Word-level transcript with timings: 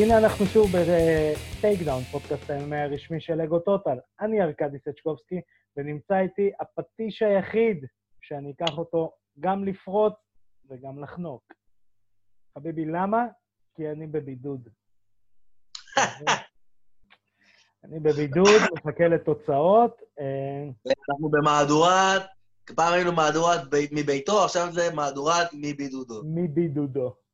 והנה 0.00 0.18
אנחנו 0.18 0.46
שוב 0.46 0.66
בטייק 0.72 1.80
דאון, 1.82 2.02
פודקאסט 2.02 2.50
הימי 2.50 2.76
הרשמי 2.76 3.20
של 3.20 3.40
אגו 3.40 3.58
טוטל. 3.58 3.98
אני 4.20 4.42
ארכדי 4.42 4.78
סצ'קובסקי, 4.78 5.40
ונמצא 5.76 6.18
איתי 6.18 6.50
הפטיש 6.60 7.22
היחיד 7.22 7.86
שאני 8.20 8.52
אקח 8.52 8.78
אותו 8.78 9.12
גם 9.40 9.64
לפרוץ 9.64 10.12
וגם 10.68 11.02
לחנוק. 11.02 11.52
חביבי, 12.54 12.84
למה? 12.84 13.26
כי 13.74 13.90
אני 13.90 14.06
בבידוד. 14.06 14.68
אני 17.84 18.00
בבידוד, 18.00 18.60
מחכה 18.74 19.08
לתוצאות. 19.08 20.02
אה, 20.20 20.94
אנחנו 21.10 21.28
במהדורת, 21.28 22.22
פעם 22.74 22.92
היינו 22.92 23.12
מהדורת 23.12 23.60
מביתו, 23.92 24.44
עכשיו 24.44 24.72
זה 24.72 24.94
מהדורת 24.94 25.48
מבידודו. 25.52 26.22
מבידודו. 26.24 27.25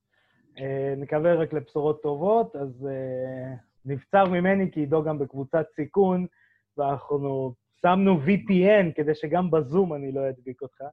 אה, 0.59 0.95
נקווה 0.97 1.34
רק 1.34 1.52
לבשורות 1.52 2.02
טובות, 2.02 2.56
אז 2.56 2.88
uh, 2.88 3.59
נבצר 3.84 4.24
ממני 4.24 4.70
כי 4.73 4.80
עידו 4.80 5.02
גם 5.02 5.19
בקבוצת 5.19 5.66
סיכון, 5.74 6.27
ואנחנו 6.77 7.55
שמנו 7.83 8.20
VPN 8.27 8.93
כדי 8.95 9.15
שגם 9.15 9.51
בזום 9.51 9.95
אני 9.95 10.12
לא 10.12 10.29
אדביק 10.29 10.62
אותך. 10.62 10.84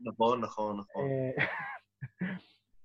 נכון, 0.00 0.40
נכון, 0.40 0.78
נכון. 0.78 1.04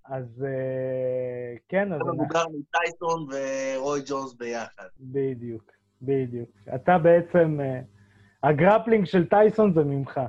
אז 0.06 0.46
uh, 0.46 1.60
כן, 1.70 1.94
אז... 1.94 2.02
אתה 2.02 2.12
מבוגר 2.12 2.44
מטייסון 2.48 3.28
ורוי 3.32 4.02
ג'ונס 4.08 4.34
ביחד. 4.34 4.88
בדיוק, 5.00 5.72
בדיוק. 6.02 6.50
אתה 6.76 6.98
בעצם... 6.98 7.60
הגרפלינג 8.46 9.06
של 9.06 9.30
טייסון 9.30 9.74
זה 9.74 9.84
ממך. 9.84 10.20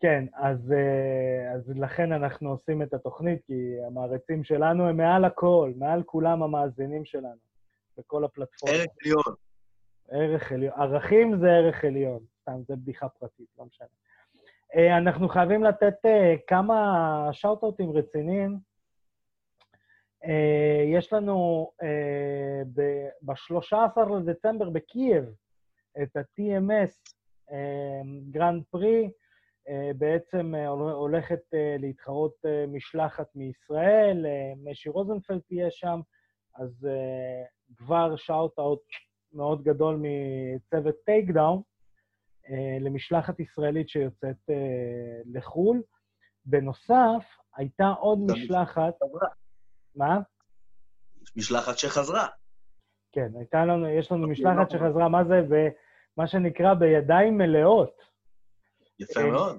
כן. 0.00 0.24
אז, 0.34 0.72
אה, 0.72 1.52
אז 1.54 1.72
לכן 1.76 2.12
אנחנו 2.12 2.50
עושים 2.50 2.82
את 2.82 2.94
התוכנית, 2.94 3.44
כי 3.46 3.76
המעריצים 3.86 4.44
שלנו 4.44 4.88
הם 4.88 4.96
מעל 4.96 5.24
הכל, 5.24 5.72
מעל 5.76 6.02
כולם 6.02 6.42
המאזינים 6.42 7.04
שלנו, 7.04 7.38
בכל 7.98 8.24
הפלטפורמות. 8.24 8.80
ערך 8.80 8.96
עליון. 9.04 9.34
ערך 10.10 10.52
עליון. 10.52 10.72
ערכים 10.76 11.38
זה 11.38 11.50
ערך 11.50 11.84
עליון, 11.84 12.20
סתם, 12.40 12.60
זה 12.68 12.76
בדיחה 12.76 13.08
פרטית, 13.08 13.46
לא 13.58 13.64
משנה. 13.64 13.88
אה, 14.76 14.98
אנחנו 14.98 15.28
חייבים 15.28 15.64
לתת 15.64 15.94
אה, 16.06 16.34
כמה 16.46 17.28
שאוט-אוטים 17.32 17.90
רציניים. 17.90 18.68
יש 20.86 21.12
לנו 21.12 21.70
ב-13 23.22 23.74
לדצמבר 24.20 24.70
בקייב 24.70 25.24
את 26.02 26.16
ה-TMS 26.16 27.14
גרנד 28.30 28.62
פרי, 28.70 29.10
בעצם 29.98 30.54
אה, 30.54 30.66
הולכת 30.68 31.40
אה, 31.54 31.76
להתחרות 31.78 32.34
משלחת 32.68 33.26
מישראל, 33.34 34.26
משי 34.64 34.88
רוזנפלד 34.88 35.40
תהיה 35.48 35.70
שם, 35.70 36.00
אז 36.54 36.88
כבר 37.76 38.16
shout-out 38.16 38.82
מאוד 39.32 39.62
גדול 39.62 40.02
מצוות 40.02 40.94
טייק 41.04 41.30
דאון 41.30 41.62
למשלחת 42.80 43.40
ישראלית 43.40 43.88
שיוצאת 43.88 44.36
לחו"ל. 45.34 45.82
בנוסף, 46.44 47.24
הייתה 47.56 47.88
עוד 47.88 48.18
משלחת... 48.30 48.94
מה? 49.96 50.20
משלחת 51.36 51.78
שחזרה. 51.78 52.26
כן, 53.12 53.28
הייתה 53.38 53.64
לנו, 53.64 53.88
יש 53.88 54.12
לנו 54.12 54.28
משלחת 54.28 54.70
שחזרה, 54.70 55.08
מה 55.08 55.24
זה? 55.24 55.68
מה 56.16 56.26
שנקרא 56.26 56.74
בידיים 56.74 57.38
מלאות. 57.38 58.02
יפה 59.00 59.20
אה, 59.20 59.30
מאוד. 59.30 59.58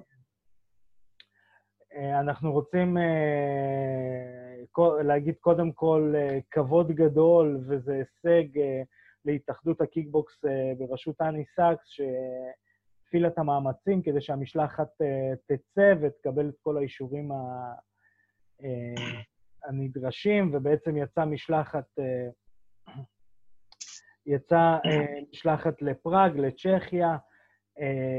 אה, 1.94 2.20
אנחנו 2.20 2.52
רוצים 2.52 2.98
אה, 2.98 5.02
להגיד 5.02 5.34
קודם 5.40 5.72
כל 5.72 6.14
כבוד 6.50 6.92
גדול, 6.92 7.60
וזה 7.68 7.92
הישג 7.92 8.60
להתאחדות 9.24 9.80
הקיקבוקס 9.80 10.44
בראשות 10.78 11.20
אני 11.20 11.44
סאקס, 11.56 11.86
שהפעילה 11.86 13.28
את 13.28 13.38
המאמצים 13.38 14.02
כדי 14.02 14.20
שהמשלחת 14.20 14.88
תצא 15.46 15.94
ותקבל 16.02 16.48
את 16.48 16.54
כל 16.62 16.76
האישורים 16.76 17.28
הנדרשים, 19.64 20.50
ובעצם 20.54 20.96
יצאה 20.96 21.24
משלחת, 21.24 21.86
יצאה 24.26 24.78
משלחת 25.32 25.82
לפראג, 25.82 26.38
לצ'כיה, 26.38 27.16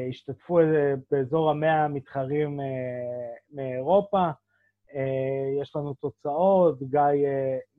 השתתפו 0.09 0.59
אה, 0.59 0.93
באזור 1.11 1.49
המאה 1.49 1.87
מתחרים 1.87 2.59
אה, 2.59 2.65
מאירופה. 3.51 4.29
יש 5.61 5.75
לנו 5.75 5.93
תוצאות, 5.93 6.83
גיא, 6.83 6.99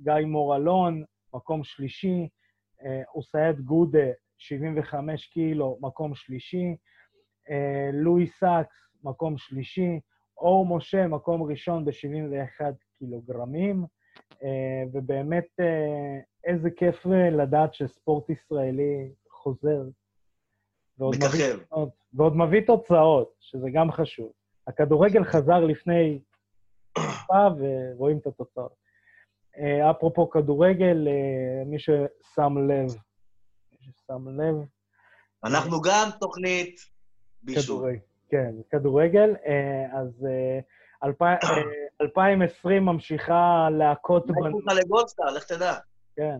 גיא 0.02 0.26
מורלון, 0.26 1.04
מקום 1.34 1.64
שלישי, 1.64 2.28
אוסייד 3.14 3.60
גודה, 3.60 4.06
75 4.38 5.26
קילו, 5.26 5.78
מקום 5.80 6.14
שלישי, 6.14 6.76
לואי 7.92 8.26
סאקס, 8.26 8.74
מקום 9.04 9.38
שלישי, 9.38 10.00
אור 10.38 10.76
משה, 10.76 11.06
מקום 11.06 11.42
ראשון 11.42 11.84
ב-71 11.84 12.64
קילוגרמים, 12.98 13.84
ובאמת 14.92 15.46
איזה 16.44 16.70
כיף 16.70 17.06
לדעת 17.32 17.74
שספורט 17.74 18.30
ישראלי 18.30 19.12
חוזר 19.30 19.82
ועוד 20.98 21.16
מככב. 21.16 21.58
מביא, 21.72 21.90
ועוד 22.14 22.36
מביא 22.36 22.60
תוצאות, 22.66 23.34
שזה 23.40 23.66
גם 23.72 23.92
חשוב. 23.92 24.32
הכדורגל 24.66 25.24
חזר 25.24 25.60
לפני 25.60 26.18
תקופה 26.92 27.46
ורואים 27.58 28.18
את 28.18 28.26
התוצאות. 28.26 28.74
אה, 29.58 29.90
אפרופו 29.90 30.30
כדורגל, 30.30 31.08
אה, 31.08 31.64
מי 31.66 31.78
ששם 31.78 32.58
לב, 32.68 32.86
מי 33.72 33.78
ששם 33.80 34.40
לב... 34.40 34.54
אנחנו 35.44 35.80
גם 35.80 36.08
תוכנית 36.20 36.80
בישול. 37.42 37.96
כן, 38.28 38.54
כדורגל. 38.70 39.34
אה, 39.46 40.00
אז 40.00 40.26
2020 42.00 42.84
ממשיכה 42.84 43.68
להכות 43.78 44.26
בנו. 44.26 44.46
אני 44.46 44.52
לך 44.52 44.72
לגולדסטאר, 44.84 45.30
לך 45.30 45.44
תדע. 45.44 45.74
כן. 46.16 46.38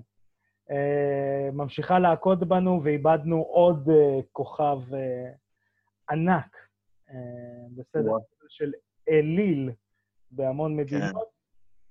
אה, 0.72 1.50
ממשיכה 1.52 1.98
להכות 1.98 2.38
בנו, 2.38 2.80
ואיבדנו 2.84 3.42
עוד 3.42 3.88
אה, 3.90 4.20
כוכב 4.32 4.78
אה, 4.94 5.32
ענק, 6.10 6.56
בסדר 7.76 8.12
של 8.48 8.72
אליל 9.08 9.70
בהמון. 10.30 10.76
מדינות. 10.76 11.32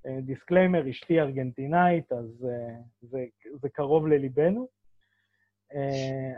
כן. 0.03 0.21
disclaimer, 0.21 0.89
אשתי 0.89 1.19
ארגנטינאית, 1.19 2.11
אז 2.11 2.47
זה, 3.01 3.25
זה 3.61 3.69
קרוב 3.69 4.07
לליבנו. 4.07 4.67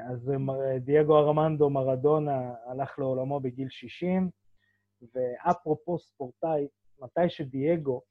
אז 0.09 0.31
דייגו 0.79 1.17
ארמנדו 1.17 1.69
מרדונה 1.69 2.53
הלך 2.65 2.99
לעולמו 2.99 3.39
בגיל 3.39 3.69
60, 3.69 4.29
ואפרופו 5.15 5.99
ספורטאי, 5.99 6.67
מתי 6.99 7.29
שדייגו 7.29 8.01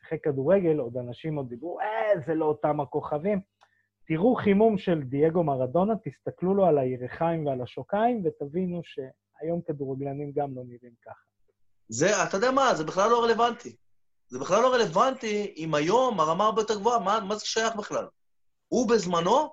שיחק 0.00 0.24
כדורגל, 0.24 0.78
עוד 0.78 0.96
אנשים 0.96 1.36
עוד 1.36 1.48
דיברו, 1.48 1.80
אה, 1.80 2.20
זה 2.26 2.34
לא 2.34 2.44
אותם 2.44 2.80
הכוכבים. 2.80 3.40
תראו 4.06 4.36
חימום 4.36 4.78
של 4.78 5.02
דייגו 5.02 5.44
מרדונה, 5.44 5.94
תסתכלו 6.04 6.54
לו 6.54 6.66
על 6.66 6.78
הירכיים 6.78 7.46
ועל 7.46 7.62
השוקיים, 7.62 8.22
ותבינו 8.24 8.80
שהיום 8.84 9.60
כדורגלנים 9.66 10.32
גם 10.32 10.56
לא 10.56 10.62
נראים 10.64 10.94
ככה. 11.04 11.24
זה, 11.88 12.22
אתה 12.28 12.36
יודע 12.36 12.50
מה, 12.50 12.74
זה 12.74 12.84
בכלל 12.84 13.10
לא 13.10 13.24
רלוונטי. 13.24 13.76
זה 14.28 14.38
בכלל 14.38 14.62
לא 14.62 14.74
רלוונטי 14.74 15.54
אם 15.56 15.74
היום 15.74 16.20
הרמה 16.20 16.44
הרבה 16.44 16.62
יותר 16.62 16.78
גבוהה, 16.78 16.98
מה, 16.98 17.20
מה 17.28 17.34
זה 17.34 17.46
שייך 17.46 17.76
בכלל? 17.76 18.06
הוא 18.68 18.88
בזמנו 18.88 19.48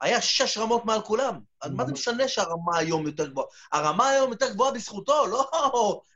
היה 0.00 0.20
שש 0.20 0.58
רמות 0.58 0.84
מעל 0.84 1.00
כולם. 1.00 1.40
אז 1.62 1.72
מה 1.72 1.86
זה 1.86 1.92
משנה 1.92 2.28
שהרמה 2.28 2.78
היום 2.78 3.06
יותר 3.06 3.30
גבוהה? 3.30 3.46
הרמה 3.72 4.08
היום 4.08 4.30
יותר 4.30 4.52
גבוהה 4.52 4.72
בזכותו, 4.72 5.26
לא, 5.26 5.50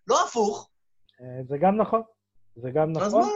לא 0.07 0.25
הפוך. 0.25 0.71
אה, 1.21 1.45
זה 1.49 1.57
גם 1.61 1.77
נכון. 1.77 2.03
זה 2.57 2.71
גם 2.71 2.93
נכון. 2.93 3.07
אז 3.07 3.15
מה? 3.15 3.27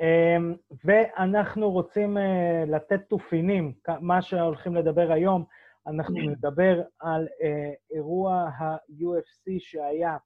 אמ, 0.00 0.54
ואנחנו 0.84 1.70
רוצים 1.70 2.18
אה, 2.18 2.64
לתת 2.66 3.00
תופינים, 3.08 3.72
מה 4.00 4.22
שהולכים 4.22 4.74
לדבר 4.74 5.12
היום, 5.12 5.44
אנחנו 5.86 6.14
נדבר 6.30 6.82
על 6.98 7.28
אה, 7.42 7.72
אירוע 7.90 8.34
ה-UFC 8.34 9.50
שהיה, 9.58 10.16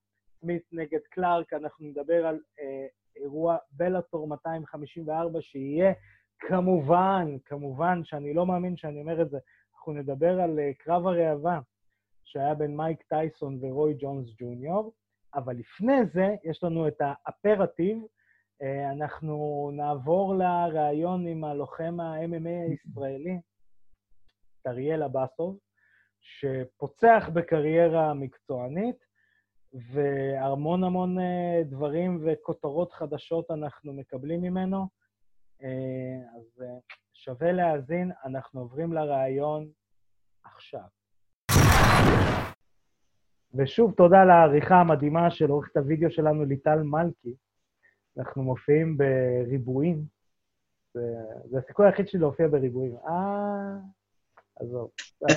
סמית 0.40 0.62
נגד 0.72 1.00
קלארק, 1.10 1.52
אנחנו 1.52 1.86
נדבר 1.86 2.26
על 2.26 2.40
אה, 2.60 2.86
אירוע 3.16 3.56
בלאטור 3.72 4.28
254 4.28 5.40
שיהיה, 5.40 5.92
כמובן, 6.38 7.36
כמובן, 7.44 8.00
שאני 8.04 8.34
לא 8.34 8.46
מאמין 8.46 8.76
שאני 8.76 9.00
אומר 9.00 9.22
את 9.22 9.30
זה, 9.30 9.38
אנחנו 9.74 9.92
נדבר 9.92 10.40
על 10.40 10.58
קרב 10.78 11.06
הראווה 11.06 11.60
שהיה 12.24 12.54
בין 12.54 12.76
מייק 12.76 13.02
טייסון 13.02 13.58
ורוי 13.60 13.94
ג'ונס 13.98 14.34
ג'וניור, 14.38 14.92
אבל 15.34 15.56
לפני 15.56 16.06
זה 16.14 16.34
יש 16.44 16.64
לנו 16.64 16.88
את 16.88 17.00
האפרטיב, 17.00 17.98
אה, 18.62 18.90
אנחנו 18.92 19.70
נעבור 19.72 20.34
לראיון 20.34 21.26
עם 21.26 21.44
הלוחם 21.44 22.00
ה-MMA 22.00 22.70
הישראלי, 22.70 23.40
אריאל 24.66 25.02
אבסוב, 25.02 25.58
שפוצח 26.20 27.28
בקריירה 27.34 28.14
מקצוענית, 28.14 28.96
והמון 29.72 30.84
המון 30.84 31.18
אה, 31.18 31.62
דברים 31.64 32.24
וכותרות 32.24 32.92
חדשות 32.92 33.50
אנחנו 33.50 33.92
מקבלים 33.92 34.40
ממנו. 34.42 34.88
אה, 35.62 36.38
אז 36.38 36.64
שווה 37.12 37.52
להאזין, 37.52 38.12
אנחנו 38.24 38.60
עוברים 38.60 38.92
לראיון 38.92 39.68
עכשיו. 40.44 41.01
ושוב, 43.54 43.92
תודה 43.96 44.22
על 44.22 44.30
העריכה 44.30 44.80
המדהימה 44.80 45.30
של 45.30 45.50
עורכת 45.50 45.76
הוידאו 45.76 46.10
שלנו, 46.10 46.44
ליטל 46.44 46.82
מלכי. 46.82 47.34
אנחנו 48.18 48.42
מופיעים 48.42 48.96
בריבועים. 48.96 50.04
זה, 50.94 51.00
זה 51.50 51.58
הסיכוי 51.58 51.86
היחיד 51.86 52.08
שלי 52.08 52.20
להופיע 52.20 52.48
בריבועים. 52.48 52.96
אה, 53.08 53.74
עזוב. 54.60 54.90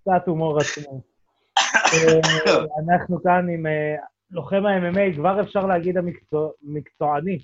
קצת 0.00 0.26
הומור 0.26 0.58
עצמי. 0.58 1.00
אה, 1.58 2.20
אנחנו 2.84 3.22
כאן 3.22 3.48
עם 3.48 3.66
אה, 3.66 3.96
לוחם 4.30 4.66
ה-MMA, 4.66 5.16
כבר 5.16 5.40
אפשר 5.40 5.66
להגיד 5.66 5.96
המקצועני. 6.62 7.38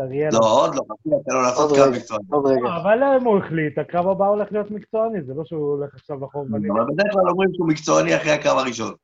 אריאל. 0.00 0.28
לא, 0.32 0.38
עוד 0.38 0.74
לא, 0.74 0.82
תן 1.04 1.34
לו 1.34 1.42
לעשות 1.42 1.76
קרב 1.76 1.90
מקצועני. 1.90 2.62
לא, 2.62 2.76
אבל 2.82 3.02
אם 3.20 3.24
הוא 3.24 3.38
החליט, 3.38 3.78
הקרב 3.78 4.08
הבא 4.08 4.26
הולך 4.26 4.52
להיות 4.52 4.70
מקצועני, 4.70 5.22
זה 5.22 5.34
לא 5.34 5.44
שהוא 5.44 5.72
הולך 5.72 5.94
עכשיו 5.94 6.24
לחורבנים. 6.24 6.72
אבל 6.72 6.84
בדרך 6.92 7.12
כלל 7.12 7.28
אומרים 7.30 7.50
שהוא 7.54 7.68
מקצועני 7.68 8.16
אחרי 8.16 8.30
הקרב 8.30 8.58
הראשון. 8.58 8.94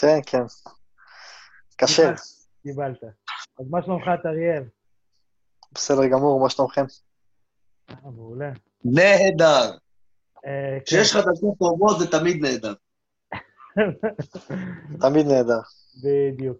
כן, 0.00 0.18
כן. 0.26 0.42
קשה. 1.76 2.12
קיבלת. 2.62 3.04
אז 3.60 3.66
מה 3.70 3.82
שלומך, 3.82 4.04
אריאל? 4.26 4.62
בסדר 5.72 6.06
גמור, 6.06 6.40
מה 6.40 6.50
שלומכם? 6.50 6.84
אה, 7.90 7.94
מעולה. 8.04 8.50
נהדר. 8.84 9.76
אה, 10.46 10.78
כשיש 10.86 11.12
כן. 11.12 11.20
חדשות 11.22 11.58
טובות 11.58 11.98
זה 11.98 12.10
תמיד 12.10 12.42
נהדר. 12.42 12.74
תמיד 15.02 15.26
נהדר. 15.26 15.60
בדיוק. 16.04 16.58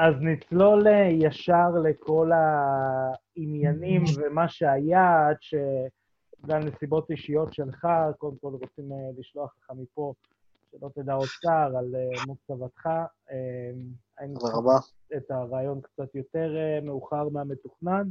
אה, 0.00 0.06
אז 0.08 0.14
נצלול 0.20 0.86
ישר 1.10 1.70
לכל 1.84 2.30
העניינים 2.32 4.04
ומה 4.16 4.48
שהיה, 4.48 5.28
עד 5.28 5.36
שבגלל 5.40 6.58
נסיבות 6.58 7.10
אישיות 7.10 7.52
שלך, 7.52 7.88
קודם 8.18 8.36
כל 8.40 8.52
רוצים 8.52 8.92
לשלוח 9.18 9.54
לך 9.60 9.70
מפה, 9.76 10.14
שלא 10.70 10.90
תדע 10.94 11.12
עוד 11.12 11.28
צער 11.42 11.76
על 11.76 11.94
מות 12.26 12.38
צוותך. 12.46 12.88
תודה 14.34 14.56
רבה. 14.56 14.78
את 15.16 15.30
הרעיון 15.30 15.80
קצת 15.80 16.14
יותר 16.14 16.52
מאוחר 16.82 17.28
מהמתוכנן. 17.28 18.08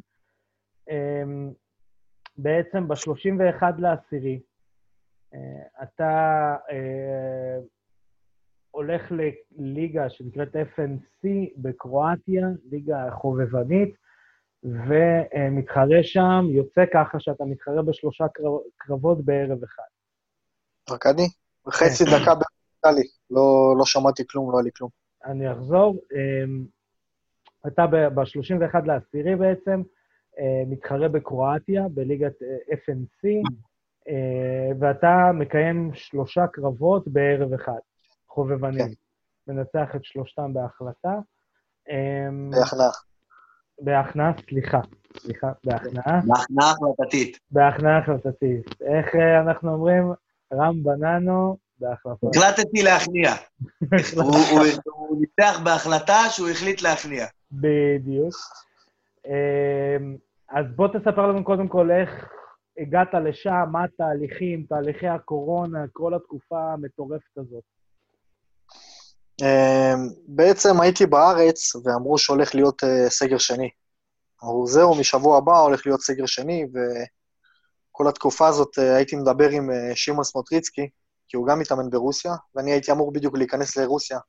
בעצם 2.38 2.88
ב-31 2.88 3.64
לעשירי, 3.78 4.40
אה, 5.34 5.84
אתה 5.84 6.56
אה, 6.72 7.58
הולך 8.72 9.12
לליגה 9.12 10.10
שנקראת 10.10 10.56
FNC 10.56 11.28
בקרואטיה, 11.58 12.48
ליגה 12.72 13.12
חובבנית, 13.12 13.96
ומתחרה 14.64 16.04
שם, 16.04 16.46
יוצא 16.50 16.84
ככה 16.94 17.20
שאתה 17.20 17.44
מתחרה 17.46 17.82
בשלושה 17.82 18.26
קרבות 18.78 19.26
בערב 19.26 19.64
אחד. 19.64 19.84
ארכדי? 20.92 21.28
חצי 21.70 22.06
כן. 22.06 22.12
דקה 22.12 22.92
לי, 22.92 23.04
לא, 23.30 23.76
לא 23.78 23.86
שמעתי 23.86 24.24
כלום, 24.28 24.52
לא 24.52 24.58
היה 24.58 24.64
לי 24.64 24.70
כלום. 24.78 24.90
אני 25.26 25.52
אחזור. 25.52 25.98
אה, 26.16 26.46
אתה 27.68 27.88
ב-31 27.88 28.86
לעשירי 28.86 29.36
בעצם, 29.36 29.82
אה, 30.40 30.64
מתחרה 30.68 31.08
בקרואטיה, 31.08 31.88
בליגת 31.94 32.42
אה, 32.42 32.76
FNC, 32.76 33.28
אה, 34.10 34.72
ואתה 34.80 35.32
מקיים 35.34 35.92
שלושה 35.94 36.48
קרבות 36.48 37.08
בערב 37.08 37.54
אחד, 37.54 37.80
חובבנים. 38.30 38.88
כן. 38.88 39.54
מנצח 39.54 39.96
את 39.96 40.04
שלושתם 40.04 40.54
בהחלטה. 40.54 41.14
בהכנעה. 42.52 42.90
בהכנעה, 43.82 44.32
סליחה. 44.50 44.80
סליחה, 45.18 45.52
בהכנעה. 45.64 46.20
בהכנעה 46.28 46.72
החלטתית. 46.72 47.40
בהכנעה 47.52 47.98
החלטתית. 47.98 48.66
איך 48.82 49.16
אנחנו 49.16 49.74
אומרים? 49.74 50.14
רם 50.54 50.84
בננו 50.84 51.58
בהחלטה. 51.80 52.28
החלטתי 52.36 52.84
להכניע. 52.84 53.30
הוא 54.86 55.18
ניצח 55.20 55.60
בהחלטה 55.64 56.20
שהוא 56.30 56.50
החליט 56.50 56.82
להכניע. 56.82 57.26
בדיוק. 57.52 58.34
אז 60.50 60.66
בוא 60.76 60.88
תספר 60.88 61.28
לנו 61.28 61.44
קודם 61.44 61.68
כל 61.68 61.92
איך 61.92 62.30
הגעת 62.78 63.14
לשם, 63.14 63.64
מה 63.72 63.84
התהליכים, 63.84 64.66
תהליכי 64.70 65.08
הקורונה, 65.08 65.86
כל 65.94 66.14
התקופה 66.14 66.74
המטורפת 66.74 67.38
הזאת. 67.38 67.64
אמ, 69.42 70.10
בעצם 70.28 70.82
הייתי 70.82 71.06
בארץ 71.06 71.76
ואמרו 71.76 72.18
שהולך 72.18 72.56
להיות 72.56 72.84
אה, 72.84 73.10
סגר 73.10 73.38
שני. 73.38 73.70
אמרו, 74.44 74.68
זהו, 74.68 74.96
משבוע 74.96 75.38
הבא 75.38 75.60
הולך 75.60 75.86
להיות 75.86 76.02
סגר 76.02 76.26
שני, 76.26 76.66
וכל 76.74 78.08
התקופה 78.08 78.48
הזאת 78.48 78.80
אה, 78.80 78.96
הייתי 78.96 79.16
מדבר 79.16 79.50
עם 79.50 79.72
אה, 79.72 79.96
שמעון 79.96 80.24
סמוטריצקי, 80.24 80.90
כי 81.28 81.38
הוא 81.38 81.48
גם 81.48 81.60
מתאמן 81.60 81.90
ברוסיה, 81.90 82.36
ואני 82.56 82.72
הייתי 82.72 82.92
אמור 82.92 83.14
בדיוק 83.14 83.38
להיכנס 83.38 83.78
לרוסיה 83.78 84.20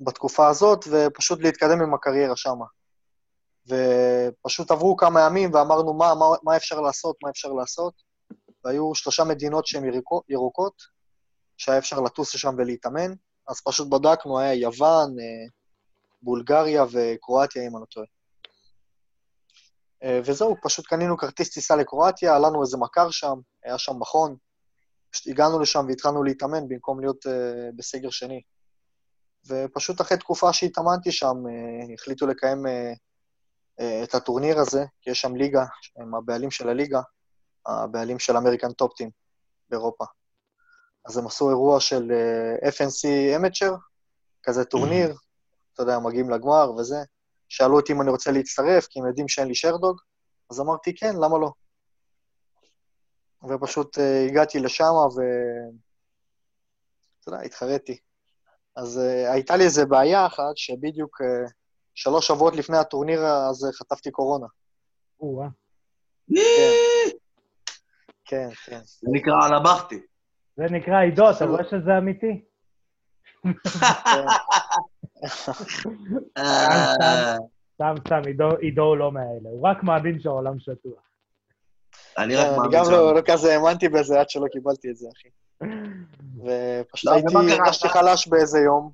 בתקופה 0.00 0.48
הזאת, 0.48 0.84
ופשוט 0.90 1.40
להתקדם 1.42 1.82
עם 1.82 1.94
הקריירה 1.94 2.36
שמה. 2.36 2.64
ופשוט 3.68 4.70
עברו 4.70 4.96
כמה 4.96 5.20
ימים 5.20 5.54
ואמרנו 5.54 5.94
מה, 5.94 6.14
מה, 6.14 6.26
מה 6.42 6.56
אפשר 6.56 6.80
לעשות, 6.80 7.16
מה 7.22 7.30
אפשר 7.30 7.48
לעשות, 7.48 7.94
והיו 8.64 8.94
שלושה 8.94 9.24
מדינות 9.24 9.66
שהן 9.66 9.84
ירוקות, 10.28 10.82
שהיה 11.56 11.78
אפשר 11.78 12.00
לטוס 12.00 12.34
לשם 12.34 12.54
ולהתאמן, 12.58 13.12
אז 13.48 13.60
פשוט 13.64 13.88
בדקנו, 13.88 14.38
היה 14.38 14.54
יוון, 14.54 15.18
אה, 15.20 15.46
בולגריה 16.22 16.84
וקרואטיה, 16.92 17.62
אם 17.62 17.76
אני 17.76 17.80
לא 17.80 17.86
טועה. 17.86 18.06
אה, 20.04 20.20
וזהו, 20.24 20.56
פשוט 20.62 20.86
קנינו 20.86 21.16
כרטיס 21.16 21.50
טיסה 21.50 21.76
לקרואטיה, 21.76 22.36
עלה 22.36 22.48
לנו 22.48 22.62
איזה 22.62 22.76
מכר 22.76 23.10
שם, 23.10 23.34
היה 23.64 23.78
שם 23.78 23.92
מכון, 23.98 24.36
פשוט 25.10 25.26
הגענו 25.26 25.60
לשם 25.60 25.84
והתחלנו 25.88 26.22
להתאמן 26.22 26.68
במקום 26.68 27.00
להיות 27.00 27.26
uh, 27.26 27.30
בסגר 27.76 28.10
שני. 28.10 28.42
ופשוט 29.48 30.00
אחרי 30.00 30.18
תקופה 30.18 30.52
שהתאמנתי 30.52 31.12
שם, 31.12 31.34
החליטו 31.94 32.26
לקיים 32.26 32.66
אה, 32.66 32.92
את 34.04 34.14
הטורניר 34.14 34.58
הזה, 34.58 34.84
כי 35.02 35.10
יש 35.10 35.20
שם 35.20 35.36
ליגה, 35.36 35.64
הם 35.96 36.14
הבעלים 36.14 36.50
של 36.50 36.68
הליגה, 36.68 37.00
הבעלים 37.66 38.18
של 38.18 38.36
American 38.36 38.72
Top 38.72 38.88
Team 38.88 39.10
באירופה. 39.70 40.04
אז 41.08 41.18
הם 41.18 41.26
עשו 41.26 41.50
אירוע 41.50 41.80
של 41.80 42.12
אה, 42.12 42.68
FNC 42.68 43.36
amateur, 43.36 43.74
כזה 44.42 44.64
טורניר, 44.64 45.14
אתה 45.74 45.82
יודע, 45.82 45.98
מגיעים 45.98 46.30
לגמר 46.30 46.72
וזה. 46.74 46.96
שאלו 47.48 47.76
אותי 47.76 47.92
אם 47.92 48.02
אני 48.02 48.10
רוצה 48.10 48.30
להצטרף, 48.30 48.86
כי 48.86 49.00
הם 49.00 49.06
יודעים 49.06 49.28
שאין 49.28 49.48
לי 49.48 49.54
Sherdog, 49.54 50.00
אז 50.50 50.60
אמרתי, 50.60 50.94
כן, 50.94 51.14
למה 51.16 51.38
לא? 51.38 51.50
ופשוט 53.48 53.98
uh, 53.98 54.30
הגעתי 54.30 54.58
לשם, 54.58 54.84
ו... 54.84 55.20
אתה 57.20 57.30
יודע, 57.30 57.40
התחרתי. 57.40 57.98
אז 58.76 58.98
uh, 58.98 59.32
הייתה 59.32 59.56
לי 59.56 59.64
איזו 59.64 59.86
בעיה 59.86 60.26
אחת, 60.26 60.56
שבדיוק 60.56 61.20
uh, 61.20 61.50
שלוש 61.94 62.26
שבועות 62.26 62.56
לפני 62.56 62.78
הטורניר 62.78 63.26
הזה 63.26 63.66
חטפתי 63.72 64.10
קורונה. 64.10 64.46
או-אה. 65.20 65.48
כן, 68.24 68.48
כן. 68.66 68.80
זה 68.84 69.08
נקרא 69.12 69.34
אלבכתי. 69.46 70.00
זה 70.58 70.64
נקרא 70.70 71.00
עידו, 71.00 71.30
אתה 71.30 71.44
רואה 71.44 71.64
שזה 71.70 71.98
אמיתי? 71.98 72.44
סתם, 77.74 77.94
סתם, 78.00 78.20
עידו 78.60 78.82
הוא 78.82 78.96
לא 78.96 79.12
מאלה, 79.12 79.48
הוא 79.50 79.68
רק 79.68 79.82
מאמין 79.82 80.20
שהעולם 80.20 80.58
שטוח. 80.58 81.02
אני 82.18 82.36
רק 82.36 82.46
מאמין 82.46 82.60
אני 82.60 82.72
גם 82.72 82.84
לא, 82.90 83.14
לא 83.14 83.20
כזה 83.26 83.54
האמנתי 83.54 83.88
בזה 83.88 84.20
עד 84.20 84.30
שלא 84.30 84.46
קיבלתי 84.52 84.90
את 84.90 84.96
זה, 84.96 85.08
אחי. 85.16 85.28
ופשוט 86.36 87.10
לא, 87.10 87.14
הייתי, 87.14 87.52
הרגשתי 87.52 87.88
חלש 87.88 88.28
באיזה 88.28 88.58
יום, 88.58 88.92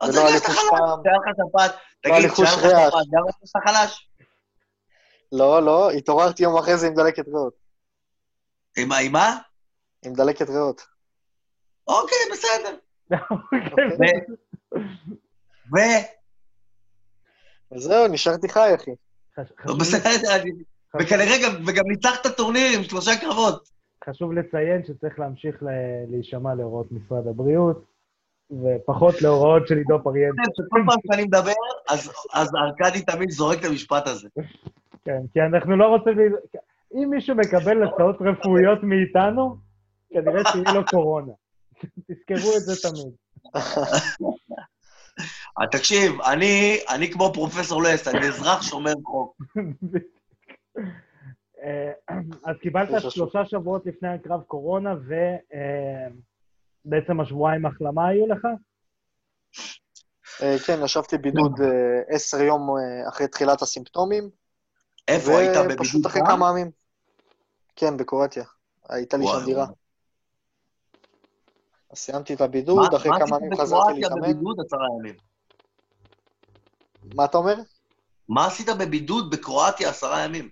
אז 0.00 0.14
ולא 0.14 0.26
היה 0.26 0.34
לי 0.34 0.40
חוש 0.40 0.56
טעם. 0.70 1.00
שהיה 1.04 1.16
לך 1.16 1.36
שפעת, 1.36 1.74
תגיד, 2.00 2.14
שהיה 2.14 2.28
לך 2.28 2.34
שפעת, 2.34 2.92
גם 3.10 3.22
אתה 3.50 3.58
חלש? 3.66 4.08
לא, 5.32 5.62
לא, 5.62 5.90
התעוררתי 5.90 6.42
יום 6.42 6.56
אחרי 6.56 6.76
זה 6.76 6.86
עם 6.86 6.94
דלקת 6.94 7.28
ריאות. 7.28 7.54
עם 8.76 9.12
מה? 9.12 9.38
עם 10.04 10.12
דלקת 10.12 10.48
ריאות. 10.48 10.86
אוקיי, 11.88 12.18
בסדר. 12.32 12.76
ו? 15.74 15.76
וזהו, 17.74 18.08
נשארתי 18.08 18.48
חי, 18.48 18.74
אחי. 18.74 18.90
בסדר, 19.80 20.42
וכנראה 21.00 21.36
גם 21.76 21.88
ניצחת 21.88 22.26
טורניר 22.26 22.78
עם 22.78 22.84
שלושה 22.84 23.10
קרבות. 23.20 23.68
חשוב 24.08 24.32
לציין 24.32 24.84
שצריך 24.84 25.18
להמשיך 25.18 25.62
להישמע 26.08 26.54
להוראות 26.54 26.92
משרד 26.92 27.26
הבריאות. 27.26 27.84
ופחות 28.50 29.22
להוראות 29.22 29.68
של 29.68 29.76
עידו 29.76 29.98
פריאנטה. 30.02 30.42
כן, 30.42 30.50
שכל 30.54 30.80
פעם 30.86 30.98
שאני 31.06 31.24
מדבר, 31.24 31.52
אז 32.34 32.50
ארכדי 32.54 33.02
תמיד 33.02 33.30
זורק 33.30 33.58
את 33.58 33.64
המשפט 33.64 34.06
הזה. 34.06 34.28
כן, 35.04 35.20
כי 35.32 35.40
אנחנו 35.40 35.76
לא 35.76 35.84
רוצים... 35.84 36.12
אם 36.94 37.10
מישהו 37.10 37.36
מקבל 37.36 37.82
הצעות 37.82 38.16
רפואיות 38.20 38.78
מאיתנו, 38.82 39.56
כנראה 40.12 40.52
שיהיה 40.52 40.72
לו 40.74 40.86
קורונה. 40.86 41.32
תזכרו 41.80 42.56
את 42.56 42.62
זה 42.62 42.88
תמיד. 42.88 43.14
אה, 45.60 45.66
תקשיב, 45.70 46.20
אני, 46.20 46.78
אני 46.88 47.12
כמו 47.12 47.30
פרופסור 47.34 47.82
לס, 47.82 48.08
אני 48.08 48.28
אזרח 48.28 48.62
שומר 48.62 48.94
חוק. 49.04 49.36
אה, 51.62 51.92
אז 52.44 52.56
קיבלת 52.62 53.10
שלושה 53.10 53.44
שבועות 53.44 53.86
לפני 53.86 54.08
הקרב 54.08 54.42
קורונה, 54.42 54.94
ובעצם 56.84 57.20
השבועיים 57.20 57.66
החלמה 57.66 58.08
היו 58.08 58.26
לך? 58.26 58.46
כן, 60.66 60.78
ישבתי 60.84 61.18
בידוד 61.18 61.52
עשר 62.08 62.42
יום 62.42 62.68
אחרי 63.08 63.28
תחילת 63.28 63.62
הסימפטומים. 63.62 64.30
איפה 65.08 65.38
היית 65.38 65.56
בבידוד? 65.56 65.80
ופשוט 65.80 66.06
אחרי 66.06 66.22
כמה 66.26 66.50
ימים. 66.50 66.70
כן, 67.76 67.96
בקרואטיה. 67.96 68.44
הייתה 68.88 69.16
לי 69.16 69.24
שם 69.26 69.44
דירה. 69.44 69.66
אז 71.90 71.98
סיימתי 71.98 72.34
את 72.34 72.40
הבידוד, 72.40 72.94
אחרי 72.94 73.10
כמה 73.18 73.36
ימים 73.36 73.56
חזרתי 73.56 74.00
להתאמן. 74.00 74.20
מה 74.20 74.26
עשית 74.26 74.32
בבידוד 74.32 74.56
עשרה 74.66 74.86
ימים? 74.98 75.14
מה 77.14 77.24
אתה 77.24 77.38
אומר? 77.38 77.54
מה 78.28 78.46
עשית 78.46 78.68
בבידוד 78.68 79.30
בקרואטיה 79.30 79.90
עשרה 79.90 80.24
ימים? 80.24 80.48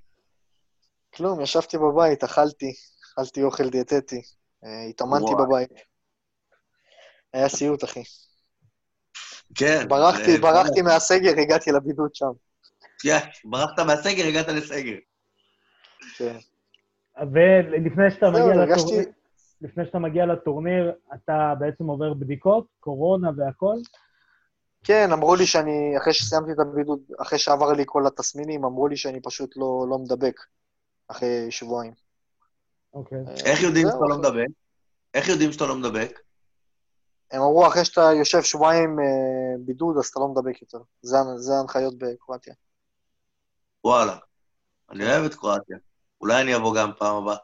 כלום, 1.14 1.40
ישבתי 1.40 1.78
בבית, 1.78 2.24
אכלתי, 2.24 2.72
אכלתי 3.04 3.42
אוכל 3.42 3.68
דיאטטי, 3.68 4.22
אה, 4.64 4.84
התאמנתי 4.90 5.32
בבית. 5.38 5.70
היה 7.32 7.48
סיוט, 7.48 7.84
אחי. 7.84 8.02
כן. 9.54 9.88
ברחתי, 9.88 10.38
ברחתי 10.38 10.82
מהסגר, 10.82 11.40
הגעתי 11.40 11.72
לבידוד 11.72 12.14
שם. 12.14 12.30
כן, 13.02 13.18
ברחת 13.44 13.80
מהסגר, 13.80 14.26
הגעת 14.26 14.48
לסגר. 14.48 14.96
כן. 16.16 16.36
ולפני 17.32 18.10
שאתה 18.10 18.30
מגיע 18.30 18.64
לטורניר, 18.64 19.04
לפני 19.60 19.86
שאתה 19.86 19.98
מגיע 19.98 20.26
לטורניר, 20.26 20.92
אתה 21.14 21.54
בעצם 21.58 21.86
עובר 21.86 22.14
בדיקות, 22.14 22.66
קורונה 22.80 23.30
והכל? 23.36 23.76
כן, 24.84 25.12
אמרו 25.12 25.36
לי 25.36 25.46
שאני, 25.46 25.94
אחרי 25.98 26.12
שסיימתי 26.12 26.52
את 26.52 26.58
הבידוד, 26.58 27.00
אחרי 27.22 27.38
שעבר 27.38 27.72
לי 27.72 27.82
כל 27.86 28.06
התסמינים, 28.06 28.64
אמרו 28.64 28.88
לי 28.88 28.96
שאני 28.96 29.20
פשוט 29.22 29.56
לא, 29.56 29.86
לא 29.90 29.98
מדבק 29.98 30.40
אחרי 31.08 31.50
שבועיים. 31.50 31.92
אוקיי. 32.94 33.18
אה, 33.18 33.34
איך 33.44 33.62
יודעים 33.62 33.86
שאתה 33.86 34.04
לא 34.08 34.18
מדבק? 34.18 34.46
איך 35.14 35.28
יודעים 35.28 35.52
שאתה 35.52 35.66
לא 35.66 35.75
מדבק? 35.75 36.20
הם 37.30 37.42
אמרו, 37.42 37.66
אחרי 37.66 37.84
שאתה 37.84 38.12
יושב 38.18 38.42
שבועיים 38.42 38.98
אה, 39.00 39.04
בידוד, 39.58 39.96
אז 39.98 40.06
אתה 40.06 40.20
לא 40.20 40.28
מדבק 40.28 40.62
יותר. 40.62 40.78
זה, 41.02 41.16
זה 41.36 41.52
ההנחיות 41.54 41.94
בקרואטיה. 41.98 42.54
וואלה. 43.84 44.16
אני 44.90 45.04
אוהב 45.04 45.25
את 45.25 45.34
קרואטיה. 45.34 45.76
אולי 46.20 46.42
אני 46.42 46.56
אבוא 46.56 46.76
גם 46.76 46.90
פעם 46.98 47.16
הבאה. 47.16 47.36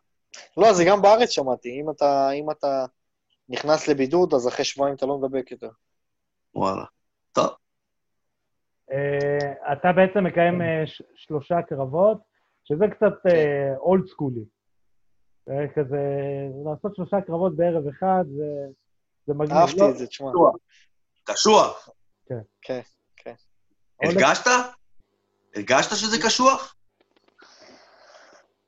לא, 0.56 0.72
זה 0.72 0.84
גם 0.84 1.02
בארץ 1.02 1.30
שמעתי. 1.30 1.80
אם 1.80 1.90
אתה, 1.90 2.30
אם 2.30 2.50
אתה 2.50 2.84
נכנס 3.48 3.88
לבידוד, 3.88 4.34
אז 4.34 4.48
אחרי 4.48 4.64
שבועיים 4.64 4.96
אתה 4.96 5.06
לא 5.06 5.18
מדבק 5.18 5.50
יותר. 5.50 5.70
וואלה. 6.54 6.84
טוב. 7.32 7.48
Uh, 8.90 8.94
אתה 9.72 9.92
בעצם 9.92 10.24
מקיים 10.24 10.60
uh, 10.60 10.64
שלושה 11.16 11.62
קרבות, 11.68 12.18
שזה 12.64 12.84
קצת 12.96 13.32
אולד 13.76 14.06
סקולי. 14.06 14.44
כזה, 15.76 15.98
לעשות 16.64 16.96
שלושה 16.96 17.20
קרבות 17.20 17.56
בערב 17.56 17.88
אחד, 17.88 18.24
זה, 18.36 18.72
זה 19.26 19.34
מגניב. 19.34 19.56
אהבתי 19.56 19.80
לא... 19.80 19.90
את 19.90 19.98
זה, 19.98 20.06
תשמע. 20.06 20.30
קשוח. 21.24 21.88
כן. 22.26 22.40
כן, 22.62 22.80
כן. 23.16 23.34
הרגשת? 24.02 24.50
הרגשת 25.54 25.96
שזה 25.96 26.16
קשוח? 26.26 26.76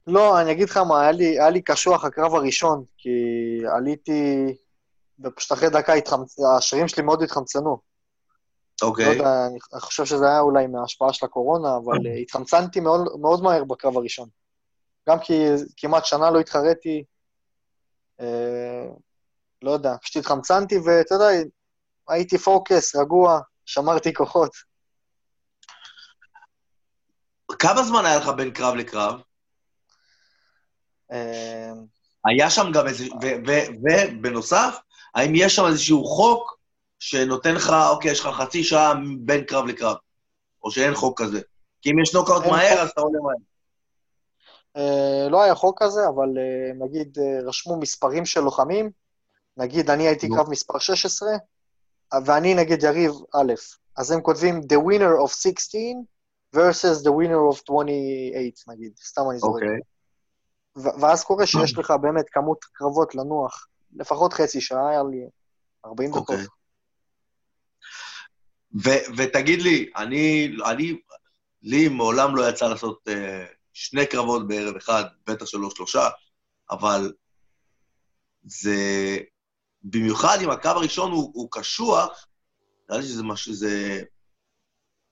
לא, 0.07 0.41
אני 0.41 0.53
אגיד 0.53 0.69
לך 0.69 0.77
מה, 0.77 1.03
היה 1.03 1.13
לי, 1.13 1.25
היה 1.25 1.51
לי 1.51 1.63
קשוח 1.63 2.05
הקרב 2.05 2.35
הראשון, 2.35 2.85
כי 2.99 3.11
עליתי, 3.77 4.55
ופשוט 5.25 5.53
אחרי 5.53 5.71
דקה 5.71 5.93
התחמצ... 5.93 6.37
השרירים 6.57 6.89
שלי 6.89 7.03
מאוד 7.03 7.23
התחמצנו. 7.23 7.79
אוקיי. 8.83 9.05
לא 9.05 9.11
יודע, 9.11 9.47
אני 9.47 9.81
חושב 9.81 10.05
שזה 10.05 10.27
היה 10.29 10.41
אולי 10.41 10.67
מההשפעה 10.67 11.13
של 11.13 11.27
הקורונה, 11.27 11.77
אבל 11.77 11.97
uh, 11.97 12.21
התחמצנתי 12.23 12.81
מאוד, 12.81 13.21
מאוד 13.21 13.43
מהר 13.43 13.65
בקרב 13.65 13.97
הראשון. 13.97 14.29
גם 15.09 15.19
כי 15.19 15.43
כמעט 15.77 16.05
שנה 16.05 16.31
לא 16.31 16.41
התחרתי, 16.41 17.05
אה, 18.21 18.87
לא 19.63 19.71
יודע, 19.71 19.97
פשוט 20.03 20.17
התחמצנתי, 20.17 20.79
ואתה 20.79 21.15
יודע, 21.15 21.27
הייתי 22.09 22.39
פוקס, 22.39 22.97
רגוע, 22.97 23.41
שמרתי 23.67 24.15
כוחות. 24.15 24.51
כמה 27.59 27.83
זמן 27.83 28.07
היה 28.07 28.19
לך 28.19 28.29
בין 28.29 28.51
קרב 28.51 28.75
לקרב? 28.75 29.21
אה... 31.13 31.73
היה 32.25 32.51
שם 32.51 32.73
גם 32.75 32.87
איזה... 32.87 33.05
ובנוסף, 33.83 34.79
האם 35.15 35.33
יש 35.35 35.57
שם 35.57 35.67
איזשהו 35.67 36.05
חוק 36.05 36.59
שנותן 36.99 37.55
לך, 37.55 37.75
אוקיי, 37.91 38.11
יש 38.11 38.21
לך 38.21 38.27
חצי 38.27 38.65
שעה 38.65 38.95
בין 39.19 39.45
קרב 39.45 39.67
לקרב, 39.67 39.97
או 40.63 40.71
שאין 40.71 40.95
חוק 40.95 41.23
כזה. 41.23 41.41
כי 41.83 41.91
אם 41.91 42.03
יש 42.03 42.15
נוקאוט 42.15 42.47
מהר, 42.47 42.81
אז 42.81 42.91
אתה 42.91 43.01
עולה 43.01 43.19
מהר. 43.21 43.37
Uh, 44.79 45.31
לא 45.31 45.43
היה 45.43 45.55
חוק 45.55 45.83
כזה, 45.83 46.01
אבל 46.09 46.29
uh, 46.29 46.85
נגיד 46.85 47.19
uh, 47.19 47.49
רשמו 47.49 47.77
מספרים 47.77 48.27
של 48.27 48.41
לוחמים, 48.41 48.91
נגיד 49.57 49.91
אני 49.91 50.07
הייתי 50.07 50.29
קרב 50.29 50.51
מספר 50.51 50.79
16, 50.79 51.29
ואני 52.25 52.55
נגד 52.55 52.83
יריב 52.83 53.13
א', 53.35 53.53
אז 53.97 54.11
הם 54.11 54.21
כותבים 54.21 54.61
The 54.61 54.77
winner 54.77 55.25
of 55.25 55.33
16 55.43 55.81
versus 56.55 57.03
the 57.07 57.11
winner 57.11 57.53
of 57.53 57.63
28, 57.65 58.53
נגיד, 58.69 58.93
סתם 59.05 59.23
אני 59.31 59.39
זורק. 59.39 59.55
אוקיי. 59.55 59.69
Okay. 59.69 59.94
ואז 60.77 61.25
קורה 61.25 61.47
שיש 61.47 61.75
לך 61.79 61.93
באמת 62.03 62.25
כמות 62.33 62.65
קרבות 62.65 63.15
לנוח, 63.15 63.67
לפחות 63.97 64.33
חצי 64.33 64.61
שעה, 64.61 64.91
היה 64.91 65.03
לי 65.11 65.29
40 65.85 66.11
דקות. 66.11 66.39
Okay. 66.39 66.49
ו- 68.85 69.05
ותגיד 69.17 69.63
לי, 69.63 69.91
אני, 69.97 70.57
אני, 70.67 70.99
לי 71.63 71.89
מעולם 71.89 72.37
לא 72.37 72.49
יצא 72.49 72.69
לעשות 72.69 73.09
uh, 73.09 73.13
שני 73.73 74.07
קרבות 74.07 74.49
בערב 74.49 74.77
אחד, 74.77 75.05
בטח 75.27 75.47
שלא 75.47 75.71
שלושה, 75.71 76.09
אבל 76.71 77.13
זה, 78.45 78.77
במיוחד 79.83 80.39
אם 80.45 80.51
הקו 80.51 80.69
הראשון 80.69 81.13
הוא, 81.13 81.31
הוא 81.35 81.49
קשוח, 81.51 82.27
נראה 82.89 83.01
לי 83.01 83.07
שזה 83.07 83.23
משהו, 83.23 83.55
זה... 83.55 84.03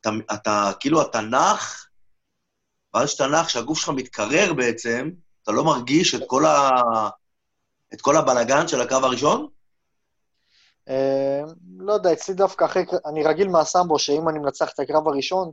אתה, 0.01 0.11
אתה 0.35 0.71
כאילו, 0.81 1.03
אתה 1.03 1.21
נח, 1.21 1.89
ואז 2.95 3.11
שאתה 3.11 3.27
נח, 3.27 3.49
שהגוף 3.49 3.79
שלך 3.79 3.89
מתקרר 3.89 4.53
בעצם, 4.53 5.11
אתה 5.43 5.53
לא 5.53 5.65
מרגיש 5.65 6.15
את 6.15 6.23
כל, 6.27 6.47
ה... 6.47 6.71
את 7.95 8.01
כל 8.01 8.17
הבלגן 8.17 8.69
של 8.69 8.81
הקו 8.81 8.95
הראשון? 8.95 9.49
אה, 10.89 11.41
לא 11.79 11.93
יודע, 11.93 12.13
אצלי 12.13 12.35
דווקא 12.35 12.65
אחרי, 12.65 12.85
אני 13.07 13.25
רגיל 13.25 13.49
מהסמבו, 13.49 13.99
שאם 13.99 14.29
אני 14.29 14.39
מנצח 14.39 14.71
את 14.75 14.81
הקרב 14.81 15.09
הראשון, 15.09 15.51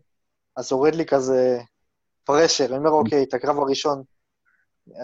אז 0.56 0.72
יורד 0.72 0.96
לי 0.96 1.06
כזה 1.06 1.60
פרשר, 2.24 2.66
אני 2.66 2.78
אומר, 2.78 2.90
אוקיי, 2.90 3.24
את 3.24 3.34
הקרב 3.34 3.58
הראשון, 3.58 4.04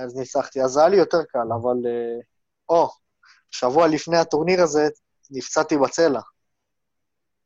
אז 0.06 0.16
ניצחתי. 0.16 0.62
אז 0.62 0.78
היה 0.78 0.90
לי 0.90 0.98
יותר 0.98 1.24
קל, 1.24 1.48
אבל... 1.62 1.78
אה, 1.86 2.20
או, 2.70 2.90
שבוע 3.52 3.88
לפני 3.88 4.18
הטורניר 4.18 4.62
הזה, 4.62 4.88
נפצעתי 5.32 5.78
בצלע. 5.78 6.22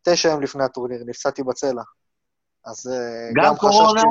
תשע 0.02 0.30
יום 0.30 0.42
לפני 0.42 0.64
הטורניר, 0.64 1.04
נפצעתי 1.06 1.44
בצלע. 1.44 1.84
אז 2.66 2.88
אה, 2.88 3.30
גם, 3.36 3.46
גם 3.46 3.56
קורונה, 3.56 4.02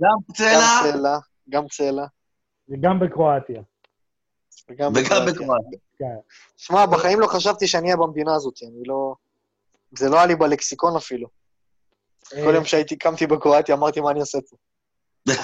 גם 0.00 0.34
צלע. 0.34 0.48
גם 0.50 0.92
צלע, 0.92 1.18
גם 1.48 1.66
צלע. 1.68 2.06
וגם 2.68 3.00
בקרואטיה. 3.00 3.62
וגם 4.70 4.92
בקרואטיה. 4.92 5.78
כן. 5.98 6.16
שמע, 6.56 6.86
בחיים 6.86 7.20
לא 7.20 7.26
חשבתי 7.26 7.66
שאני 7.66 7.84
אהיה 7.84 7.96
במדינה 7.96 8.34
הזאת, 8.34 8.54
אני 8.62 8.84
לא... 8.86 9.14
זה 9.98 10.08
לא 10.08 10.16
היה 10.16 10.26
לי 10.26 10.36
בלקסיקון 10.36 10.96
אפילו. 10.96 11.28
כל 12.30 12.54
יום 12.54 12.64
שהייתי, 12.64 12.98
קמתי 12.98 13.26
בקרואטיה, 13.26 13.74
אמרתי, 13.74 14.00
מה 14.00 14.10
אני 14.10 14.20
עושה 14.20 14.38
פה? 14.50 14.56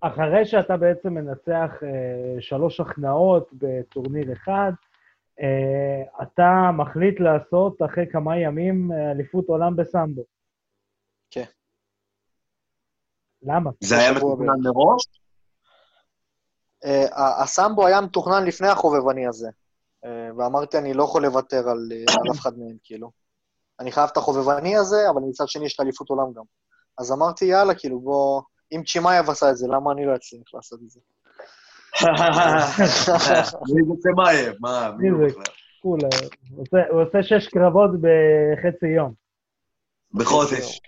אחרי 0.00 0.46
שאתה 0.46 0.76
בעצם 0.76 1.14
מנצח 1.14 1.70
אה, 1.82 2.40
שלוש 2.40 2.80
הכנעות 2.80 3.48
בטורניר 3.52 4.32
אחד, 4.32 4.72
אה, 5.40 6.22
אתה 6.22 6.70
מחליט 6.76 7.20
לעשות 7.20 7.82
אחרי 7.82 8.04
כמה 8.12 8.38
ימים 8.38 8.92
אליפות 8.92 9.48
עולם 9.48 9.76
בסמבו. 9.76 10.22
כן. 11.30 11.44
למה? 13.42 13.70
זה 13.80 13.98
היה 13.98 14.12
מתוכנן 14.12 14.60
מראש? 14.62 15.02
Uh, 16.84 17.20
הסמבו 17.42 17.86
היה 17.86 18.00
מתוכנן 18.00 18.44
לפני 18.44 18.68
החובבני 18.68 19.26
הזה, 19.26 19.48
uh, 20.04 20.08
ואמרתי, 20.38 20.78
אני 20.78 20.94
לא 20.94 21.04
יכול 21.04 21.22
לוותר 21.22 21.68
על, 21.68 21.88
uh, 21.92 22.12
על 22.12 22.32
אף 22.32 22.40
אחד 22.40 22.58
מהם, 22.58 22.76
כאילו. 22.84 23.10
אני 23.80 23.92
חייב 23.92 24.08
את 24.12 24.16
החובבני 24.16 24.76
הזה, 24.76 25.10
אבל 25.10 25.20
מצד 25.22 25.48
שני 25.48 25.66
יש 25.66 25.74
את 25.74 25.80
אליפות 25.80 26.08
עולם 26.08 26.32
גם. 26.32 26.42
אז 26.98 27.12
אמרתי, 27.12 27.44
יאללה, 27.44 27.74
כאילו, 27.74 28.00
בוא... 28.00 28.42
אם 28.72 28.82
צ'ימאייב 28.86 29.30
עשה 29.30 29.50
את 29.50 29.56
זה, 29.56 29.66
למה 29.68 29.92
אני 29.92 30.06
לא 30.06 30.14
אצליח 30.14 30.54
לעשות 30.54 30.80
את 30.84 30.90
זה? 30.90 31.00
מי 33.74 33.82
זה 33.86 33.92
צ'ימאייב? 34.02 34.54
מה, 34.60 34.90
מי 34.98 35.08
הוא 35.08 35.26
בכלל? 35.26 35.42
כולה. 35.82 36.08
הוא 36.90 37.02
עושה 37.02 37.22
שש 37.22 37.48
קרבות 37.48 37.90
בחצי 38.00 38.86
יום. 38.86 39.12
בחודש. 40.14 40.80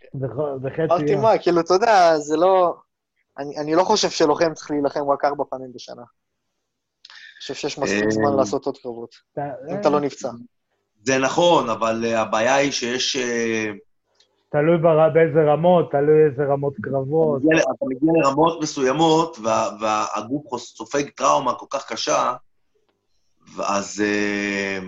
בחצי 0.63 0.83
יום. 0.83 0.91
אמרתי, 0.91 1.17
מה, 1.17 1.39
כאילו, 1.43 1.61
אתה 1.61 1.75
יודע, 1.75 2.19
זה 2.19 2.37
לא... 2.37 2.75
אני 3.39 3.75
לא 3.75 3.85
חושב 3.85 4.11
שלוחם 4.11 4.55
צריך 4.55 4.71
להילחם 4.71 5.11
רק 5.11 5.25
ארבע 5.25 5.45
פעמים 5.51 5.73
בשנה. 5.75 6.03
אני 6.03 7.41
חושב 7.41 7.55
שיש 7.55 7.79
מספיק 7.79 8.11
זמן 8.11 8.37
לעשות 8.37 8.67
עוד 8.67 8.79
קרבות, 8.79 9.15
אם 9.71 9.81
אתה 9.81 9.91
לא 9.91 10.01
נפצע. 10.01 10.31
זה 11.05 11.19
נכון, 11.19 11.71
אבל 11.71 12.05
uh, 12.05 12.19
הבעיה 12.19 12.55
היא 12.55 12.71
שיש... 12.73 13.17
תלוי 14.51 14.79
בר... 14.79 15.09
באיזה 15.15 15.53
רמות, 15.53 15.91
תלוי 15.91 16.25
איזה 16.31 16.43
רמות 16.53 16.75
קרבות. 16.83 17.43
אתה 17.43 17.85
מגיע, 17.87 18.11
אתה 18.11 18.29
לרמות 18.29 18.63
מסוימות, 18.63 19.37
וה, 19.43 19.69
והגוף 19.81 20.61
סופג 20.61 21.11
טראומה 21.11 21.55
כל 21.55 21.67
כך 21.71 21.93
קשה, 21.93 22.35
ואז 23.57 24.03
uh, 24.03 24.85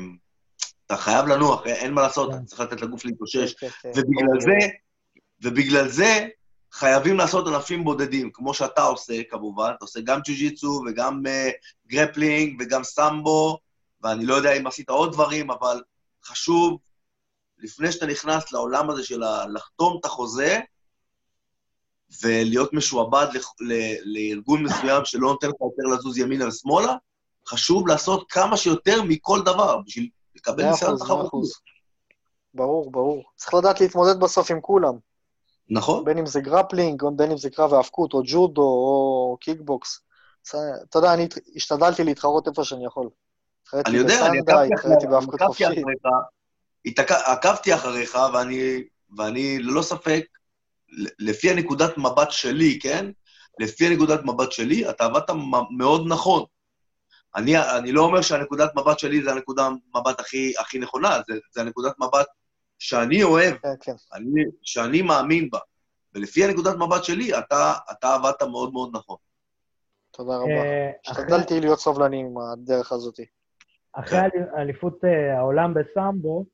אתה 0.87 0.97
חייב 0.97 1.27
לנוח, 1.27 1.67
אין 1.67 1.95
מה 1.95 2.03
לעשות, 2.03 2.33
כן. 2.33 2.45
צריך 2.45 2.61
לתת 2.61 2.83
לגוף 2.83 3.05
להתאושש. 3.05 3.55
כן, 3.55 3.69
כן, 3.83 3.91
ובגלל 3.97 4.41
זה, 4.41 4.69
ובגלל 5.43 5.89
זה 5.89 6.29
חייבים 6.73 7.17
לעשות 7.17 7.47
ענפים 7.47 7.85
בודדים, 7.85 8.31
כמו 8.33 8.55
שאתה 8.55 8.83
עושה, 8.83 9.23
כמובן. 9.31 9.73
אתה 9.77 9.85
עושה 9.85 10.01
גם 10.01 10.21
ג'ו-ג'יצו 10.25 10.83
וגם 10.87 11.23
uh, 11.27 11.53
גרפלינג 11.87 12.63
וגם 12.63 12.85
סמבו, 12.85 13.59
ואני 14.03 14.27
לא 14.27 14.35
יודע 14.35 14.53
אם 14.53 14.67
עשית 14.67 14.89
עוד 14.89 15.13
דברים, 15.13 15.51
אבל 15.51 15.83
חשוב, 16.25 16.79
לפני 17.59 17.93
שאתה 17.93 18.07
נכנס 18.07 18.53
לעולם 18.53 18.91
הזה 18.91 19.05
של 19.05 19.23
לחתום 19.55 19.97
את 20.01 20.05
החוזה, 20.05 20.61
ולהיות 22.23 22.73
משועבד 22.73 23.27
לארגון 24.05 24.63
מסוים 24.63 25.05
שלא 25.05 25.29
נותן 25.29 25.49
לך 25.49 25.55
יותר 25.61 25.95
לזוז 25.95 26.19
ימינה 26.19 26.49
ושמאלה, 26.49 26.95
חשוב 27.49 27.89
לעשות 27.89 28.27
כמה 28.29 28.57
שיותר 28.57 29.03
מכל 29.03 29.41
דבר, 29.43 29.79
בשביל 29.87 30.09
לקבל 30.35 30.71
ניסיון 30.71 30.97
תחרותי. 30.99 31.37
ברור, 32.55 32.91
ברור. 32.91 33.25
צריך 33.37 33.55
לדעת 33.55 33.81
להתמודד 33.81 34.21
בסוף 34.21 34.51
עם 34.51 34.61
כולם. 34.61 35.12
נכון. 35.71 36.05
בין 36.05 36.19
אם 36.19 36.27
זה 36.27 36.41
גרפלינג, 36.41 37.03
בין 37.17 37.31
אם 37.31 37.37
זה 37.37 37.51
קרב 37.51 37.75
היאבקות, 37.75 38.13
או 38.13 38.23
ג'ודו, 38.25 38.63
או 38.63 39.37
קיקבוקס. 39.41 40.01
אתה 40.49 40.99
יודע, 40.99 41.15
אני 41.15 41.29
השתדלתי 41.57 42.05
להתחרות 42.05 42.49
איפה 42.49 42.65
שאני 42.65 42.87
יכול. 42.87 43.09
אני 43.75 43.97
יודע, 43.97 44.27
אני 44.27 44.39
עקבתי 44.39 44.75
אחריך, 45.65 45.85
עקבתי 47.27 47.75
אחריך, 47.75 48.19
ואני, 48.35 48.83
ואני 49.17 49.59
ללא 49.59 49.83
ספק, 49.83 50.25
לפי 51.19 51.51
הנקודת 51.51 51.99
מבט 51.99 52.31
שלי, 52.31 52.79
כן? 52.79 53.11
לפי 53.61 53.87
הנקודת 53.87 54.21
מבט 54.25 54.53
שלי, 54.53 54.91
אתה 54.91 55.05
עבדת 55.05 55.31
מאוד 55.77 56.07
נכון. 56.07 56.45
אני, 57.37 57.59
אני 57.59 57.93
לא 57.93 58.03
אומר 58.03 58.23
שהנקודת 58.23 58.71
מבט 58.77 58.99
שלי 58.99 59.23
זה 59.23 59.31
הנקודת 59.31 59.67
מבט 59.95 60.21
הכי, 60.21 60.53
הכי 60.59 60.79
נכונה, 60.79 61.21
זה, 61.29 61.39
זה 61.53 61.61
הנקודת 61.61 61.93
מבט 61.99 62.27
שאני 62.83 63.23
אוהב, 63.23 63.55
כן, 63.55 63.69
כן. 63.81 63.95
אני, 64.15 64.45
שאני 64.63 65.03
מאמין 65.03 65.51
בה. 65.51 65.59
ולפי 66.15 66.45
הנקודת 66.45 66.77
מבט 66.77 67.05
שלי, 67.05 67.39
אתה, 67.39 67.73
אתה 67.91 68.15
עבדת 68.15 68.43
מאוד 68.43 68.73
מאוד 68.73 68.91
נכון. 68.97 69.17
תודה 70.11 70.37
רבה. 70.37 70.51
אה, 70.51 70.91
השתדלתי 71.07 71.61
להיות 71.61 71.79
סובלני 71.79 72.21
עם 72.21 72.39
הדרך 72.39 72.93
הזאת. 72.93 73.21
אחרי 73.93 74.19
אליפות 74.57 75.05
אה, 75.05 75.39
העולם 75.39 75.75
בסמבו, 75.75 76.45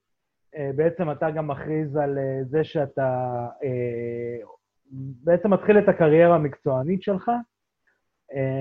אה, 0.57 0.71
בעצם 0.77 1.11
אתה 1.11 1.31
גם 1.31 1.49
מכריז 1.49 1.97
על 1.97 2.19
זה 2.51 2.65
שאתה 2.65 3.47
בעצם 5.25 5.53
מתחיל 5.53 5.79
את 5.79 5.89
הקריירה 5.89 6.35
המקצוענית 6.35 7.03
שלך. 7.03 7.31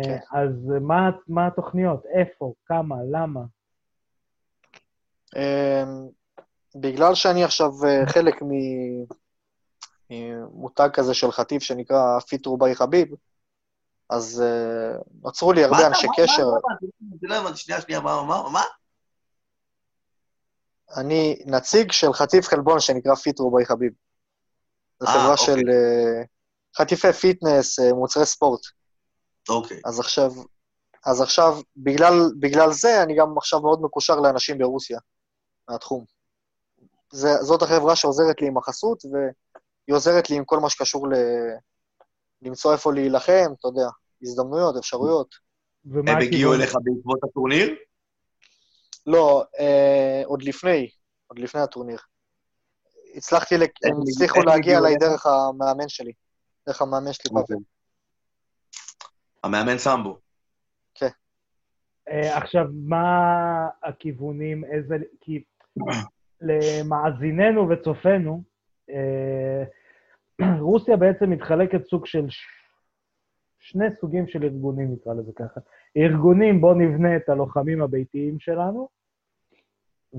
כן. 0.04 0.18
אז 0.32 0.52
מה, 0.82 1.10
מה 1.28 1.48
התוכניות? 1.48 2.06
איפה? 2.06 2.54
כמה? 2.66 2.96
למה? 3.12 3.42
בגלל 6.80 7.16
שאני 7.16 7.44
עכשיו 7.44 7.72
חלק 8.06 8.36
ממותג 10.10 10.90
כזה 10.94 11.14
של 11.14 11.32
חטיף 11.32 11.64
שנקרא 11.64 12.20
Fitroo 12.20 12.58
by 12.58 12.76
Khabib, 12.76 13.08
אז 14.10 14.44
נוצרו 15.22 15.54
לי 15.54 15.64
הרבה 15.64 15.88
אנשי 15.88 16.08
קשר. 16.18 16.48
לא 17.22 17.36
הבנתי, 17.36 17.58
שנייה, 17.58 17.82
שנייה, 17.82 18.00
מה, 18.00 18.24
מה, 18.24 18.50
מה? 18.50 18.64
אני 20.96 21.44
נציג 21.46 21.92
של 21.92 22.14
חטיף 22.14 22.48
חלבון 22.48 22.80
שנקרא 22.80 23.16
Fitroo 23.16 23.52
by 23.56 23.66
Khabib. 23.66 23.94
זו 25.00 25.08
אה, 25.08 25.12
חברה 25.14 25.32
אוקיי. 25.32 25.46
של 25.46 25.60
uh, 25.60 26.28
חטיפי 26.78 27.14
fitness, 27.14 27.80
מוצרי 27.80 28.26
ספורט. 28.26 28.62
אוקיי. 29.50 29.82
אז 29.86 30.00
עכשיו, 30.00 30.32
אז 31.06 31.22
עכשיו, 31.22 31.58
בגלל, 31.78 32.14
בגלל 32.40 32.72
זה, 32.72 33.04
אני 33.04 33.16
גם 33.16 33.38
עכשיו 33.38 33.62
מאוד 33.62 33.82
מקושר 33.82 34.16
לאנשים 34.16 34.58
ברוסיה, 34.58 35.00
מהתחום. 35.70 36.17
זה, 37.12 37.30
זאת 37.42 37.62
החברה 37.62 37.96
שעוזרת 37.96 38.42
לי 38.42 38.48
עם 38.48 38.58
החסות, 38.58 39.06
והיא 39.06 39.96
עוזרת 39.96 40.30
לי 40.30 40.36
עם 40.36 40.46
כל 40.46 40.60
מה 40.60 40.70
שקשור 40.70 41.08
ל... 41.08 41.14
למצוא 42.42 42.74
איפה 42.74 42.94
להילחם, 42.94 43.54
אתה 43.60 43.68
יודע, 43.68 43.90
הזדמנויות, 44.22 44.78
אפשרויות. 44.78 45.36
הם 45.96 46.18
הגיעו 46.22 46.54
אליך 46.54 46.76
בעקבות 46.84 47.20
הטורניר? 47.24 47.76
לא, 49.06 49.44
אה, 49.60 50.22
עוד 50.26 50.44
לפני, 50.44 50.90
עוד 51.28 51.40
לפני 51.40 51.62
הטורניר. 51.62 52.00
הצלחתי, 53.16 53.56
הם 53.56 54.02
הצליחו 54.02 54.40
להגיע 54.42 54.78
אליי 54.78 54.96
דרך 54.96 55.26
המאמן 55.26 55.90
שלי, 55.90 56.12
דרך 56.68 56.82
המאמן 56.82 57.14
שלי 57.14 57.30
פאבל. 57.30 57.42
אוקיי. 57.42 57.58
המאמן 59.44 59.78
סמבו. 59.78 60.18
כן. 60.96 61.10
אה, 62.10 62.38
עכשיו, 62.38 62.66
מה 62.88 63.08
הכיוונים, 63.84 64.66
איזה... 64.66 64.96
כי 65.22 65.44
למאזיננו 66.42 67.70
וצופינו, 67.70 68.44
אה, 68.90 69.64
רוסיה 70.60 70.98
בעצם 70.98 71.30
מתחלקת 71.30 71.84
סוג 71.84 72.06
של. 72.06 72.28
שני 73.60 73.86
סוגים 74.00 74.28
של 74.28 74.44
ארגונים, 74.44 74.94
נקרא 74.94 75.14
לזה 75.14 75.32
ככה. 75.36 75.60
ארגונים, 75.98 76.62
בואו 76.62 76.74
נבנה 76.74 77.16
את 77.16 77.30
הלוחמים 77.30 77.82
הביתיים 77.82 78.40
שלנו, 78.40 78.90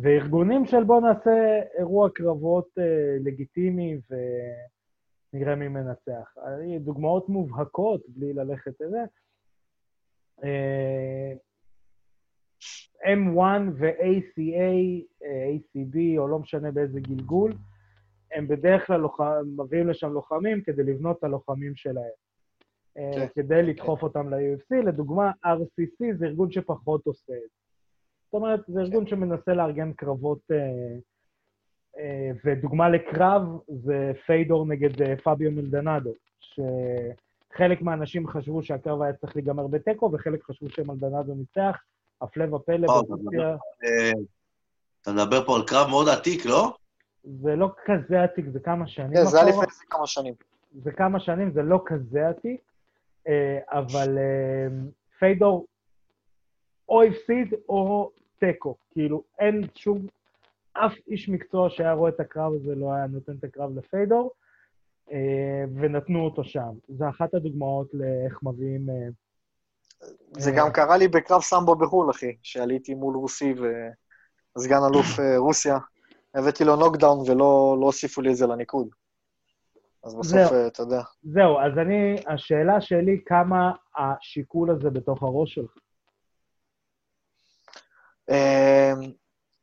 וארגונים 0.02 0.66
של 0.66 0.84
בואו 0.84 1.00
נעשה 1.00 1.60
אירוע 1.78 2.10
קרבות 2.14 2.68
אה, 2.78 3.16
לגיטימי 3.24 4.00
ונראה 4.10 5.54
מי 5.54 5.68
מנצח. 5.68 6.34
דוגמאות 6.80 7.28
מובהקות, 7.28 8.02
בלי 8.08 8.32
ללכת 8.32 8.80
לזה. 8.80 9.04
אה, 10.44 11.32
M1 13.04 13.40
ו-ACA, 13.78 15.04
אה, 15.24 15.50
ACB, 15.54 16.18
או 16.18 16.28
לא 16.28 16.38
משנה 16.38 16.70
באיזה 16.70 17.00
גלגול, 17.00 17.52
הם 18.32 18.48
בדרך 18.48 18.86
כלל 18.86 19.00
לוח... 19.00 19.20
מביאים 19.56 19.88
לשם 19.88 20.12
לוחמים 20.12 20.62
כדי 20.62 20.82
לבנות 20.82 21.18
את 21.18 21.24
הלוחמים 21.24 21.76
שלהם. 21.76 22.10
אה, 22.98 23.10
כן. 23.14 23.26
כדי 23.34 23.62
לדחוף 23.62 24.02
אותם 24.02 24.34
ל-UFC. 24.34 24.76
לדוגמה, 24.84 25.30
RCC 25.44 26.16
זה 26.18 26.26
ארגון 26.26 26.52
שפחות 26.52 27.06
עושה 27.06 27.32
את 27.32 27.40
זה. 27.40 27.58
זאת 28.24 28.34
אומרת, 28.34 28.60
זה 28.68 28.80
ארגון 28.80 29.04
כן. 29.04 29.10
שמנסה 29.10 29.54
לארגן 29.54 29.92
קרבות, 29.92 30.50
אה, 30.50 32.30
ודוגמה 32.44 32.88
לקרב 32.88 33.42
זה 33.68 34.12
פיידור 34.26 34.66
נגד 34.66 35.16
פביו 35.16 35.50
מלדנדו, 35.50 36.12
שחלק 36.40 37.82
מהאנשים 37.82 38.26
חשבו 38.26 38.62
שהקרב 38.62 39.02
היה 39.02 39.12
צריך 39.12 39.36
להיגמר 39.36 39.66
בתיקו, 39.66 40.10
וחלק 40.12 40.44
חשבו 40.44 40.70
שמלדנדו 40.70 41.34
ניצח. 41.34 41.78
הפלא 42.20 42.54
ופלא 42.54 42.86
ברוסיה... 42.86 43.56
אתה 45.02 45.12
מדבר 45.12 45.46
פה 45.46 45.56
על 45.56 45.62
קרב 45.66 45.88
מאוד 45.88 46.08
עתיק, 46.08 46.46
לא? 46.46 46.76
זה 47.24 47.56
לא 47.56 47.70
כזה 47.84 48.22
עתיק, 48.22 48.44
זה 48.52 48.60
כמה 48.60 48.86
שנים. 48.86 49.14
כן, 49.14 49.24
זה 49.24 49.40
היה 49.40 49.48
לפני 49.48 49.66
כמה 49.90 50.06
שנים. 50.06 50.34
זה 50.82 50.92
כמה 50.92 51.20
שנים, 51.20 51.50
זה 51.52 51.62
לא 51.62 51.82
כזה 51.86 52.28
עתיק, 52.28 52.60
אה, 53.28 53.58
אבל 53.68 54.18
אה, 54.18 54.66
פיידור 55.18 55.66
או 56.88 57.02
הפסיד 57.02 57.54
או 57.68 58.10
תיקו. 58.38 58.76
כאילו, 58.90 59.22
אין 59.38 59.66
שום... 59.74 60.06
אף 60.72 60.92
איש 61.08 61.28
מקצוע 61.28 61.70
שהיה 61.70 61.92
רואה 61.92 62.10
את 62.10 62.20
הקרב 62.20 62.52
הזה 62.54 62.74
לא 62.74 62.92
היה 62.92 63.06
נותן 63.06 63.32
את 63.38 63.44
הקרב 63.44 63.78
לפיידור, 63.78 64.30
אה, 65.12 65.64
ונתנו 65.74 66.24
אותו 66.24 66.44
שם. 66.44 66.70
זו 66.88 67.08
אחת 67.08 67.34
הדוגמאות 67.34 67.94
לאיך 67.94 68.42
מביאים... 68.42 68.88
זה 70.32 70.50
גם 70.56 70.72
קרה 70.72 70.96
לי 70.96 71.08
בקרב 71.08 71.42
סמבו 71.42 71.74
בחו"ל, 71.74 72.10
אחי, 72.10 72.36
שעליתי 72.42 72.94
מול 72.94 73.16
רוסי 73.16 73.54
וסגן 74.56 74.80
אלוף 74.90 75.06
רוסיה. 75.36 75.78
הבאתי 76.34 76.64
לו 76.64 76.76
נוקדאון 76.76 77.18
ולא 77.18 77.76
לא 77.80 77.86
הוסיפו 77.86 78.20
לי 78.20 78.30
את 78.30 78.36
זה 78.36 78.46
לניקוד. 78.46 78.88
אז 80.04 80.14
בסוף, 80.14 80.52
אה, 80.52 80.66
אתה 80.66 80.82
יודע. 80.82 81.02
זהו, 81.22 81.58
אז 81.58 81.78
אני, 81.78 82.16
השאלה 82.26 82.80
שלי, 82.80 83.20
כמה 83.26 83.72
השיקול 83.98 84.70
הזה 84.70 84.90
בתוך 84.90 85.22
הראש 85.22 85.54
שלך? 85.54 85.70
אמ, 88.30 89.12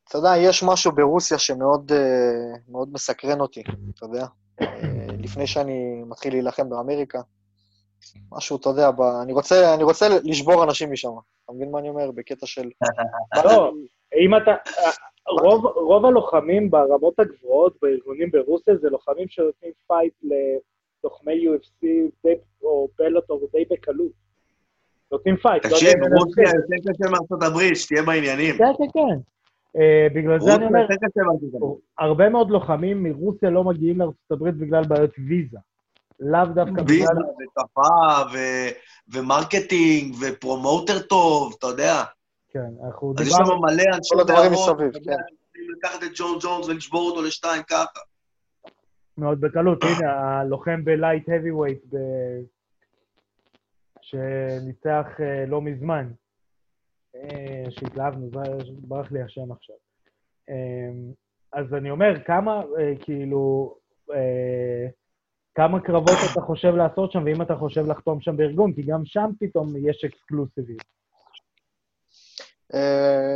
אתה 0.08 0.18
יודע, 0.18 0.36
יש 0.38 0.62
משהו 0.62 0.92
ברוסיה 0.92 1.38
שמאוד 1.38 1.92
אה, 1.92 2.84
מסקרן 2.92 3.40
אותי, 3.40 3.62
אתה 3.94 4.04
יודע. 4.04 4.26
אה, 4.60 5.06
לפני 5.18 5.46
שאני 5.46 6.02
מתחיל 6.06 6.32
להילחם 6.32 6.70
באמריקה, 6.70 7.20
משהו, 8.32 8.56
אתה 8.56 8.68
יודע, 8.68 8.90
ב... 8.90 9.00
אני, 9.00 9.32
רוצה, 9.32 9.74
אני 9.74 9.82
רוצה 9.82 10.06
לשבור 10.24 10.64
אנשים 10.64 10.92
משם. 10.92 11.08
אתה 11.44 11.52
מבין 11.52 11.70
מה 11.70 11.78
אני 11.78 11.88
אומר? 11.88 12.10
בקטע 12.10 12.46
של... 12.46 12.68
לא, 13.44 13.72
אם 14.16 14.36
אתה... 14.36 14.54
רוב, 15.28 15.66
רוב 15.66 16.06
הלוחמים 16.06 16.70
ברמות 16.70 17.18
הגבוהות 17.18 17.76
בארגונים 17.82 18.30
ברוסיה 18.30 18.76
זה 18.76 18.90
לוחמים 18.90 19.28
שנותנים 19.28 19.72
fight 19.86 20.12
ללוחמי 20.22 21.46
UFC 21.48 21.86
די, 22.24 22.34
או 22.62 22.88
Bellator 22.98 23.48
די 23.52 23.64
בקלות. 23.70 24.12
נותנים 25.12 25.36
fight. 25.36 25.64
לא 25.64 25.70
תקשיב, 25.70 25.94
רוסיה 26.18 26.44
יותר 26.44 26.92
קשה 26.92 27.10
מארצות 27.10 27.42
הברית, 27.42 27.76
שתהיה 27.76 28.02
בעניינים. 28.02 28.54
כן, 28.58 28.72
כן, 28.78 28.84
כן. 28.92 29.18
אה, 29.80 30.06
בגלל 30.14 30.40
זה 30.40 30.54
אני 30.54 30.66
אומר, 30.66 30.86
הרבה 31.98 32.28
מאוד 32.28 32.50
לוחמים 32.50 33.02
מרוסיה 33.02 33.50
לא 33.50 33.64
מגיעים 33.64 33.98
לארצות 33.98 34.30
הברית 34.30 34.54
בגלל 34.54 34.84
בעיות 34.84 35.10
ויזה. 35.28 35.58
לאו 36.20 36.44
דווקא 36.54 36.82
בגלל... 36.82 36.86
ויזה 36.86 37.12
ושפה 37.38 38.38
ו 39.08 39.19
marketing 39.19 40.14
ו 40.20 40.29
promoter 40.29 40.98
טוב, 40.98 41.54
אתה 41.58 41.66
יודע. 41.66 42.04
כן, 42.48 42.60
אנחנו 42.84 43.12
דיברנו... 43.12 43.20
אז 43.20 43.26
יש 43.26 43.32
שם 43.32 43.60
מלא 43.62 43.96
אנשי 43.96 44.14
כל 44.14 44.20
הדברים 44.20 44.52
מסביב, 44.52 45.04
כן. 45.04 45.12
לקחת 45.76 46.02
את 46.02 46.10
ג'ון 46.14 46.38
ג'ונס 46.42 46.68
ולשבור 46.68 47.10
אותו 47.10 47.22
לשתיים 47.22 47.62
ככה. 47.62 48.00
מאוד 49.18 49.40
בקלות, 49.40 49.84
הנה, 49.84 50.12
הלוחם 50.40 50.84
בלייט 50.84 51.28
האבי 51.28 51.50
ווייט 51.50 51.84
שניצח 54.00 55.06
אה, 55.20 55.46
לא 55.46 55.62
מזמן. 55.62 56.08
אה, 57.14 57.70
שהתלהבנו, 57.70 58.30
ברח 58.68 59.12
לי 59.12 59.22
השם 59.22 59.52
עכשיו. 59.52 59.76
אה, 60.50 60.90
אז 61.52 61.74
אני 61.74 61.90
אומר, 61.90 62.24
כמה, 62.24 62.62
כאילו, 63.00 63.74
כמה 65.56 65.80
קרבות 65.80 66.18
אתה 66.32 66.40
חושב 66.40 66.68
לעשות 66.68 67.12
שם, 67.12 67.24
ואם 67.24 67.42
אתה 67.42 67.56
חושב 67.56 67.86
לחתום 67.86 68.20
שם 68.20 68.36
בארגון, 68.36 68.72
כי 68.74 68.82
גם 68.82 69.00
שם 69.04 69.30
פתאום 69.40 69.76
יש 69.76 70.04
אקסקלוסיביות. 70.04 70.84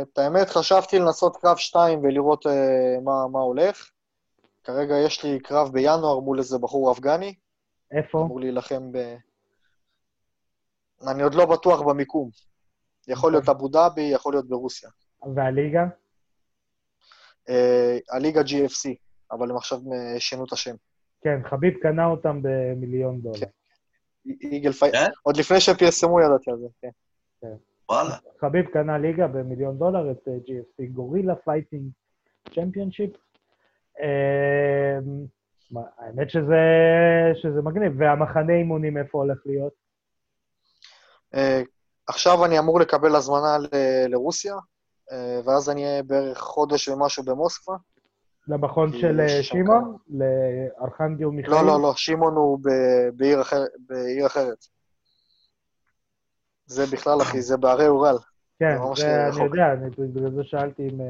את 0.01 0.17
האמת, 0.17 0.49
חשבתי 0.49 0.99
לנסות 0.99 1.37
קרב 1.37 1.57
2 1.57 1.99
ולראות 2.03 2.45
מה, 3.03 3.27
מה 3.31 3.39
הולך. 3.39 3.89
כרגע 4.63 4.95
יש 5.05 5.23
לי 5.23 5.39
קרב 5.39 5.73
בינואר 5.73 6.19
מול 6.19 6.39
איזה 6.39 6.57
בחור 6.57 6.91
אפגני. 6.91 7.35
איפה? 7.91 8.21
אמור 8.21 8.39
להילחם 8.39 8.91
ב... 8.91 9.15
אני 11.07 11.23
עוד 11.23 11.35
לא 11.35 11.45
בטוח 11.45 11.81
במיקום. 11.81 12.29
יכול 13.07 13.31
להיות 13.31 13.49
אבו 13.49 13.67
דאבי, 13.67 14.01
יכול 14.01 14.33
להיות 14.33 14.49
ברוסיה. 14.49 14.89
והליגה? 15.35 15.83
אה, 17.49 18.15
הליגה 18.15 18.41
GFC, 18.41 18.89
אבל 19.31 19.49
הם 19.49 19.57
עכשיו 19.57 19.77
אה, 19.77 20.19
שינו 20.19 20.45
את 20.45 20.51
השם. 20.51 20.75
כן, 21.21 21.39
חביב 21.49 21.73
קנה 21.81 22.05
אותם 22.05 22.39
במיליון 22.41 23.21
דולר. 23.21 23.47
Eagle 24.25 24.71
Fight, 24.71 24.95
כן? 24.95 25.11
עוד 25.23 25.37
לפני 25.37 25.59
שפרסמו 25.59 26.21
ידעתי 26.21 26.51
על 26.51 26.57
זה, 26.57 26.67
כן. 26.81 26.89
כן. 27.41 27.53
וואלה. 27.89 28.15
חביב 28.41 28.65
קנה 28.65 28.97
ליגה 28.97 29.27
במיליון 29.27 29.77
דולר, 29.77 30.11
את 30.11 30.27
אה, 30.27 30.33
GFC, 30.47 30.85
Gorilla 30.91 31.35
Fighting 31.35 31.91
Championship. 32.55 33.09
האמת 35.97 36.29
שזה, 36.29 36.61
שזה 37.41 37.61
מגניב. 37.61 37.93
והמחנה 37.97 38.53
אימונים 38.53 38.97
איפה 38.97 39.17
הולך 39.17 39.37
להיות? 39.45 39.73
אה, 41.35 41.37
עכשיו 42.07 42.45
אני 42.45 42.59
אמור 42.59 42.79
לקבל 42.79 43.15
הזמנה 43.15 43.57
ל- 43.59 44.07
לרוסיה, 44.07 44.55
אה, 44.55 45.13
ואז 45.45 45.69
אני 45.69 45.85
אהיה 45.85 46.03
בערך 46.03 46.37
חודש 46.37 46.87
ומשהו 46.87 47.23
במוסקבה. 47.23 47.75
למכון 48.51 48.97
של 48.97 49.19
אה, 49.19 49.43
שמעון? 49.43 49.97
לארכנגל 50.09 51.25
מיכאל? 51.25 51.51
לא, 51.51 51.65
לא, 51.65 51.81
לא, 51.81 51.93
שמעון 51.95 52.35
הוא 52.35 52.59
בעיר, 53.15 53.41
אחר, 53.41 53.61
בעיר 53.89 54.25
אחרת. 54.25 54.65
זה 56.65 56.83
בכלל, 56.91 57.21
אחי, 57.21 57.41
זה 57.41 57.57
בהרי 57.57 57.87
אורל. 57.87 58.17
כן, 58.59 58.77
זה, 58.95 59.01
זה 59.01 59.27
אני 59.27 59.43
יודע, 59.43 59.73
אני, 59.73 59.89
בגלל 59.89 60.31
זה 60.31 60.43
שאלתי 60.43 60.87
אם, 60.87 61.01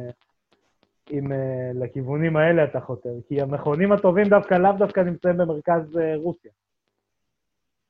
אם 1.12 1.32
לכיוונים 1.76 2.38
האלה 2.38 2.64
אתה 2.64 2.80
חותר, 2.80 3.14
כי 3.28 3.42
המכונים 3.42 3.92
הטובים 3.92 4.30
דווקא 4.30 4.54
לאו 4.54 4.72
דווקא 4.80 5.00
נמצאים 5.00 5.38
במרכז 5.38 5.98
רוסיה. 6.16 6.52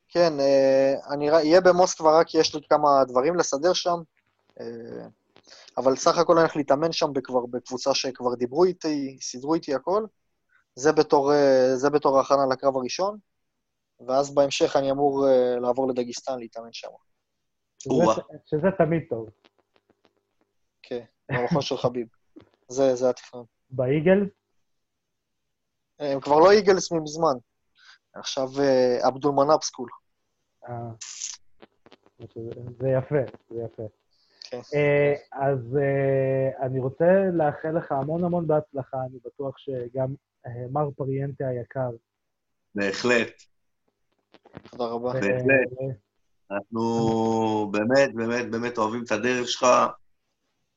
כן, 0.10 0.40
אה, 0.40 0.94
אני 1.14 1.32
אהיה 1.32 1.62
במוסקבה 1.62 2.20
רק 2.20 2.36
יש 2.36 2.56
לי 2.56 2.62
כמה 2.70 2.88
דברים 3.08 3.36
לסדר 3.36 3.74
שם, 3.74 3.98
אה, 4.60 4.66
אבל 5.78 5.96
סך 5.96 6.18
הכל 6.18 6.34
אני 6.34 6.42
הולך 6.42 6.56
להתאמן 6.56 6.92
שם 6.92 7.14
בכבר, 7.14 7.46
בקבוצה 7.46 7.94
שכבר 7.94 8.36
דיברו 8.36 8.64
איתי, 8.64 9.18
סידרו 9.22 9.54
איתי 9.54 9.76
הכל. 9.76 10.06
זה 10.76 10.92
בתור, 10.92 11.34
אה, 11.34 11.76
זה 11.76 11.90
בתור 11.90 12.18
ההכנה 12.18 12.46
לקרב 12.52 12.78
הראשון, 12.78 13.18
ואז 14.08 14.36
בהמשך 14.36 14.76
אני 14.76 14.92
אמור 14.92 15.26
לעבור 15.62 15.90
לדגיסטן 15.90 16.40
להתאמן 16.40 16.74
שם. 16.74 16.90
שזה, 17.80 18.22
שזה 18.46 18.68
תמיד 18.78 19.04
טוב. 19.10 19.30
כן, 20.82 21.06
במכון 21.32 21.62
של 21.62 21.78
חביב. 21.78 22.08
זה, 22.68 22.96
זה 22.96 23.10
התכנון. 23.10 23.46
באיגלס? 23.70 24.30
הם 26.00 26.20
כבר 26.20 26.40
לא 26.40 26.52
איגלס 26.52 26.92
מזמן. 26.92 27.34
עכשיו 28.14 28.48
עבדול 29.02 29.32
מנאב 29.32 29.62
סקול. 29.62 29.90
אה, 30.70 30.74
זה 32.80 32.90
יפה, 32.90 33.32
זה 33.50 33.62
יפה. 33.64 34.01
כן. 34.52 34.60
אה, 34.76 35.14
אז 35.32 35.78
אה, 35.78 36.66
אני 36.66 36.80
רוצה 36.80 37.06
לאחל 37.34 37.78
לך 37.78 37.92
המון 37.92 38.24
המון 38.24 38.48
בהצלחה, 38.48 38.98
אני 39.10 39.20
בטוח 39.26 39.58
שגם 39.58 40.14
מר 40.72 40.90
פריאנטה 40.96 41.48
היקר. 41.48 41.90
בהחלט. 42.76 43.32
תודה 44.70 44.86
רבה. 44.86 45.14
בהחלט. 45.14 45.96
אנחנו 46.52 47.72
באמת, 47.72 48.14
באמת, 48.16 48.52
באמת 48.52 48.78
אוהבים 48.78 49.04
את 49.04 49.12
הדרך 49.12 49.48
שלך, 49.48 49.66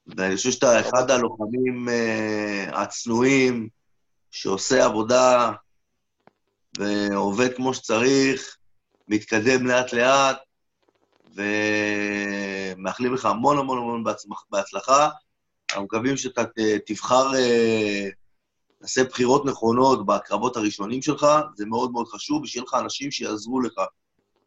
ואני 0.06 0.36
חושב 0.36 0.50
שאתה 0.50 0.80
אחד 0.80 1.10
הלוחמים 1.10 1.88
הצנועים, 2.72 3.68
שעושה 4.30 4.84
עבודה 4.84 5.52
ועובד 6.78 7.54
כמו 7.56 7.74
שצריך, 7.74 8.56
מתקדם 9.08 9.66
לאט-לאט, 9.66 10.36
ומאחלים 11.34 13.14
לך 13.14 13.24
המון 13.24 13.58
המון 13.58 13.78
המון 13.78 14.04
בהצלחה. 14.50 15.08
אנחנו 15.70 15.84
מקווים 15.84 16.16
שאתה 16.16 16.42
תבחר, 16.86 17.30
תעשה 18.78 19.00
אה, 19.00 19.06
בחירות 19.06 19.44
נכונות 19.46 20.06
בקרבות 20.06 20.56
הראשונים 20.56 21.02
שלך, 21.02 21.26
זה 21.56 21.66
מאוד 21.66 21.92
מאוד 21.92 22.08
חשוב, 22.08 22.42
ושיהיה 22.42 22.64
לך 22.64 22.74
אנשים 22.74 23.10
שיעזרו 23.10 23.60
לך 23.60 23.72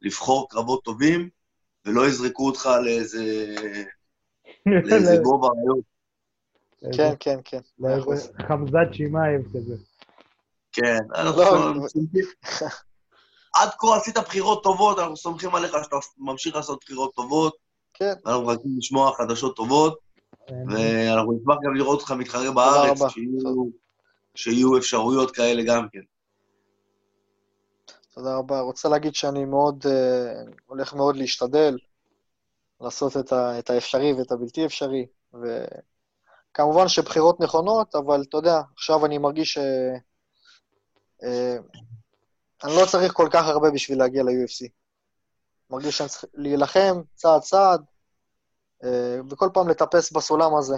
לבחור 0.01 0.49
קרבות 0.49 0.83
טובים, 0.83 1.29
ולא 1.85 2.07
יזרקו 2.07 2.45
אותך 2.45 2.69
לאיזה, 2.83 3.55
לאיזה 4.65 5.17
גובה 5.23 5.47
רעיון. 5.47 5.81
כן, 6.97 7.13
כן, 7.19 7.39
כן. 7.45 7.59
חמזת 8.47 8.93
שמאייב 8.93 9.41
כזה. 9.53 9.75
כן, 10.71 10.99
אנחנו... 11.15 11.43
עד 13.61 13.69
כה 13.79 13.97
עשית 13.97 14.17
בחירות 14.17 14.63
טובות, 14.63 14.99
אנחנו 14.99 15.17
סומכים 15.17 15.55
עליך 15.55 15.71
שאתה 15.83 15.95
ממשיך 16.17 16.55
לעשות 16.55 16.79
בחירות 16.83 17.15
טובות. 17.15 17.55
כן. 17.93 18.13
אנחנו 18.25 18.41
מחכים 18.41 18.71
לשמוע 18.77 19.11
חדשות 19.17 19.55
טובות, 19.55 19.99
ואנחנו 20.49 21.33
נשמח 21.33 21.55
גם 21.63 21.75
לראות 21.75 21.99
אותך 21.99 22.11
מתחרה 22.11 22.51
בארץ, 22.51 22.97
שיהיו, 23.09 23.65
שיהיו 24.35 24.77
אפשרויות 24.77 25.31
כאלה 25.31 25.63
גם 25.63 25.87
כן. 25.91 25.99
תודה 28.13 28.35
רבה. 28.37 28.59
רוצה 28.59 28.89
להגיד 28.89 29.15
שאני 29.15 29.45
מאוד, 29.45 29.85
uh, 29.85 30.51
הולך 30.65 30.93
מאוד 30.93 31.15
להשתדל 31.15 31.77
לעשות 32.81 33.17
את, 33.17 33.31
ה, 33.31 33.59
את 33.59 33.69
האפשרי 33.69 34.13
ואת 34.13 34.31
הבלתי 34.31 34.65
אפשרי, 34.65 35.05
וכמובן 35.33 36.87
שבחירות 36.87 37.39
נכונות, 37.39 37.95
אבל 37.95 38.23
אתה 38.29 38.37
יודע, 38.37 38.61
עכשיו 38.73 39.05
אני 39.05 39.17
מרגיש 39.17 39.53
ש... 39.53 39.57
Uh, 41.21 41.27
אני 42.63 42.71
לא 42.81 42.85
צריך 42.91 43.13
כל 43.13 43.27
כך 43.33 43.47
הרבה 43.47 43.71
בשביל 43.71 43.99
להגיע 43.99 44.23
ל-UFC. 44.23 44.69
מרגיש 45.69 45.97
שאני 45.97 46.09
צריך 46.09 46.25
להילחם 46.33 47.01
צעד 47.15 47.41
צעד, 47.41 47.85
אה, 48.83 49.17
וכל 49.29 49.49
פעם 49.53 49.69
לטפס 49.69 50.11
בסולם 50.11 50.55
הזה, 50.55 50.77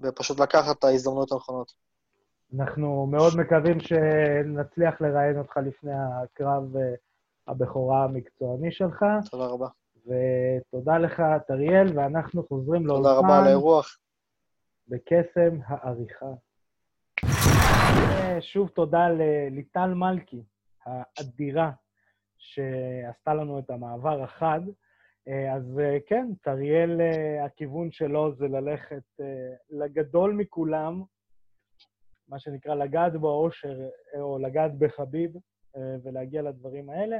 ופשוט 0.00 0.40
לקחת 0.40 0.78
את 0.78 0.84
ההזדמנויות 0.84 1.32
הנכונות. 1.32 1.72
אנחנו 2.56 3.06
מאוד 3.06 3.32
מקווים 3.36 3.80
שנצליח 3.80 5.00
לראיין 5.00 5.38
אותך 5.38 5.56
לפני 5.56 5.92
הקרב 5.92 6.76
אה, 6.76 6.94
הבכורה 7.48 8.04
המקצועני 8.04 8.72
שלך. 8.72 9.04
תודה 9.30 9.46
רבה. 9.46 9.68
ותודה 10.06 10.98
לך, 10.98 11.22
תריאל, 11.46 11.98
ואנחנו 11.98 12.46
חוזרים 12.48 12.86
לאולפן. 12.86 13.08
תודה 13.08 13.18
רבה 13.18 13.38
על 13.38 13.44
האירוח. 13.46 13.98
בקסם 14.88 15.56
העריכה. 15.66 16.26
שוב 18.40 18.68
תודה 18.68 19.08
לליטל 19.08 19.94
מלכי 19.94 20.42
האדירה, 20.84 21.70
שעשתה 22.38 23.34
לנו 23.34 23.58
את 23.58 23.70
המעבר 23.70 24.22
החד. 24.22 24.60
אז 25.54 25.80
כן, 26.06 26.26
טריאל, 26.42 27.00
הכיוון 27.44 27.92
שלו 27.92 28.34
זה 28.34 28.48
ללכת 28.48 29.20
לגדול 29.70 30.32
מכולם, 30.34 31.02
מה 32.28 32.38
שנקרא 32.38 32.74
לגעת 32.74 33.12
באושר, 33.12 33.88
או 34.14 34.38
לגעת 34.38 34.78
בחביב, 34.78 35.32
ולהגיע 36.04 36.42
לדברים 36.42 36.90
האלה. 36.90 37.18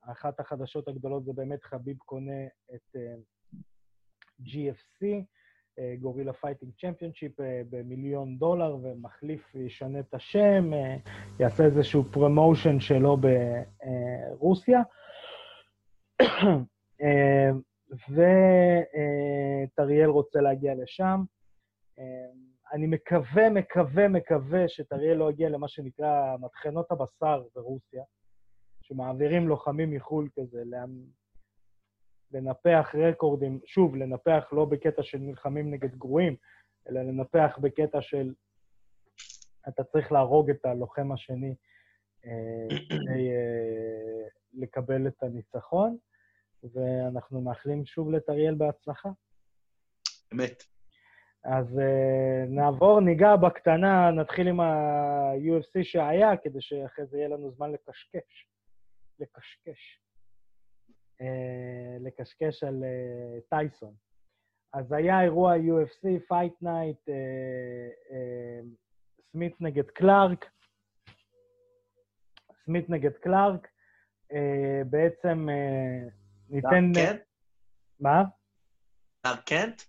אחת 0.00 0.40
החדשות 0.40 0.88
הגדולות 0.88 1.24
זה 1.24 1.32
באמת 1.32 1.62
חביב 1.62 1.96
קונה 1.98 2.46
את 2.74 2.96
GFC, 4.40 5.06
Gorilla 6.00 6.32
Fighting 6.32 6.72
Championship 6.80 7.32
במיליון 7.70 8.38
דולר, 8.38 8.76
ומחליף, 8.82 9.54
ישנה 9.54 10.00
את 10.00 10.14
השם, 10.14 10.74
אה, 10.74 10.96
יעשה 11.40 11.64
איזשהו 11.64 12.04
promotion 12.04 12.80
שלו 12.80 13.16
ברוסיה. 14.36 14.80
אה, 17.02 17.50
וטריאל 19.70 20.08
רוצה 20.08 20.40
להגיע 20.40 20.74
לשם. 20.74 21.24
אני 22.72 22.86
מקווה, 22.86 23.50
מקווה, 23.50 24.08
מקווה 24.08 24.68
שטריאל 24.68 25.16
לא 25.16 25.30
יגיע 25.30 25.48
למה 25.48 25.68
שנקרא 25.68 26.36
מטחנות 26.40 26.90
הבשר 26.90 27.42
ברוסיה, 27.54 28.02
שמעבירים 28.80 29.48
לוחמים 29.48 29.90
מחו"ל 29.90 30.28
כזה, 30.38 30.62
לנפח 32.32 32.94
רקורדים, 33.08 33.60
שוב, 33.66 33.96
לנפח 33.96 34.44
לא 34.52 34.64
בקטע 34.64 35.02
של 35.02 35.18
נלחמים 35.18 35.70
נגד 35.70 35.94
גרועים, 35.94 36.36
אלא 36.88 37.02
לנפח 37.02 37.58
בקטע 37.62 38.00
של 38.00 38.34
אתה 39.68 39.84
צריך 39.84 40.12
להרוג 40.12 40.50
את 40.50 40.64
הלוחם 40.64 41.12
השני 41.12 41.54
אה, 42.24 42.76
כדי 42.88 43.28
אה, 43.28 44.28
לקבל 44.52 45.06
את 45.06 45.22
הניצחון, 45.22 45.96
ואנחנו 46.74 47.40
מאחלים 47.40 47.84
שוב 47.86 48.10
לטריאל 48.10 48.54
בהצלחה. 48.54 49.08
אמת. 50.32 50.64
אז 51.44 51.66
uh, 51.66 52.48
נעבור, 52.48 53.00
ניגע 53.00 53.36
בקטנה, 53.36 54.10
נתחיל 54.10 54.48
עם 54.48 54.60
ה-UFC 54.60 55.82
שהיה, 55.82 56.36
כדי 56.36 56.60
שאחרי 56.60 57.06
זה 57.06 57.18
יהיה 57.18 57.28
לנו 57.28 57.50
זמן 57.50 57.72
לקשקש. 57.72 58.48
לקשקש. 59.20 60.03
Uh, 61.20 61.24
לקשקש 62.00 62.64
על 62.64 62.82
uh, 62.82 63.40
טייסון. 63.50 63.94
אז 64.72 64.92
היה 64.92 65.22
אירוע 65.22 65.54
UFC, 65.56 66.06
Fight 66.30 66.62
Night, 66.62 67.08
uh, 67.08 68.10
uh, 68.10 68.66
סמית 69.32 69.60
נגד 69.60 69.90
קלארק. 69.90 70.50
סמית 72.64 72.90
נגד 72.90 73.12
קלארק. 73.12 73.68
Uh, 74.32 74.36
בעצם 74.86 75.48
ניתן... 76.50 76.92
קלארק 76.92 76.94
קנט? 76.94 77.20
מה? 78.00 78.24
קלארק 79.22 79.44
קנט? 79.44 79.82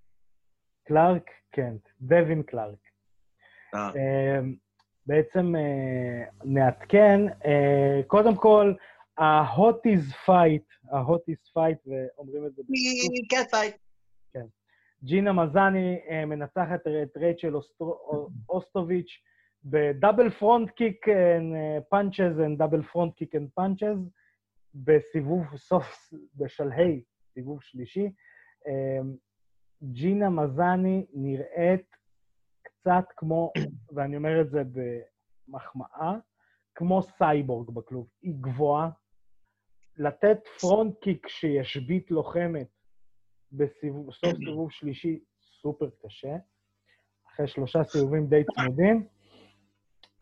קלארק 0.87 1.31
קנט, 1.51 1.89
דווין 2.01 2.43
קלארק. 2.43 2.85
אה. 3.75 4.39
בעצם 5.07 5.55
אה, 5.55 6.23
נעדכן, 6.43 7.21
אה, 7.45 8.01
קודם 8.07 8.35
כל, 8.35 8.73
ה-hottest 9.17 10.13
fight, 10.25 10.91
ה-hottest 10.91 11.51
fight, 11.53 11.89
ואומרים 11.89 12.45
את 12.45 12.55
זה 12.55 12.61
cat 13.29 13.49
fight. 13.51 13.75
כן. 14.33 14.45
ג'ינה 15.03 15.33
מזני 15.33 15.99
מנצחת 16.27 16.79
את 17.03 17.17
רייצ'ל 17.17 17.53
אוסטוביץ' 18.49 19.21
ב-double 19.63 20.29
front 20.29 20.69
kick 20.69 21.05
punches 21.89 22.39
ו-double 22.39 22.83
front 22.83 23.15
kick 23.15 23.35
and 23.35 23.49
punches 23.55 24.09
בסיבוב 24.75 25.57
סוף, 25.57 26.13
בשלהי, 26.35 27.03
סיבוב 27.33 27.61
שלישי. 27.61 28.11
אמ, 28.67 29.15
ג'ינה 29.83 30.29
מזני 30.29 31.05
נראית 31.13 31.95
קצת 32.63 33.05
כמו, 33.17 33.51
ואני 33.95 34.15
אומר 34.17 34.41
את 34.41 34.49
זה 34.49 34.61
במחמאה, 35.47 36.15
כמו 36.75 37.01
סייבורג 37.01 37.69
בכלוב. 37.69 38.07
היא 38.21 38.33
גבוהה. 38.41 38.89
לתת 39.97 40.37
front 40.61 40.93
kick 41.01 41.27
שישבית 41.27 42.11
לוחמת 42.11 42.67
בסיבוב, 43.51 44.13
סוף 44.13 44.33
סיבוב 44.45 44.71
שלישי, 44.71 45.19
סופר 45.61 45.89
קשה. 46.03 46.35
אחרי 47.27 47.47
שלושה 47.47 47.83
סיבובים 47.83 48.27
די 48.27 48.43
צמודים. 48.55 49.07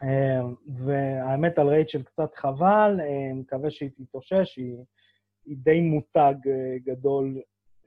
אה, 0.04 0.42
והאמת 0.86 1.60
על 1.60 1.68
רייצ'ל 1.68 2.04
קצת 2.04 2.36
חבל, 2.36 3.00
אה, 3.00 3.34
מקווה 3.34 3.72
שהיא 3.72 3.90
תתאושש, 3.90 4.58
היא, 4.58 4.78
היא 5.46 5.58
די 5.58 5.82
מותג 5.82 6.34
אה, 6.48 6.78
גדול 6.84 7.42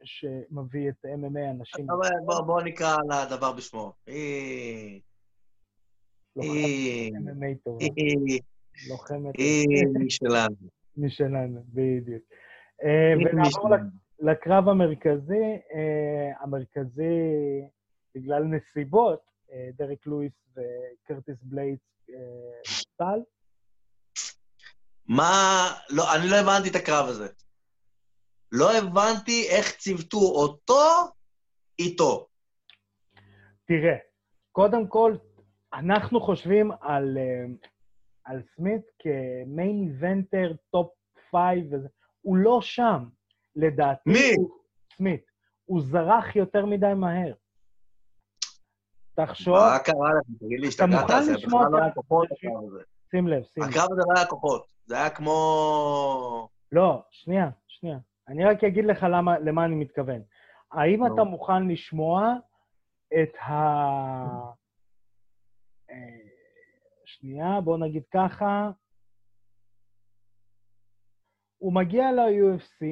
שמביא 0.05 0.89
את 0.89 1.05
MMA 1.05 1.51
אנשים... 1.51 1.87
בוא, 2.27 2.41
בוא 2.41 2.63
נקרא 2.63 2.97
לדבר 3.11 3.53
בשמו. 3.53 3.93
היא... 4.07 5.01
היא... 6.37 7.13
MMA 7.13 7.65
טובה. 7.65 7.85
לוחמת... 8.89 9.35
היא 9.39 9.67
משלנו. 10.05 10.76
משלנו, 10.97 11.63
בדיוק. 11.69 12.23
אה, 12.85 13.15
ונעבור 13.17 13.71
לקרב 14.19 14.69
המרכזי. 14.69 15.45
אה, 15.75 16.33
המרכזי, 16.41 17.03
בגלל 18.15 18.43
נסיבות, 18.45 19.21
אה, 19.53 19.69
דרק 19.79 20.07
לואיס 20.07 20.33
וקרטיס 20.51 21.37
בליידס 21.43 21.81
טל. 22.97 23.21
מה... 25.09 25.67
לא, 25.91 26.03
אני 26.17 26.31
לא 26.31 26.37
הבנתי 26.37 26.71
את 26.71 26.77
הקרב 26.77 27.09
הזה. 27.09 27.29
לא 28.53 28.79
הבנתי 28.79 29.49
איך 29.51 29.77
ציוותו 29.77 30.19
אותו 30.19 30.83
איתו. 31.79 32.27
תראה, 33.65 33.97
קודם 34.53 34.87
כל, 34.87 35.17
אנחנו 35.73 36.21
חושבים 36.21 36.71
על, 36.81 37.19
על 38.27 38.43
סמית 38.57 38.83
כ-main 38.99 39.83
eventer, 39.83 40.53
top 40.71 40.93
five. 41.31 41.73
הוא 42.21 42.37
לא 42.37 42.61
שם, 42.63 43.05
לדעתי. 43.57 44.11
מי? 44.11 44.35
הוא, 44.37 44.51
סמית. 44.97 45.25
הוא 45.65 45.81
זרח 45.81 46.37
יותר 46.37 46.67
מדי 46.67 46.93
מהר. 46.97 47.33
תחשוב... 49.15 49.55
מה 49.55 49.79
קרה 49.79 50.11
לך? 50.15 50.39
תגיד 50.45 50.61
לי, 50.61 50.69
השתגעת, 50.69 51.25
זה 51.25 51.35
בכלל 51.35 51.71
לא 51.73 51.79
היה 51.79 51.95
כוחות. 51.95 52.29
שים 53.11 53.29
לב, 53.29 53.45
שים 53.45 53.63
לב. 53.63 53.69
הקרב 53.69 53.93
הזה 53.93 54.03
לא 54.07 54.13
היה 54.17 54.27
כוחות, 54.27 54.67
זה 54.87 54.97
היה 54.97 55.11
כמו... 55.11 56.49
לא, 56.73 57.03
שנייה, 57.11 57.51
שנייה. 57.69 57.99
אני 58.29 58.45
רק 58.45 58.65
אגיד 58.65 58.85
לך 58.85 59.07
למה, 59.11 59.39
למה 59.39 59.65
אני 59.65 59.75
מתכוון. 59.75 60.23
האם. 60.73 61.07
אתה 61.07 61.25
מוכן 61.25 61.69
לשמוע 61.69 62.35
את 63.23 63.37
ה... 63.37 63.53
אה, 67.07 67.11
שנייה, 67.11 67.61
בוא 67.61 67.79
נגיד 67.79 68.03
ככה. 68.15 68.71
הוא 71.59 71.73
מגיע 71.73 72.13
ל-UFC, 72.13 72.85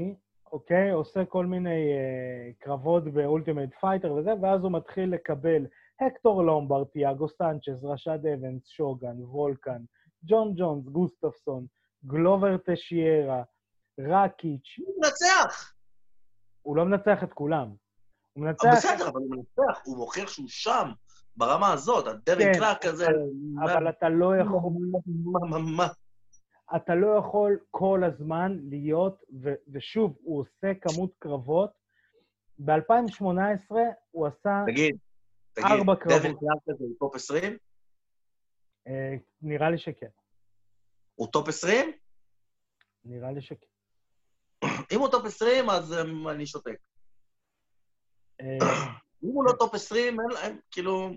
אוקיי? 0.53 0.90
עושה 0.90 1.24
כל 1.24 1.46
מיני 1.46 1.92
אה, 1.93 2.64
קרבות 2.64 3.05
ב-Ultimate 3.05 3.75
Fighter 3.81 4.12
וזה, 4.12 4.31
ואז 4.42 4.61
הוא 4.61 4.72
מתחיל 4.72 5.14
לקבל 5.14 5.66
הקטור 6.00 6.42
לומבר, 6.42 6.85
תיאגו 6.85 7.29
סנצ'ז, 7.29 7.85
רשד 7.85 8.18
אבנס, 8.27 8.66
שוגן, 8.66 9.16
וולקן, 9.18 9.83
ג'ון 10.24 10.55
ג'ונס, 10.57 10.85
גוסטפסון, 10.85 11.66
גלובר 12.05 12.57
טשיירה, 12.57 13.42
רקיץ'. 13.98 14.79
הוא 14.79 14.94
מנצח! 14.96 15.74
הוא 16.62 16.77
לא 16.77 16.85
מנצח 16.85 17.24
את 17.24 17.33
כולם. 17.33 17.74
הוא 18.33 18.44
מנצח... 18.44 18.68
בסדר, 18.72 19.09
אבל 19.09 19.20
הוא 19.20 19.37
מנצח, 19.37 19.81
הוא 19.85 19.96
מוכיח 19.96 20.29
שהוא 20.29 20.48
שם, 20.48 20.90
ברמה 21.37 21.73
הזאת, 21.73 22.07
הדרן 22.07 22.38
כן, 22.38 22.53
קלארק 22.55 22.87
כזה. 22.87 23.07
אבל 23.64 23.88
אתה 23.88 24.09
לא 24.09 24.37
יכול... 24.37 24.73
מה, 25.25 25.40
מה, 25.51 25.59
מה? 25.59 25.87
אתה 26.77 26.94
לא 26.94 27.18
יכול 27.18 27.59
כל 27.70 28.03
הזמן 28.05 28.59
להיות, 28.68 29.23
ו- 29.42 29.55
ושוב, 29.73 30.16
הוא 30.23 30.40
עושה 30.40 30.73
כמות 30.81 31.11
קרבות. 31.18 31.70
ב-2018 32.59 33.75
הוא 34.11 34.27
עשה 34.27 34.62
תגיד, 34.66 34.97
תגיד, 35.53 35.66
ארבע 35.70 35.94
קרבות. 35.97 36.23
דווין 36.23 36.35
קלארק 36.35 36.59
כזה 36.68 36.85
הוא 36.85 36.97
top 36.99 37.14
20? 37.14 37.59
אה, 38.87 39.14
נראה 39.42 39.70
לי 39.70 39.79
שכן. 39.79 40.09
הוא 41.14 41.29
top 41.33 41.49
20? 41.49 41.92
נראה 43.05 43.33
לי 43.33 43.42
שכן. 43.42 43.66
אם 44.92 45.01
הוא 45.01 45.09
top 45.09 45.25
20, 45.25 45.70
אז 45.70 45.92
אמ, 45.93 46.31
אני 46.31 46.47
שותק. 46.47 46.77
אם 49.25 49.31
הוא 49.35 49.45
לא 49.45 49.53
top 49.53 49.75
20, 49.75 50.21
אין 50.21 50.29
להם, 50.29 50.59
כאילו... 50.71 51.11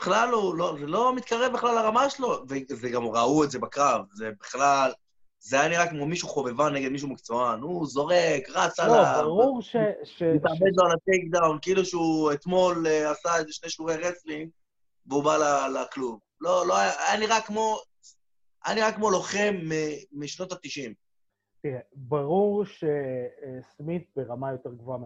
בכלל 0.00 0.28
הוא 0.28 0.54
לא, 0.54 0.76
זה 0.80 0.86
לא 0.86 1.14
מתקרב 1.14 1.52
בכלל 1.52 1.74
לרמה 1.74 2.10
שלו, 2.10 2.44
וזה 2.48 2.88
גם 2.88 3.02
ראו 3.02 3.44
את 3.44 3.50
זה 3.50 3.58
בקרב, 3.58 4.04
זה 4.12 4.30
בכלל... 4.40 4.92
זה 5.40 5.60
היה 5.60 5.68
נראה 5.68 5.90
כמו 5.90 6.06
מישהו 6.06 6.28
חובבן 6.28 6.74
נגד 6.74 6.88
מישהו 6.88 7.08
מקצוען, 7.08 7.60
הוא 7.60 7.86
זורק, 7.86 8.48
רץ 8.48 8.80
עליו. 8.80 8.96
לא, 8.96 9.22
ברור 9.22 9.62
ש... 9.62 9.76
ש- 10.04 10.22
מתאבד 10.22 10.72
לו 10.76 10.84
על 10.84 10.92
ה-takedown, 10.92 11.58
כאילו 11.62 11.84
שהוא 11.84 12.32
אתמול 12.32 12.86
אה, 12.86 13.10
עשה 13.10 13.36
איזה 13.36 13.52
שני 13.52 13.70
שיעורי 13.70 13.96
wrestling, 13.96 14.50
והוא 15.06 15.24
בא 15.24 15.66
לכלוב. 15.68 16.20
לא, 16.40 16.66
לא 16.66 16.76
היה, 16.76 16.92
היה 17.06 17.20
נראה 17.20 17.40
כמו... 17.40 17.78
היה 18.64 18.74
נראה 18.74 18.92
כמו 18.92 19.10
לוחם 19.10 19.54
משנות 20.12 20.52
ה-90. 20.52 20.92
תראה, 21.62 21.80
ברור 21.94 22.64
שסמית 22.64 24.10
ברמה 24.16 24.52
יותר 24.52 24.74
גבוהה, 24.74 25.00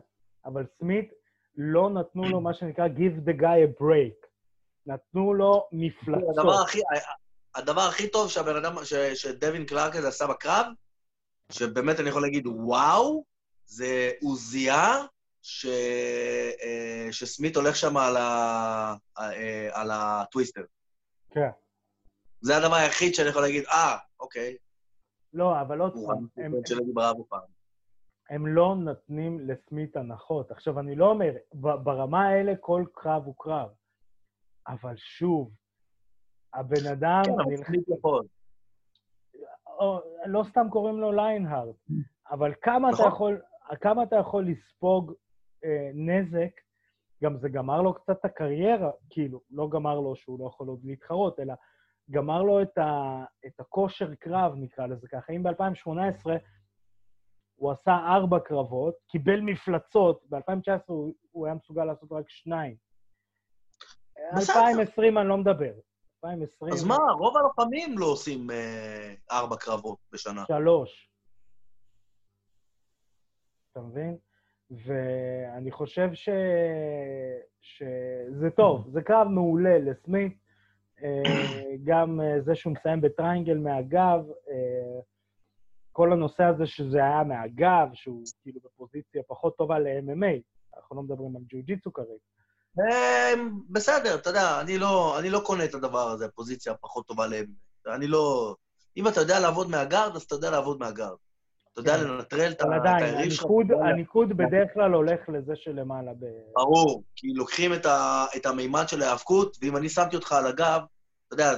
אבל 0.45 0.67
סמית 0.79 1.22
לא 1.57 1.91
נתנו 1.91 2.23
לו 2.29 2.41
מה 2.41 2.55
שנקרא 2.55 2.87
give 2.89 3.29
the 3.29 3.41
guy 3.41 3.43
a 3.79 3.83
break. 3.83 4.27
נתנו 4.87 5.35
לו 5.35 5.69
מפלצות. 5.73 6.39
הדבר 6.39 6.63
הכי, 6.63 6.79
הדבר 7.55 7.81
הכי 7.81 8.09
טוב 8.11 8.31
שהבן 8.31 8.57
אדם, 8.57 8.85
ש, 8.85 8.95
שדווין 8.95 9.67
קלארק 9.67 9.97
הזה 9.97 10.09
עשה 10.09 10.27
בקרב, 10.27 10.67
שבאמת 11.53 12.01
אני 12.01 12.09
יכול 12.09 12.23
להגיד, 12.23 12.47
וואו, 12.47 13.25
זה 13.67 14.11
הוא 14.21 14.37
זיהה 14.37 15.07
ש, 15.43 15.67
אה, 16.63 17.09
שסמית 17.11 17.57
הולך 17.57 17.77
שם 17.77 17.97
על, 17.97 18.17
ה, 18.17 18.95
אה, 19.19 19.69
על 19.73 19.91
הטוויסטר. 19.93 20.65
כן. 21.31 21.49
זה 22.41 22.57
הדבר 22.57 22.75
היחיד 22.75 23.15
שאני 23.15 23.29
יכול 23.29 23.43
להגיד, 23.43 23.65
אה, 23.65 23.97
אוקיי. 24.21 24.57
לא, 25.33 25.61
אבל 25.61 25.81
עוד 25.81 25.93
פעם, 26.07 26.27
הם- 26.37 26.53
של 26.67 26.75
אלי 26.79 26.93
ברבו 26.95 27.27
פעם. 27.29 27.41
הם 28.31 28.47
לא 28.47 28.75
נותנים 28.77 29.41
לסמית 29.41 29.97
הנחות. 29.97 30.51
עכשיו, 30.51 30.81
אני 30.81 30.95
לא 30.95 31.11
אומר, 31.11 31.33
ברמה 31.55 32.29
האלה 32.29 32.53
כל 32.61 32.85
קרב 32.95 33.23
הוא 33.25 33.35
קרב, 33.39 33.69
אבל 34.69 34.97
שוב, 34.97 35.51
הבן 36.55 36.87
אדם... 36.93 37.23
כן, 37.25 37.33
אבל 37.33 37.57
סמית 37.57 37.89
יכול. 37.99 38.25
לא 40.27 40.45
סתם 40.51 40.67
קוראים 40.71 41.01
לו 41.01 41.13
ליינהארד, 41.13 41.75
אבל 42.31 42.53
כמה, 42.63 42.91
נכון. 42.91 43.07
אתה, 43.07 43.15
יכול, 43.15 43.41
כמה 43.81 44.03
אתה 44.03 44.17
יכול 44.17 44.47
לספוג 44.47 45.13
אה, 45.65 45.91
נזק, 45.95 46.61
גם 47.23 47.37
זה 47.37 47.49
גמר 47.49 47.83
לו 47.83 47.95
קצת 47.95 48.21
את 48.21 48.25
הקריירה, 48.25 48.91
כאילו, 49.11 49.41
לא 49.51 49.69
גמר 49.69 50.01
לו 50.01 50.17
שהוא 50.17 50.39
לא 50.39 50.47
יכול 50.47 50.69
עוד 50.69 50.85
להתחרות, 50.85 51.41
אלא 51.41 51.55
גמר 52.11 52.43
לו 52.43 52.63
את, 52.63 52.79
ה, 52.79 53.25
את 53.47 53.61
הכושר 53.61 54.15
קרב, 54.15 54.53
נקרא 54.57 54.87
לזה 54.87 55.09
ככה. 55.09 55.33
אם 55.33 55.43
ב-2018 55.43 56.27
הוא 57.63 57.73
עשה 57.73 57.97
ארבע 58.07 58.39
קרבות, 58.39 58.95
קיבל 59.09 59.41
מפלצות, 59.41 60.23
ב-2019 60.29 60.83
הוא, 60.87 61.15
הוא 61.31 61.47
היה 61.47 61.55
מסוגל 61.55 61.85
לעשות 61.85 62.13
רק 62.13 62.29
שניים. 62.29 62.77
בסדר. 64.37 64.59
2020 64.59 65.19
אני 65.19 65.29
לא 65.29 65.37
מדבר. 65.37 65.73
2020... 66.25 66.73
אז 66.73 66.85
מה, 66.85 66.97
רוב 67.19 67.37
הלוחמים 67.37 67.99
לא 67.99 68.07
עושים 68.07 68.51
אה, 68.51 69.15
ארבע 69.31 69.57
קרבות 69.57 69.99
בשנה. 70.13 70.45
שלוש. 70.47 71.11
אתה 73.73 73.81
מבין? 73.81 74.17
ואני 74.71 75.71
חושב 75.71 76.09
ש... 76.15 76.29
שזה 77.61 78.51
טוב, 78.51 78.89
זה 78.93 79.03
קרב 79.03 79.29
מעולה 79.29 79.79
לסמית. 79.79 80.43
אה, 81.03 81.77
גם 81.85 82.21
אה, 82.21 82.41
זה 82.41 82.55
שהוא 82.55 82.73
מסיים 82.73 83.01
בטריינגל 83.01 83.59
מהגב, 83.59 84.21
אה, 84.51 84.82
כל 85.93 86.13
הנושא 86.13 86.43
הזה 86.43 86.67
שזה 86.67 86.99
היה 86.99 87.23
מהגב, 87.25 87.89
שהוא 87.95 88.23
כאילו 88.43 88.61
בפוזיציה 88.65 89.23
פחות 89.29 89.57
טובה 89.57 89.79
ל-MMA, 89.79 90.41
אנחנו 90.77 90.97
לא 90.97 91.03
מדברים 91.03 91.37
על 91.37 91.43
ג'ו-ג'יצו 91.49 91.93
כרגע. 91.93 92.33
בסדר, 93.71 94.15
אתה 94.15 94.31
יודע, 94.31 94.61
אני 94.61 94.79
לא, 94.79 95.19
אני 95.19 95.31
לא 95.31 95.41
קונה 95.45 95.65
את 95.65 95.75
הדבר 95.75 96.09
הזה, 96.09 96.25
הפוזיציה 96.27 96.73
הפחות 96.73 97.07
טובה 97.07 97.27
ל-MMA. 97.27 97.95
אני 97.95 98.07
לא... 98.07 98.55
אם 98.97 99.09
אתה 99.09 99.21
יודע 99.21 99.41
לעבוד 99.41 99.71
מהגארד, 99.71 100.17
אז 100.17 100.23
אתה 100.23 100.35
יודע 100.35 100.51
לעבוד 100.51 100.81
מהגארד. 100.81 101.17
אתה 101.73 101.81
יודע 101.81 101.97
כן. 101.97 102.05
לנטרל 102.05 102.53
את 102.53 102.63
היריב 102.63 103.31
שלך. 103.31 103.45
אבל 103.45 103.55
עדיין, 103.61 103.89
הניקוד 103.93 104.29
בדרך 104.29 104.75
כלל 104.75 104.93
הולך 104.93 105.29
לזה 105.29 105.53
שלמעלה. 105.57 106.13
ברור, 106.55 107.03
כי 107.17 107.27
לוקחים 107.35 107.73
את 108.37 108.47
המימד 108.47 108.89
של 108.89 109.03
ההיאבקות, 109.03 109.57
ואם 109.63 109.77
אני 109.77 109.89
שמתי 109.89 110.17
אותך 110.17 110.33
על 110.33 110.47
הגב, 110.47 110.81
אתה 111.27 111.35
יודע. 111.35 111.53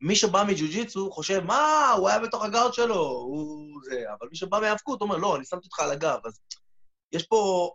מי 0.00 0.16
שבא 0.16 0.44
מג'ו-ג'יצו 0.48 1.10
חושב, 1.10 1.40
מה, 1.40 1.92
הוא 1.98 2.08
היה 2.08 2.18
בתוך 2.18 2.44
הגארד 2.44 2.74
שלו, 2.74 3.08
הוא 3.08 3.80
זה, 3.84 4.04
אבל 4.18 4.28
מי 4.30 4.36
שבא 4.36 4.60
מהיאבקות 4.60 5.00
אומר, 5.00 5.16
לא, 5.16 5.36
אני 5.36 5.44
שמתי 5.44 5.66
אותך 5.66 5.80
על 5.80 5.90
הגב. 5.90 6.18
אז 6.24 6.40
יש 7.12 7.26
פה... 7.26 7.72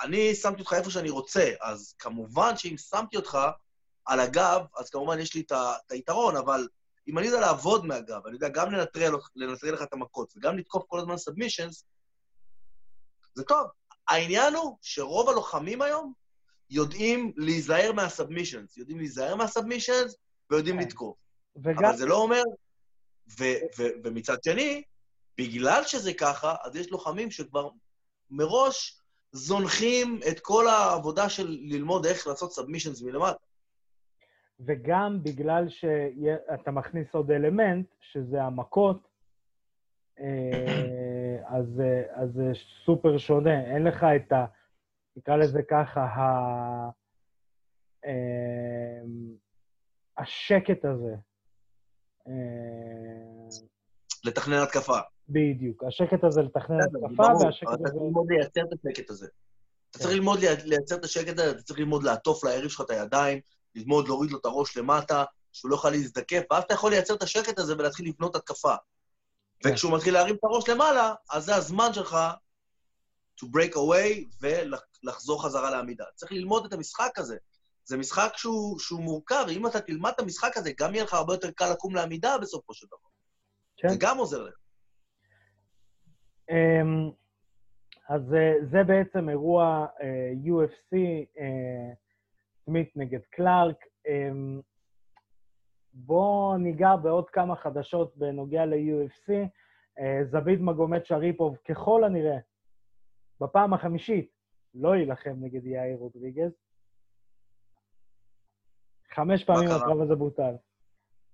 אני 0.00 0.34
שמתי 0.34 0.60
אותך 0.60 0.72
איפה 0.72 0.90
שאני 0.90 1.10
רוצה, 1.10 1.52
אז 1.60 1.94
כמובן 1.98 2.56
שאם 2.56 2.76
שמתי 2.78 3.16
אותך 3.16 3.38
על 4.06 4.20
הגב, 4.20 4.60
אז 4.78 4.90
כמובן 4.90 5.18
יש 5.20 5.34
לי 5.34 5.40
את 5.40 5.52
היתרון, 5.90 6.36
אבל 6.36 6.68
אם 7.08 7.18
אני 7.18 7.26
יודע 7.26 7.40
לעבוד 7.40 7.86
מהגב, 7.86 8.26
אני 8.26 8.34
יודע 8.34 8.48
גם 8.48 8.72
לנטרל, 8.72 9.14
לנטרל 9.36 9.74
לך 9.74 9.82
את 9.82 9.92
המכות 9.92 10.32
וגם 10.36 10.58
לתקוף 10.58 10.84
כל 10.88 10.98
הזמן 10.98 11.16
סאבמישנס, 11.16 11.84
זה 13.34 13.44
טוב. 13.44 13.66
העניין 14.08 14.54
הוא 14.54 14.78
שרוב 14.82 15.28
הלוחמים 15.28 15.82
היום 15.82 16.12
יודעים 16.70 17.32
להיזהר 17.36 17.92
מהסאבמישנס, 17.92 18.76
יודעים 18.76 18.98
להיזהר 18.98 19.34
מהסאבמישנס 19.34 20.16
ויודעים 20.50 20.76
כן. 20.76 20.82
לתקוף. 20.82 21.16
וגם... 21.56 21.84
אבל 21.84 21.96
זה 21.96 22.06
לא 22.06 22.22
אומר... 22.22 22.42
ו- 23.38 23.60
ו- 23.78 23.92
ומצד 24.04 24.36
שני, 24.44 24.82
בגלל 25.38 25.82
שזה 25.84 26.14
ככה, 26.14 26.54
אז 26.64 26.76
יש 26.76 26.90
לוחמים 26.90 27.30
שכבר 27.30 27.68
מראש 28.30 29.02
זונחים 29.32 30.20
את 30.30 30.40
כל 30.40 30.68
העבודה 30.68 31.28
של 31.28 31.58
ללמוד 31.60 32.06
איך 32.06 32.26
לעשות 32.26 32.52
סאבמישנס 32.52 33.02
מלמטה. 33.02 33.44
וגם 34.60 35.22
בגלל 35.22 35.68
שאתה 35.68 36.70
מכניס 36.70 37.06
עוד 37.12 37.30
אלמנט, 37.30 37.86
שזה 38.00 38.42
המכות, 38.42 39.08
אה, 40.20 41.36
אז, 41.46 41.82
אז 42.10 42.32
זה 42.32 42.52
סופר 42.84 43.18
שונה. 43.18 43.74
אין 43.74 43.84
לך 43.84 44.06
את 44.16 44.32
ה... 44.32 44.44
נקרא 45.16 45.36
לזה 45.36 45.62
ככה, 45.70 46.00
ה... 46.00 46.90
אה, 48.04 49.00
השקט 50.18 50.84
הזה. 50.84 51.14
אה, 52.28 53.48
לתכנן 54.24 54.62
התקפה. 54.62 54.98
בדיוק. 55.28 55.84
השקט 55.84 56.24
הזה 56.24 56.42
לתכנן 56.42 56.80
התקפה, 56.80 57.22
והשקט 57.22 57.68
הזה... 57.68 57.74
אתה 57.74 57.90
צריך 57.90 58.02
ללמוד 58.02 58.26
לייצר 58.30 58.60
את 58.60 58.72
השקט 58.72 59.10
הזה. 59.10 59.26
אתה 59.90 59.98
צריך 59.98 60.10
כן. 60.10 60.16
ללמוד 60.16 60.38
לייצר 60.64 60.94
את 60.94 61.04
השקט 61.04 61.38
הזה, 61.38 61.50
אתה 61.50 61.62
צריך 61.62 61.78
ללמוד 61.78 62.02
לעטוף 62.02 62.44
ליריב 62.44 62.68
שלך 62.68 62.80
את 62.80 62.90
הידיים, 62.90 63.40
ללמוד 63.74 64.08
להוריד 64.08 64.30
לו 64.30 64.38
את 64.38 64.44
הראש 64.44 64.76
למטה, 64.76 65.24
שהוא 65.52 65.70
לא 65.70 65.74
יכול 65.74 65.90
להזדקף, 65.90 66.42
ואז 66.50 66.62
אתה 66.62 66.74
יכול 66.74 66.90
לייצר 66.90 67.14
את 67.14 67.22
השקט 67.22 67.58
הזה 67.58 67.74
ולהתחיל 67.78 68.08
לבנות 68.08 68.36
התקפה. 68.36 68.74
כן. 69.60 69.70
וכשהוא 69.72 69.96
מתחיל 69.96 70.14
להרים 70.14 70.34
את 70.34 70.44
הראש 70.44 70.68
למעלה, 70.68 71.14
אז 71.30 71.44
זה 71.44 71.54
הזמן 71.54 71.92
שלך 71.92 72.16
to 73.40 73.46
break 73.46 73.74
away 73.74 74.24
ולחזור 74.40 75.44
חזרה 75.44 75.70
לעמידה. 75.70 76.04
צריך 76.14 76.32
ללמוד 76.32 76.64
את 76.64 76.72
המשחק 76.72 77.18
הזה. 77.18 77.36
זה 77.88 77.96
משחק 77.96 78.32
שהוא, 78.36 78.78
שהוא 78.78 79.00
מורכב, 79.00 79.44
ואם 79.48 79.66
אתה 79.66 79.80
תלמד 79.80 80.10
את 80.14 80.20
המשחק 80.20 80.56
הזה, 80.56 80.70
גם 80.80 80.94
יהיה 80.94 81.04
לך 81.04 81.14
הרבה 81.14 81.34
יותר 81.34 81.50
קל 81.50 81.72
לקום 81.72 81.94
לעמידה 81.94 82.38
בסופו 82.42 82.74
של 82.74 82.86
דבר. 82.86 83.08
כן. 83.76 83.88
זה 83.88 83.96
גם 84.00 84.18
עוזר 84.18 84.42
לך. 84.42 84.56
אמ, 86.50 87.10
אז 88.08 88.22
זה 88.70 88.84
בעצם 88.86 89.28
אירוע 89.28 89.86
אה, 90.02 90.32
UFC, 90.44 90.96
סמית 92.64 92.96
נגד 92.96 93.20
קלארק. 93.30 93.84
אמ, 94.06 94.60
בואו 95.92 96.56
ניגע 96.56 96.96
בעוד 96.96 97.30
כמה 97.30 97.56
חדשות 97.56 98.16
בנוגע 98.16 98.66
ל-UFC. 98.66 99.32
אה, 99.98 100.24
זביד 100.24 100.60
מגומד 100.60 101.04
שריפוב, 101.04 101.56
ככל 101.68 102.04
הנראה, 102.04 102.38
בפעם 103.40 103.74
החמישית, 103.74 104.30
לא 104.74 104.94
יילחם 104.94 105.34
נגד 105.40 105.66
יאיר 105.66 105.96
רודריגז. 105.96 106.67
חמש 109.18 109.44
פעמים 109.44 109.68
הקרב 109.70 110.00
הזה 110.00 110.14
בוטל. 110.14 110.54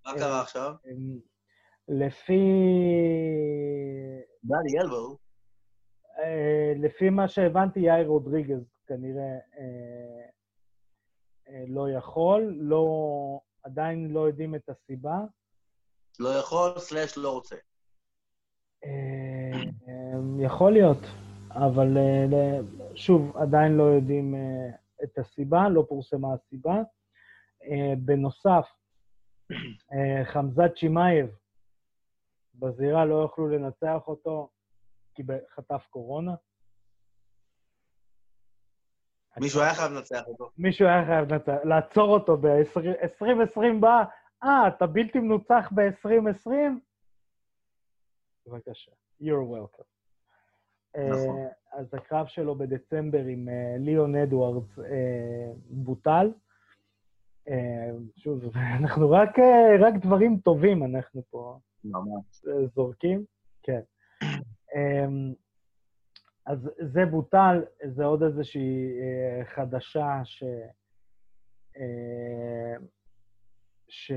מה 0.07 0.15
קרה 0.15 0.41
עכשיו? 0.41 0.75
אמ, 0.87 1.19
לפי... 1.89 2.43
דני 4.45 4.81
אלבו. 4.83 5.17
אה, 6.19 6.73
לפי 6.77 7.11
מה 7.11 7.29
שהבנתי, 7.29 7.81
יאיר 7.81 8.07
רודריגז 8.07 8.63
כנראה 8.87 9.39
אה, 9.59 10.27
אה, 11.49 11.65
לא 11.69 11.91
יכול, 11.91 12.57
לא, 12.61 12.85
עדיין 13.63 14.11
לא 14.11 14.21
יודעים 14.21 14.55
את 14.55 14.69
הסיבה. 14.69 15.19
לא 16.19 16.29
יכול, 16.29 16.79
סלאש 16.79 17.19
לא 17.19 17.33
רוצה. 17.33 17.57
אה, 18.85 19.61
יכול 20.39 20.73
להיות, 20.73 20.99
אבל 21.51 21.99
אה, 21.99 22.59
שוב, 22.95 23.37
עדיין 23.37 23.77
לא 23.77 23.83
יודעים 23.83 24.35
את 25.05 25.19
הסיבה, 25.19 25.69
לא 25.69 25.85
פורסמה 25.89 26.35
הסיבה. 26.35 26.83
בנוסף, 27.99 28.69
חמזת 30.25 30.77
שמאייב, 30.77 31.27
בזירה 32.55 33.05
לא 33.05 33.15
יוכלו 33.15 33.49
לנצח 33.49 34.03
אותו 34.07 34.49
כי 35.15 35.23
חטף 35.55 35.87
קורונה. 35.91 36.35
מישהו 39.41 39.61
היה 39.61 39.75
חייב 39.75 39.93
לנצח 39.93 40.27
אותו. 40.27 40.51
מישהו 40.59 40.87
היה 40.87 41.05
חייב 41.07 41.33
לנצח, 41.33 41.53
לעצור 41.65 42.15
אותו 42.15 42.37
ב-2020 42.37 43.81
בא, 43.81 44.05
אה, 44.45 44.69
אתה 44.69 44.87
בלתי 44.87 45.19
מנוצח 45.19 45.73
ב-2020? 45.75 46.51
בבקשה, 48.47 48.91
you're 49.23 49.47
welcome. 49.55 49.85
נכון. 50.97 51.47
Uh, 51.47 51.79
אז 51.79 51.95
הקרב 51.95 52.27
שלו 52.27 52.55
בדצמבר 52.55 53.25
עם 53.25 53.49
ליאון 53.79 54.17
אדוארדס 54.17 54.79
בוטל. 55.71 56.31
Uh, 57.49 58.21
שוב, 58.21 58.57
אנחנו 58.81 59.11
רק, 59.11 59.39
uh, 59.39 59.43
רק 59.81 59.95
דברים 59.95 60.39
טובים 60.39 60.85
אנחנו 60.85 61.23
פה 61.31 61.59
ממש. 61.85 62.45
זורקים. 62.75 63.25
כן. 63.63 63.81
Um, 64.23 65.35
אז 66.47 66.71
זה 66.93 67.07
בוטל, 67.11 67.65
זה 67.95 68.05
עוד 68.05 68.23
איזושהי 68.23 69.01
אה, 69.01 69.45
חדשה 69.45 70.21
ש... 70.25 70.45
אה, 71.77 72.77
ש... 73.89 74.13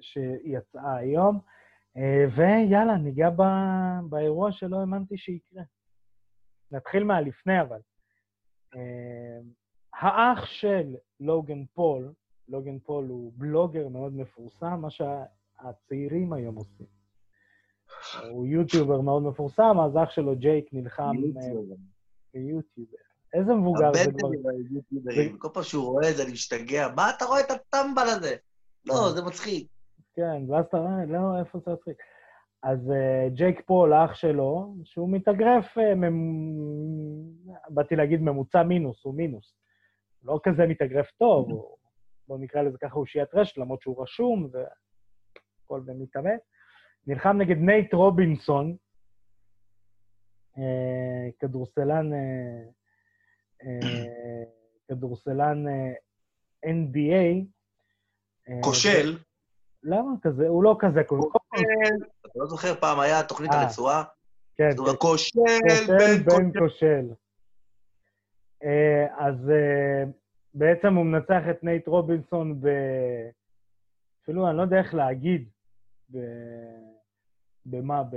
שיצאה 0.00 0.96
היום. 0.96 1.40
אה, 1.96 2.24
ויאללה, 2.36 2.96
ניגע 2.96 3.30
ב... 3.30 3.42
באירוע 4.08 4.52
שלא 4.52 4.80
האמנתי 4.80 5.18
שיקרה. 5.18 5.62
נתחיל 6.70 7.04
מהלפני, 7.04 7.60
אבל. 7.60 7.80
אה, 8.76 9.38
האח 9.94 10.44
של 10.44 10.94
לוגן 11.20 11.64
פול, 11.74 12.12
לוגן 12.48 12.78
פול 12.78 13.08
הוא 13.08 13.32
בלוגר 13.36 13.88
מאוד 13.88 14.16
מפורסם, 14.16 14.80
מה 14.80 14.88
שהצעירים 14.90 16.32
היום 16.32 16.56
עושים. 16.56 16.86
הוא 18.30 18.46
יוטיובר 18.46 19.00
מאוד 19.00 19.22
מפורסם, 19.22 19.80
אז 19.80 19.96
אח 19.96 20.10
שלו 20.10 20.36
ג'ייק 20.36 20.68
נלחם 20.72 21.02
אה, 21.02 21.52
ביוטיובר. 22.34 22.96
איזה 23.34 23.54
מבוגר 23.54 23.92
זה 23.92 24.12
כבר. 24.18 24.28
הבן 25.12 25.38
כל 25.38 25.48
פעם 25.52 25.62
שהוא 25.62 25.84
רואה 25.84 26.10
את 26.10 26.16
זה, 26.16 26.22
אני 26.22 26.32
משתגע. 26.32 26.88
מה 26.96 27.10
אתה 27.10 27.24
רואה 27.24 27.40
את 27.40 27.50
הטמבל 27.50 28.06
הזה? 28.08 28.36
לא, 28.86 28.94
כן. 28.94 29.14
זה 29.14 29.22
מצחיק. 29.22 29.68
כן, 30.14 30.50
ואז 30.50 30.64
אתה 30.64 30.76
רואה, 30.76 31.04
לא, 31.06 31.38
איפה 31.38 31.58
זה 31.66 31.72
מצחיק? 31.72 31.96
אז 32.62 32.78
אה, 32.78 33.30
ג'ייק 33.34 33.60
פול, 33.66 33.92
האח 33.92 34.14
שלו, 34.14 34.74
שהוא 34.84 35.10
מתאגרף, 35.10 35.78
ממ... 35.78 36.56
באתי 37.68 37.96
להגיד 37.96 38.20
ממוצע 38.20 38.62
מינוס, 38.62 39.04
הוא 39.04 39.14
מינוס. 39.14 39.54
לא 40.26 40.40
כזה 40.42 40.66
מתאגרף 40.66 41.10
טוב, 41.10 41.50
הוא, 41.50 41.76
בוא 42.28 42.38
נקרא 42.38 42.62
לזה 42.62 42.78
ככה, 42.78 42.94
הוא 42.94 43.06
תופעת 43.06 43.34
רשת, 43.34 43.58
למרות 43.58 43.82
שהוא 43.82 44.02
רשום 44.02 44.48
והכל 44.52 45.80
ומתאמן. 45.86 46.36
נלחם 47.06 47.36
נגד 47.38 47.56
נייט 47.56 47.94
רובינסון, 47.94 48.76
אה, 50.56 50.60
כדורסלן, 51.38 52.12
אה, 52.12 52.72
אה, 53.62 53.86
כדורסלן 54.88 55.64
NBA. 56.66 57.46
כושל. 58.64 59.18
למה 59.82 60.10
כזה? 60.22 60.48
הוא 60.48 60.64
לא 60.64 60.76
כזה 60.78 61.04
כושל. 61.04 61.26
אתה 62.20 62.28
לא 62.36 62.46
זוכר, 62.46 62.74
פעם 62.80 63.00
היה 63.00 63.22
תוכנית 63.22 63.50
אה, 63.50 63.62
הרצועה? 63.62 64.04
כן, 64.56 64.70
כן. 64.70 64.96
כושל 64.98 66.22
בן 66.24 66.58
כושל. 66.58 67.06
אה, 68.64 69.26
אז 69.26 69.50
אה, 69.50 70.04
בעצם 70.54 70.94
הוא 70.94 71.06
מנצח 71.06 71.42
את 71.50 71.64
נייט 71.64 71.88
רובינסון 71.88 72.60
ב... 72.60 72.66
אפילו 74.22 74.48
אני 74.48 74.56
לא 74.56 74.62
יודע 74.62 74.78
איך 74.78 74.94
להגיד. 74.94 75.48
ב... 76.12 76.18
במה? 77.66 78.02
ב... 78.02 78.16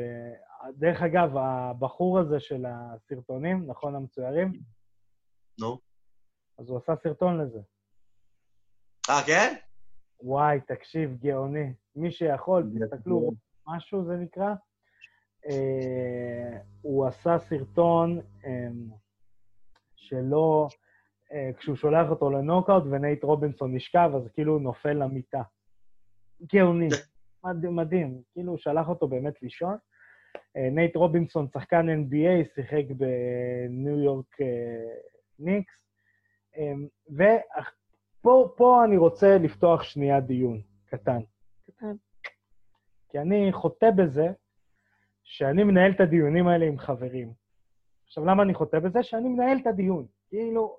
דרך 0.78 1.02
אגב, 1.02 1.38
הבחור 1.38 2.20
הזה 2.20 2.40
של 2.40 2.66
הסרטונים, 2.66 3.68
נכון, 3.68 3.96
המצוירים? 3.96 4.54
נו. 5.60 5.78
אז 6.60 6.70
הוא 6.70 6.78
עשה 6.78 6.96
סרטון 6.96 7.42
לזה. 7.42 7.60
אה, 9.10 9.22
כן? 9.28 9.56
וואי, 10.22 10.60
תקשיב, 10.68 11.18
גאוני. 11.20 11.74
מי 11.96 12.12
שיכול, 12.12 12.72
תסתכלו, 12.80 13.32
משהו 13.68 14.06
זה 14.06 14.16
נקרא. 14.16 14.54
אה, 15.50 16.60
הוא 16.82 17.08
עשה 17.08 17.40
סרטון 17.40 18.20
אה, 18.46 18.68
שלא, 20.00 20.68
אה, 21.32 21.50
כשהוא 21.58 21.76
שולח 21.76 22.10
אותו 22.10 22.30
לנוקאוט 22.30 22.84
ונייט 22.92 23.24
רובינסון 23.24 23.76
נשכב, 23.76 24.12
אז 24.16 24.28
כאילו 24.34 24.54
הוא 24.54 24.62
נופל 24.62 24.94
למיטה. 24.94 25.42
גאוני, 26.54 26.88
מדהים, 27.44 27.76
מדהים. 27.76 28.22
כאילו 28.34 28.52
הוא 28.52 28.60
שלח 28.60 28.90
אותו 28.90 29.08
באמת 29.08 29.42
לישון. 29.42 29.78
אה, 30.58 30.70
נייט 30.72 30.96
רובינסון, 30.96 31.48
שחקן 31.54 31.86
NBA, 31.90 32.56
שיחק 32.56 32.84
בניו 32.98 34.00
יורק 34.00 34.42
אה, 34.42 34.96
ניקס. 35.40 35.74
אה, 36.58 36.74
ופה 37.12 38.54
פה 38.58 38.84
אני 38.86 38.98
רוצה 38.98 39.38
לפתוח 39.38 39.84
שנייה 39.84 40.20
דיון 40.20 40.62
קטן. 40.86 41.20
קטן. 41.68 41.96
כי 43.10 43.20
אני 43.20 43.50
חוטא 43.52 43.92
בזה 43.92 44.28
שאני 45.24 45.64
מנהל 45.64 45.92
את 45.92 46.00
הדיונים 46.00 46.48
האלה 46.48 46.66
עם 46.66 46.78
חברים. 46.78 47.34
עכשיו, 48.10 48.26
למה 48.26 48.44
אני 48.44 48.54
חוטא 48.54 48.80
בזה? 48.80 49.04
שאני 49.04 49.30
מנהל 49.30 49.58
את 49.62 49.68
הדיון. 49.68 50.06
כאילו, 50.30 50.78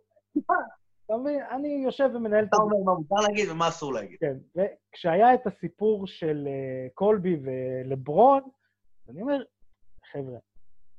אתה 1.07 1.17
מבין? 1.17 1.41
אני 1.51 1.69
יושב 1.85 2.11
ומנהל 2.15 2.45
את 2.45 2.49
אתה 2.49 2.57
הדיון. 2.57 2.73
אומר 2.73 2.93
מה 2.93 2.99
מותר 2.99 3.15
להגיד 3.29 3.49
ומה 3.51 3.69
אסור 3.69 3.93
להגיד. 3.93 4.19
כן, 4.21 4.37
וכשהיה 4.55 5.35
את 5.35 5.47
הסיפור 5.47 6.07
של 6.07 6.45
אה, 6.49 6.89
קולבי 6.95 7.37
ולברון, 7.43 8.43
אני 9.09 9.23
אומר, 9.23 9.43
חבר'ה, 10.13 10.39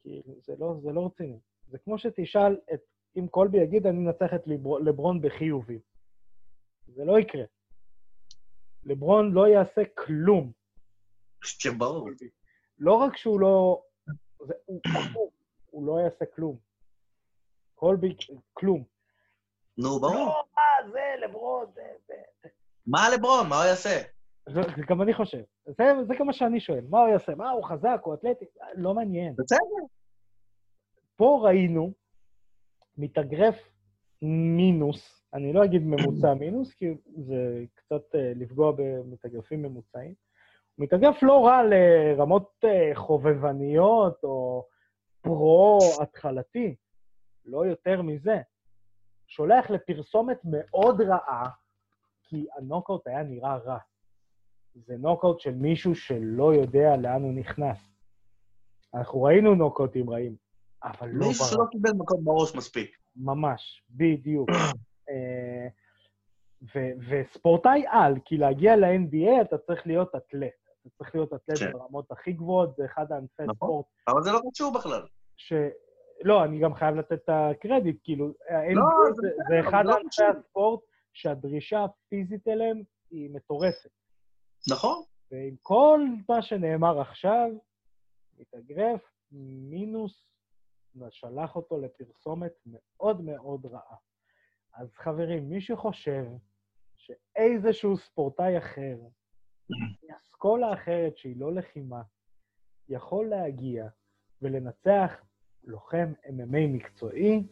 כאילו, 0.01 0.33
זה 0.45 0.53
לא, 0.59 0.75
זה 0.83 0.91
לא 0.91 1.05
רציני. 1.05 1.39
זה 1.67 1.77
כמו 1.77 1.97
שתשאל 1.97 2.57
את, 2.73 2.79
אם 3.17 3.27
קולבי 3.27 3.57
יגיד, 3.57 3.87
אני 3.87 3.97
מנצח 3.99 4.33
את 4.35 4.47
לבר- 4.47 4.79
לברון 4.79 5.21
בחיובי. 5.21 5.79
זה 6.87 7.05
לא 7.05 7.19
יקרה. 7.19 7.43
לברון 8.83 9.31
לא 9.31 9.47
יעשה 9.47 9.81
כלום. 9.97 10.51
כן, 11.63 11.77
ברור. 11.77 12.09
לא 12.79 12.93
רק 12.93 13.17
שהוא 13.17 13.39
לא... 13.39 13.81
זה, 14.45 14.53
הוא, 14.65 14.81
הוא, 15.13 15.31
הוא 15.71 15.87
לא 15.87 15.99
יעשה 15.99 16.25
כלום. 16.25 16.57
קולבי, 17.75 18.15
כלום. 18.53 18.83
נו, 19.77 19.99
ברור. 19.99 20.13
לא, 20.13 20.43
מה, 20.55 20.91
זה, 20.91 21.25
לברון, 21.25 21.65
זה, 21.75 21.81
זה. 22.07 22.49
מה 22.87 23.09
לברון? 23.15 23.49
מה 23.49 23.55
הוא 23.55 23.65
יעשה? 23.65 24.01
זה, 24.49 24.61
זה 24.77 24.83
גם 24.89 25.01
אני 25.01 25.13
חושב. 25.13 25.41
זה, 25.65 25.83
זה 26.07 26.13
גם 26.19 26.27
מה 26.27 26.33
שאני 26.33 26.59
שואל. 26.59 26.85
מה 26.89 26.99
הוא 26.99 27.09
יעשה? 27.09 27.35
מה, 27.35 27.49
הוא 27.49 27.63
חזק, 27.63 28.01
הוא 28.03 28.13
אתלטי? 28.13 28.45
לא 28.75 28.93
מעניין. 28.93 29.35
בסדר. 29.37 29.85
פה 31.15 31.39
ראינו 31.43 31.93
מתאגרף 32.97 33.55
מינוס, 34.21 35.25
אני 35.33 35.53
לא 35.53 35.63
אגיד 35.63 35.81
ממוצע 35.81 36.33
מינוס, 36.39 36.73
כי 36.73 36.93
זה 37.17 37.63
קצת 37.75 38.15
אה, 38.15 38.31
לפגוע 38.35 38.71
במתאגרפים 38.77 39.61
ממוצעים. 39.61 40.13
הוא 40.75 40.83
מתאגרף 40.83 41.23
לא 41.23 41.45
רע 41.45 41.61
לרמות 41.63 42.51
אה, 42.63 42.91
חובבניות 42.95 44.23
או 44.23 44.65
פרו-התחלתי, 45.21 46.75
לא 47.45 47.65
יותר 47.65 48.01
מזה. 48.01 48.41
שולח 49.27 49.69
לפרסומת 49.69 50.39
מאוד 50.43 51.01
רעה, 51.01 51.49
כי 52.23 52.45
הנוקאוט 52.57 53.07
היה 53.07 53.23
נראה 53.23 53.57
רע. 53.57 53.77
זה 54.73 54.97
נוקאוט 54.97 55.39
של 55.39 55.55
מישהו 55.55 55.95
שלא 55.95 56.53
יודע 56.53 56.97
לאן 56.97 57.21
הוא 57.21 57.33
נכנס. 57.33 57.77
אנחנו 58.93 59.23
ראינו 59.23 59.55
נוקאוטים 59.55 60.09
רעים, 60.09 60.35
אבל 60.83 61.09
לא 61.09 61.27
מישהו 61.27 61.45
ברע. 61.45 61.51
שלא 61.53 61.65
קיבל 61.71 61.91
מקום 61.97 62.25
בראש 62.25 62.55
מספיק. 62.55 62.97
ממש, 63.15 63.83
בדיוק. 63.89 64.49
אה, 65.09 65.67
וספורטאי 67.09 67.83
על, 67.87 68.15
כי 68.25 68.37
להגיע 68.37 68.75
ל-NBA 68.75 69.41
אתה 69.41 69.57
צריך 69.57 69.87
להיות 69.87 70.15
אתלט. 70.15 70.60
אתה 70.81 70.89
צריך 70.89 71.15
להיות 71.15 71.33
אתלט 71.33 71.57
כן. 71.59 71.71
ברמות 71.71 72.11
הכי 72.11 72.31
גבוהות, 72.31 72.75
זה 72.75 72.85
אחד 72.85 73.11
הענפי 73.11 73.43
נכון. 73.43 73.55
ספורט 73.55 73.85
אבל 74.07 74.23
זה 74.23 74.31
לא 74.31 74.39
קשור 74.51 74.73
בכלל. 74.73 75.07
ש... 75.37 75.53
לא, 76.23 76.43
אני 76.43 76.59
גם 76.59 76.75
חייב 76.75 76.95
לתת 76.95 77.11
את 77.11 77.29
הקרדיט, 77.29 77.99
כאילו, 78.03 78.27
ה-NBA 78.27 78.75
לא, 78.75 79.13
זה, 79.15 79.21
זה 79.21 79.27
זה 79.27 79.55
בסדר, 79.57 79.69
אחד 79.69 79.83
לא. 79.85 79.95
הספורט 80.29 80.79
שהדרישה 81.13 81.83
הפיזית 81.83 82.47
אליהם 82.47 82.81
היא 83.11 83.29
מטורפת. 83.33 83.89
נכון. 84.71 85.03
ועם 85.31 85.55
כל 85.61 85.99
מה 86.29 86.41
שנאמר 86.41 87.01
עכשיו, 87.01 87.49
מתאגרף 88.37 89.01
מינוס, 89.69 90.31
ושלח 90.95 91.55
אותו 91.55 91.77
לפרסומת 91.77 92.51
מאוד 92.65 93.21
מאוד 93.21 93.65
רעה. 93.65 93.95
אז 94.75 94.93
חברים, 94.95 95.49
מי 95.49 95.61
שחושב 95.61 96.25
שאיזשהו 96.97 97.97
ספורטאי 97.97 98.57
אחר, 98.57 98.97
מאסכולה 100.09 100.73
אחרת 100.73 101.17
שהיא 101.17 101.39
לא 101.39 101.53
לחימה, 101.53 102.01
יכול 102.89 103.25
להגיע 103.29 103.87
ולנצח 104.41 105.11
לוחם 105.63 106.13
MMA 106.25 106.67
מקצועי, 106.67 107.43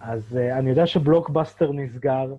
אז 0.00 0.22
uh, 0.32 0.58
אני 0.58 0.70
יודע 0.70 0.86
שבלוקבאסטר 0.86 1.72
נסגר, 1.72 2.34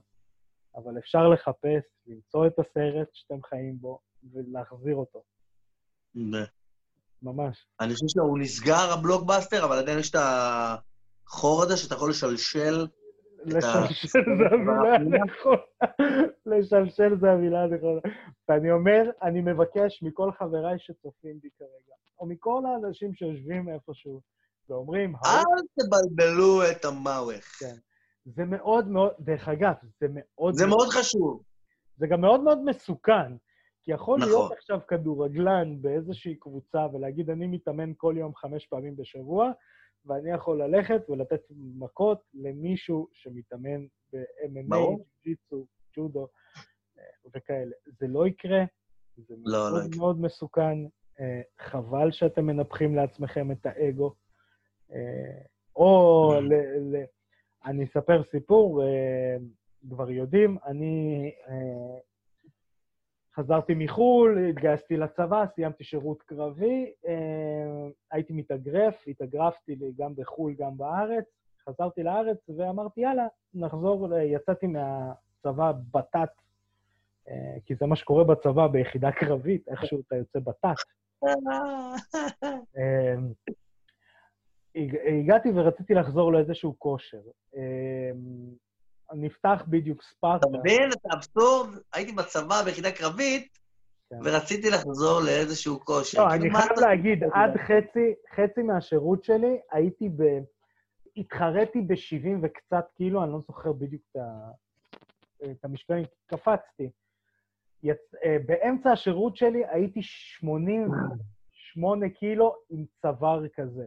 אבל 0.75 0.97
אפשר 0.97 1.27
לחפש, 1.27 1.83
למצוא 2.07 2.47
את 2.47 2.59
הסרט 2.59 3.07
שאתם 3.13 3.43
חיים 3.43 3.77
בו 3.79 3.99
ולהחזיר 4.33 4.95
אותו, 4.95 5.23
ממש. 7.21 7.67
אני 7.79 7.93
חושב 7.93 8.05
שהוא 8.07 8.39
נסגר, 8.39 8.93
הבלוקבאסטר, 8.93 9.65
אבל 9.65 9.77
עדיין 9.77 9.99
יש 9.99 10.09
את 10.09 10.15
החור 11.27 11.63
הזה 11.63 11.77
שאתה 11.77 11.95
יכול 11.95 12.09
לשלשל. 12.09 12.87
לשלשל 13.45 14.23
זה 14.37 14.45
המילה 14.51 14.95
הנכונה. 14.95 15.61
לשלשל 16.45 17.19
זה 17.19 17.31
המילה 17.31 17.63
הנכונה. 17.63 17.99
ואני 18.49 18.71
אומר, 18.71 19.09
אני 19.21 19.41
מבקש 19.41 20.03
מכל 20.03 20.31
חבריי 20.31 20.75
שצופים 20.79 21.39
בי 21.41 21.49
כרגע, 21.57 21.95
או 22.19 22.25
מכל 22.25 22.61
האנשים 22.65 23.13
שיושבים 23.13 23.69
איפשהו 23.69 24.21
ואומרים, 24.69 25.15
אל 25.25 25.61
תבלבלו 25.79 26.61
את 26.71 26.85
המאווך. 26.85 27.43
כן. 27.59 27.75
זה 28.25 28.45
מאוד 28.45 28.87
מאוד, 28.87 29.11
דרך 29.19 29.47
אגב, 29.47 29.73
זה 29.99 30.07
מאוד... 30.09 30.53
זה 30.53 30.67
מאוד 30.67 30.87
חשוב. 30.89 31.43
זה 31.97 32.07
גם 32.07 32.21
מאוד 32.21 32.41
מאוד 32.41 32.59
מסוכן, 32.65 33.35
כי 33.83 33.91
יכול 33.91 34.17
נכון. 34.17 34.29
להיות 34.29 34.51
עכשיו 34.51 34.79
כדורגלן 34.87 35.81
באיזושהי 35.81 36.35
קבוצה 36.35 36.79
ולהגיד, 36.93 37.29
אני 37.29 37.47
מתאמן 37.47 37.91
כל 37.97 38.15
יום 38.17 38.35
חמש 38.35 38.65
פעמים 38.65 38.95
בשבוע, 38.97 39.51
ואני 40.05 40.31
יכול 40.31 40.63
ללכת 40.63 41.09
ולתת 41.09 41.41
מכות 41.51 42.21
למישהו 42.33 43.07
שמתאמן 43.13 43.85
ב-MMA. 44.13 44.75
ג'יצו, 45.23 45.65
ג'ודו 45.97 46.27
אה, 46.99 47.03
וכאלה. 47.35 47.71
זה 47.99 48.07
לא 48.07 48.27
יקרה, 48.27 48.63
זה 49.17 49.35
לא, 49.45 49.59
לא 49.59 49.71
מאוד 49.71 49.85
יקרה. 49.85 49.99
מאוד 49.99 50.21
מסוכן. 50.21 50.77
אה, 51.19 51.41
חבל 51.59 52.11
שאתם 52.11 52.45
מנפחים 52.45 52.95
לעצמכם 52.95 53.51
את 53.51 53.65
האגו. 53.65 54.13
אה, 54.91 55.41
או. 55.75 56.31
ל- 56.41 56.95
ל- 56.95 57.05
אני 57.65 57.85
אספר 57.85 58.21
סיפור, 58.31 58.83
כבר 59.89 60.11
יודעים, 60.11 60.57
אני... 60.65 61.31
אה, 63.39 63.43
חזרתי 63.43 63.73
מחו"ל, 63.75 64.37
התגייסתי 64.49 64.97
לצבא, 64.97 65.45
סיימתי 65.55 65.83
שירות 65.83 66.21
קרבי, 66.21 66.91
אה, 67.07 67.87
הייתי 68.11 68.33
מתאגרף, 68.33 69.03
התאגרפתי 69.07 69.75
גם 69.97 70.15
בחו"ל, 70.15 70.53
גם 70.59 70.77
בארץ, 70.77 71.25
חזרתי 71.69 72.03
לארץ 72.03 72.37
ואמרתי, 72.57 73.01
יאללה, 73.01 73.27
נחזור, 73.53 74.17
יצאתי 74.17 74.67
מהצבא 74.67 75.71
בתת, 75.93 76.29
אה, 77.29 77.57
כי 77.65 77.75
זה 77.75 77.85
מה 77.85 77.95
שקורה 77.95 78.23
בצבא 78.23 78.67
ביחידה 78.67 79.11
קרבית, 79.11 79.67
איכשהו 79.67 79.99
אתה 80.07 80.15
יוצא 80.15 80.39
בתת. 80.39 80.75
אה, 82.77 83.15
הגעתי 85.19 85.49
ורציתי 85.55 85.93
לחזור 85.93 86.33
לאיזשהו 86.33 86.75
כושר. 86.77 87.21
נפתח 89.13 89.63
בדיוק 89.67 90.03
ספארטה. 90.03 90.47
אתה 90.47 90.57
מבין? 90.57 90.89
אתה 90.91 91.09
אבסורד, 91.13 91.69
הייתי 91.93 92.11
בצבא 92.11 92.63
ביחידה 92.65 92.91
קרבית, 92.91 93.59
כן. 94.09 94.15
ורציתי 94.23 94.69
לחזור 94.69 95.19
לאיזשהו 95.25 95.79
כושר. 95.79 96.23
לא, 96.23 96.29
כאילו, 96.29 96.45
אני 96.45 96.53
חייב 96.53 96.79
להגיד, 96.79 97.23
עד 97.23 97.57
חצי, 97.57 98.13
חצי 98.35 98.61
מהשירות 98.61 99.23
שלי 99.23 99.59
הייתי 99.71 100.09
ב... 100.09 100.23
התחרתי 101.17 101.81
ב-70 101.81 102.27
וקצת 102.41 102.85
קילו, 102.97 103.23
אני 103.23 103.31
לא 103.31 103.39
זוכר 103.47 103.71
בדיוק 103.71 104.01
את, 104.11 104.15
ה... 104.15 104.51
את 105.51 105.65
המשקלים, 105.65 106.05
קפצתי. 106.25 106.89
יצ... 107.83 108.15
אה, 108.23 108.37
באמצע 108.45 108.91
השירות 108.91 109.37
שלי 109.37 109.63
הייתי 109.69 110.01
88 110.01 112.09
קילו 112.09 112.55
עם 112.69 112.85
צוואר 113.01 113.47
כזה. 113.47 113.85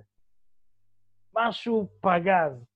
משהו 1.35 1.89
פגז. 2.01 2.72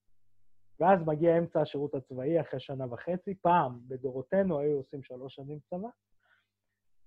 ואז 0.80 1.00
מגיע 1.06 1.38
אמצע 1.38 1.60
השירות 1.60 1.94
הצבאי 1.94 2.40
אחרי 2.40 2.60
שנה 2.60 2.92
וחצי. 2.92 3.34
פעם, 3.34 3.80
בדורותינו, 3.88 4.58
היו 4.58 4.76
עושים 4.76 5.02
שלוש 5.02 5.34
שנים 5.34 5.58
צבא, 5.70 5.88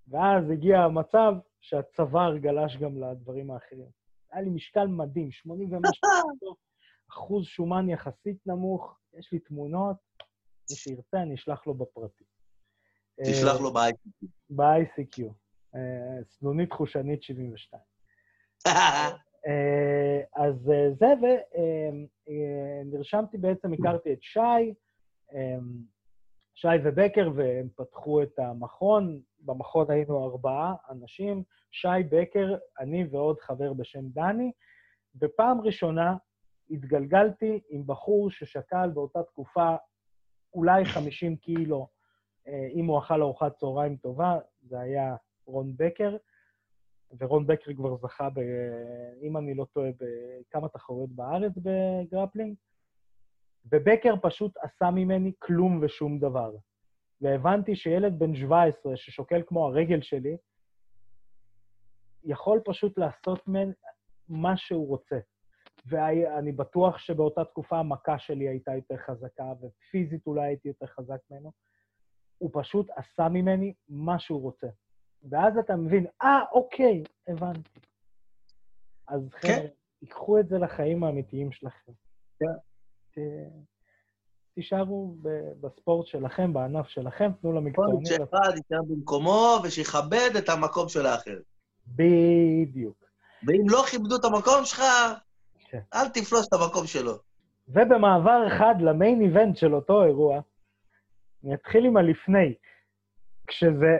ואז 0.07 0.49
הגיע 0.49 0.79
המצב 0.79 1.33
שהצוואר 1.61 2.37
גלש 2.37 2.77
גם 2.77 3.03
לדברים 3.03 3.51
האחרים. 3.51 3.89
היה 4.31 4.41
לי 4.41 4.49
משקל 4.49 4.87
מדהים, 4.87 5.31
80 5.31 5.73
ומשהו, 5.73 6.55
אחוז 7.09 7.45
שומן 7.45 7.89
יחסית 7.89 8.37
נמוך, 8.47 8.99
יש 9.13 9.31
לי 9.31 9.39
תמונות, 9.39 9.97
מי 10.69 10.75
שירצה, 10.75 11.21
אני 11.21 11.35
אשלח 11.35 11.67
לו 11.67 11.73
בפרטי. 11.73 12.23
תשלח 13.25 13.61
לו 13.61 13.73
ב-ICQ. 13.73 14.27
ב-ICQ. 14.49 15.23
אה, 15.75 16.23
סנונית 16.23 16.73
חושנית 16.73 17.23
72. 17.23 17.83
אה, 19.47 20.21
אז 20.35 20.71
אה, 20.71 20.89
זה, 20.99 21.13
ונרשמתי 22.27 23.37
בעצם, 23.37 23.73
הכרתי 23.73 24.13
את 24.13 24.23
שי, 24.23 24.73
שי 26.55 26.67
ובקר, 26.83 27.29
והם 27.35 27.67
פתחו 27.75 28.23
את 28.23 28.39
המכון. 28.39 29.21
במכון 29.39 29.91
היינו 29.91 30.25
ארבעה 30.25 30.75
אנשים, 30.89 31.43
שי, 31.71 31.87
בקר, 32.09 32.55
אני 32.79 33.07
ועוד 33.11 33.39
חבר 33.39 33.73
בשם 33.73 34.09
דני. 34.09 34.51
בפעם 35.15 35.61
ראשונה 35.61 36.15
התגלגלתי 36.69 37.59
עם 37.69 37.83
בחור 37.85 38.31
ששקל 38.31 38.89
באותה 38.93 39.23
תקופה 39.23 39.75
אולי 40.53 40.85
50 40.85 41.35
קילו, 41.35 41.87
אם 42.47 42.85
הוא 42.85 42.99
אכל 42.99 43.21
ארוחת 43.21 43.55
צהריים 43.57 43.95
טובה, 43.95 44.37
זה 44.61 44.79
היה 44.79 45.15
רון 45.45 45.73
בקר. 45.77 46.15
ורון 47.17 47.47
בקר 47.47 47.75
כבר 47.75 47.95
זכה, 47.97 48.29
ב, 48.29 48.39
אם 49.21 49.37
אני 49.37 49.53
לא 49.53 49.65
טועה, 49.73 49.89
בכמה 49.99 50.69
תחרויות 50.69 51.09
בארץ 51.09 51.51
ב 51.57 51.66
grappling, 51.66 52.55
ובקר 53.65 54.13
פשוט 54.21 54.57
עשה 54.57 54.91
ממני 54.91 55.31
כלום 55.39 55.79
ושום 55.81 56.19
דבר. 56.19 56.55
והבנתי 57.21 57.75
שילד 57.75 58.19
בן 58.19 58.35
17 58.35 58.97
ששוקל 58.97 59.41
כמו 59.47 59.67
הרגל 59.67 60.01
שלי, 60.01 60.37
יכול 62.23 62.61
פשוט 62.65 62.97
לעשות 62.97 63.47
מן 63.47 63.71
מה 64.29 64.57
שהוא 64.57 64.87
רוצה. 64.87 65.19
ואני 65.85 66.51
בטוח 66.51 66.97
שבאותה 66.97 67.45
תקופה 67.45 67.79
המכה 67.79 68.19
שלי 68.19 68.47
הייתה 68.47 68.75
יותר 68.75 68.97
חזקה, 68.97 69.53
ופיזית 69.61 70.27
אולי 70.27 70.41
הייתי 70.41 70.67
יותר 70.67 70.85
חזק 70.85 71.19
ממנו. 71.29 71.51
הוא 72.37 72.49
פשוט 72.53 72.89
עשה 72.89 73.29
ממני 73.29 73.73
מה 73.89 74.19
שהוא 74.19 74.41
רוצה. 74.41 74.67
ואז 75.29 75.57
אתה 75.57 75.75
מבין, 75.75 76.05
אה, 76.23 76.39
אוקיי, 76.51 77.03
הבנתי. 77.27 77.79
אז 79.07 79.21
כן. 79.41 79.55
חבר'ה, 79.55 79.67
תיקחו 79.99 80.39
את 80.39 80.47
זה 80.47 80.57
לחיים 80.57 81.03
האמיתיים 81.03 81.51
שלכם. 81.51 81.91
כן. 82.39 82.45
ת... 83.11 83.17
תישארו 84.55 85.15
בספורט 85.61 86.07
שלכם, 86.07 86.53
בענף 86.53 86.87
שלכם, 86.87 87.31
תנו 87.41 87.53
למקצוענים... 87.53 87.99
כל 87.99 88.05
שאחד 88.05 88.51
יישאר 88.55 88.81
במקומו 88.87 89.59
ושיכבד 89.63 90.29
את 90.37 90.49
המקום 90.49 90.89
של 90.89 91.05
האחר. 91.05 91.39
בדיוק. 91.87 93.03
ואם 93.47 93.63
לא 93.69 93.83
כיבדו 93.91 94.15
את 94.15 94.25
המקום 94.25 94.65
שלך, 94.65 94.83
כן. 95.69 95.79
אל 95.93 96.09
תפלוש 96.09 96.47
את 96.47 96.53
המקום 96.53 96.87
שלו. 96.87 97.13
ובמעבר 97.67 98.47
אחד 98.47 98.75
למיין 98.79 99.21
איבנט 99.21 99.57
של 99.57 99.75
אותו 99.75 100.03
אירוע, 100.03 100.39
אני 101.43 101.53
אתחיל 101.53 101.85
עם 101.85 101.97
הלפני. 101.97 102.53
כשזה 103.47 103.97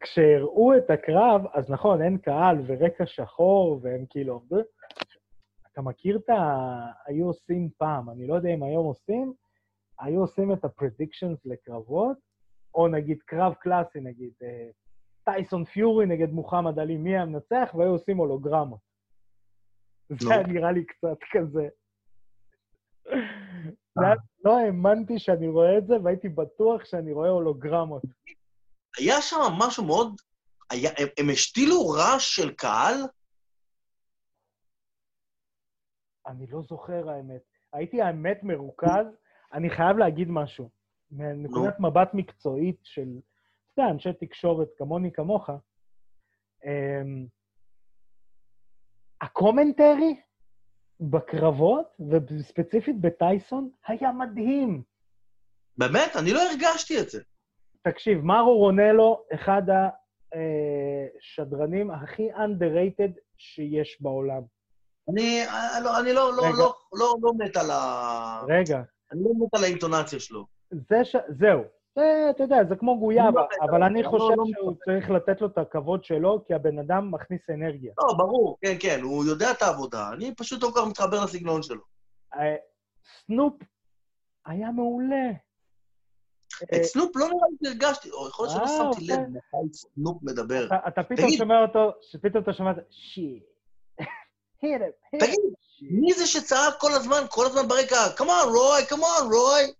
כשהראו 0.00 0.76
את 0.76 0.90
הקרב, 0.90 1.42
אז 1.54 1.70
נכון, 1.70 2.02
אין 2.02 2.18
קהל 2.18 2.56
ורקע 2.66 3.06
שחור, 3.06 3.80
והם 3.82 4.04
כאילו... 4.10 4.42
אתה 5.72 5.82
מכיר 5.82 6.16
את 6.16 6.30
ה... 6.30 6.66
היו 7.06 7.26
עושים 7.26 7.68
פעם, 7.76 8.10
אני 8.10 8.26
לא 8.26 8.34
יודע 8.34 8.48
אם 8.48 8.62
היום 8.62 8.86
עושים, 8.86 9.32
היו 10.00 10.20
עושים 10.20 10.52
את 10.52 10.64
ה-predictions 10.64 11.40
לקרבות, 11.44 12.16
או 12.74 12.88
נגיד 12.88 13.18
קרב 13.22 13.54
קלאסי, 13.54 14.00
נגיד 14.00 14.32
אה, 14.42 14.68
טייסון 15.24 15.64
פיורי 15.64 16.06
נגד 16.06 16.32
מוחמד 16.32 16.78
עלי, 16.78 16.96
מי 16.96 17.16
המנצח, 17.16 17.74
והיו 17.74 17.90
עושים 17.90 18.16
הולוגרמות. 18.16 18.80
זה 20.08 20.34
היה 20.34 20.46
נראה 20.46 20.72
לי 20.72 20.84
קצת 20.84 21.18
כזה. 21.32 21.68
אה. 23.98 24.14
לא 24.44 24.58
האמנתי 24.58 25.18
שאני 25.18 25.48
רואה 25.48 25.78
את 25.78 25.86
זה, 25.86 25.94
והייתי 26.02 26.28
בטוח 26.28 26.84
שאני 26.84 27.12
רואה 27.12 27.28
הולוגרמות. 27.28 28.02
היה 28.98 29.22
שם 29.22 29.36
משהו 29.58 29.84
מאוד... 29.84 30.20
היה, 30.70 30.90
הם, 30.98 31.08
הם 31.18 31.26
השתילו 31.32 31.88
רעש 31.88 32.36
של 32.36 32.54
קהל? 32.54 32.94
אני 36.26 36.46
לא 36.46 36.62
זוכר, 36.62 37.10
האמת. 37.10 37.42
הייתי, 37.72 38.02
האמת, 38.02 38.40
מרוכז. 38.42 39.06
אני 39.52 39.70
חייב 39.70 39.96
להגיד 39.96 40.28
משהו. 40.30 40.70
מנקודת. 41.10 41.80
מבט 41.80 42.10
מקצועית 42.14 42.80
של, 42.82 43.08
אתה 43.72 43.80
יודע, 43.80 43.92
אנשי 43.92 44.12
תקשורת 44.20 44.68
כמוני, 44.78 45.12
כמוך, 45.12 45.50
um, 45.50 46.66
הקומנטרי 49.20 50.20
בקרבות, 51.00 51.86
וספציפית 52.10 53.00
בטייסון, 53.00 53.70
היה 53.86 54.12
מדהים. 54.12 54.82
באמת? 55.78 56.16
אני 56.18 56.32
לא 56.32 56.40
הרגשתי 56.50 57.00
את 57.00 57.10
זה. 57.10 57.22
תקשיב, 57.90 58.24
מרו 58.24 58.58
רונלו, 58.58 59.22
אחד 59.34 59.62
השדרנים 60.32 61.90
הכי 61.90 62.32
underrated 62.32 63.20
שיש 63.38 63.98
בעולם. 64.00 64.42
אני, 65.10 65.40
לא, 65.84 66.00
אני 66.00 66.12
לא, 66.12 66.32
לא, 66.36 66.42
לא, 66.58 66.74
לא, 66.92 67.16
לא 67.22 67.32
מת 67.38 67.56
על 67.56 67.70
ה... 67.70 68.42
רגע. 68.48 68.82
אני 69.12 69.20
לא 69.24 69.30
מת 69.38 69.54
על 69.54 69.64
האינטונציה 69.64 70.20
שלו. 70.20 70.46
זה 70.70 71.04
ש... 71.04 71.16
זהו. 71.28 71.62
זה, 71.96 72.26
אתה 72.30 72.42
יודע, 72.42 72.64
זה 72.68 72.76
כמו 72.76 72.98
גויאבה, 72.98 73.40
לא 73.40 73.66
אבל 73.70 73.82
אני 73.82 74.02
לא, 74.02 74.08
חושב 74.08 74.34
לא 74.36 74.44
שהוא 74.46 74.74
צריך 74.84 75.10
לתת 75.10 75.40
לו 75.40 75.46
את 75.46 75.58
הכבוד 75.58 76.04
שלו, 76.04 76.44
כי 76.46 76.54
הבן 76.54 76.78
אדם 76.78 77.10
מכניס 77.10 77.40
אנרגיה. 77.50 77.92
לא, 77.98 78.14
ברור, 78.18 78.58
כן, 78.62 78.76
כן, 78.80 79.00
הוא 79.02 79.24
יודע 79.24 79.50
את 79.50 79.62
העבודה. 79.62 80.10
אני 80.12 80.34
פשוט 80.34 80.62
לא 80.62 80.68
כל 80.68 80.80
כך 80.80 80.88
מתחבר 80.88 81.24
לסגנון 81.24 81.62
שלו. 81.62 81.80
אה, 82.34 82.56
סנופ 83.26 83.54
היה 84.46 84.70
מעולה. 84.70 85.30
את 86.64 86.82
סנופ 86.82 87.16
לא 87.16 87.26
נראה 87.26 87.48
לי 87.50 87.56
שהרגשתי, 87.64 88.10
או 88.10 88.28
יכול 88.28 88.46
להיות 88.46 88.58
שלא 88.58 88.92
שמתי 88.92 89.06
לב 89.06 89.20
מתי 89.20 89.72
סנופ 89.72 90.22
מדבר. 90.22 90.68
אתה 90.88 91.02
פתאום 91.02 91.30
שומע 91.30 91.62
אותו, 91.62 91.92
שפתאום 92.02 92.42
אתה 92.42 92.52
שומע 92.52 92.70
את 92.70 92.76
shit. 92.90 93.44
תגיד, 95.20 95.40
מי 95.82 96.12
זה 96.12 96.26
שצעק 96.26 96.74
כל 96.80 96.92
הזמן, 96.92 97.20
כל 97.30 97.46
הזמן 97.46 97.68
ברקע, 97.68 98.16
come 98.16 98.33
on, 98.33 98.46
רוי, 98.46 98.86
come 98.88 99.13
on, 99.13 99.32
רוי? 99.32 99.72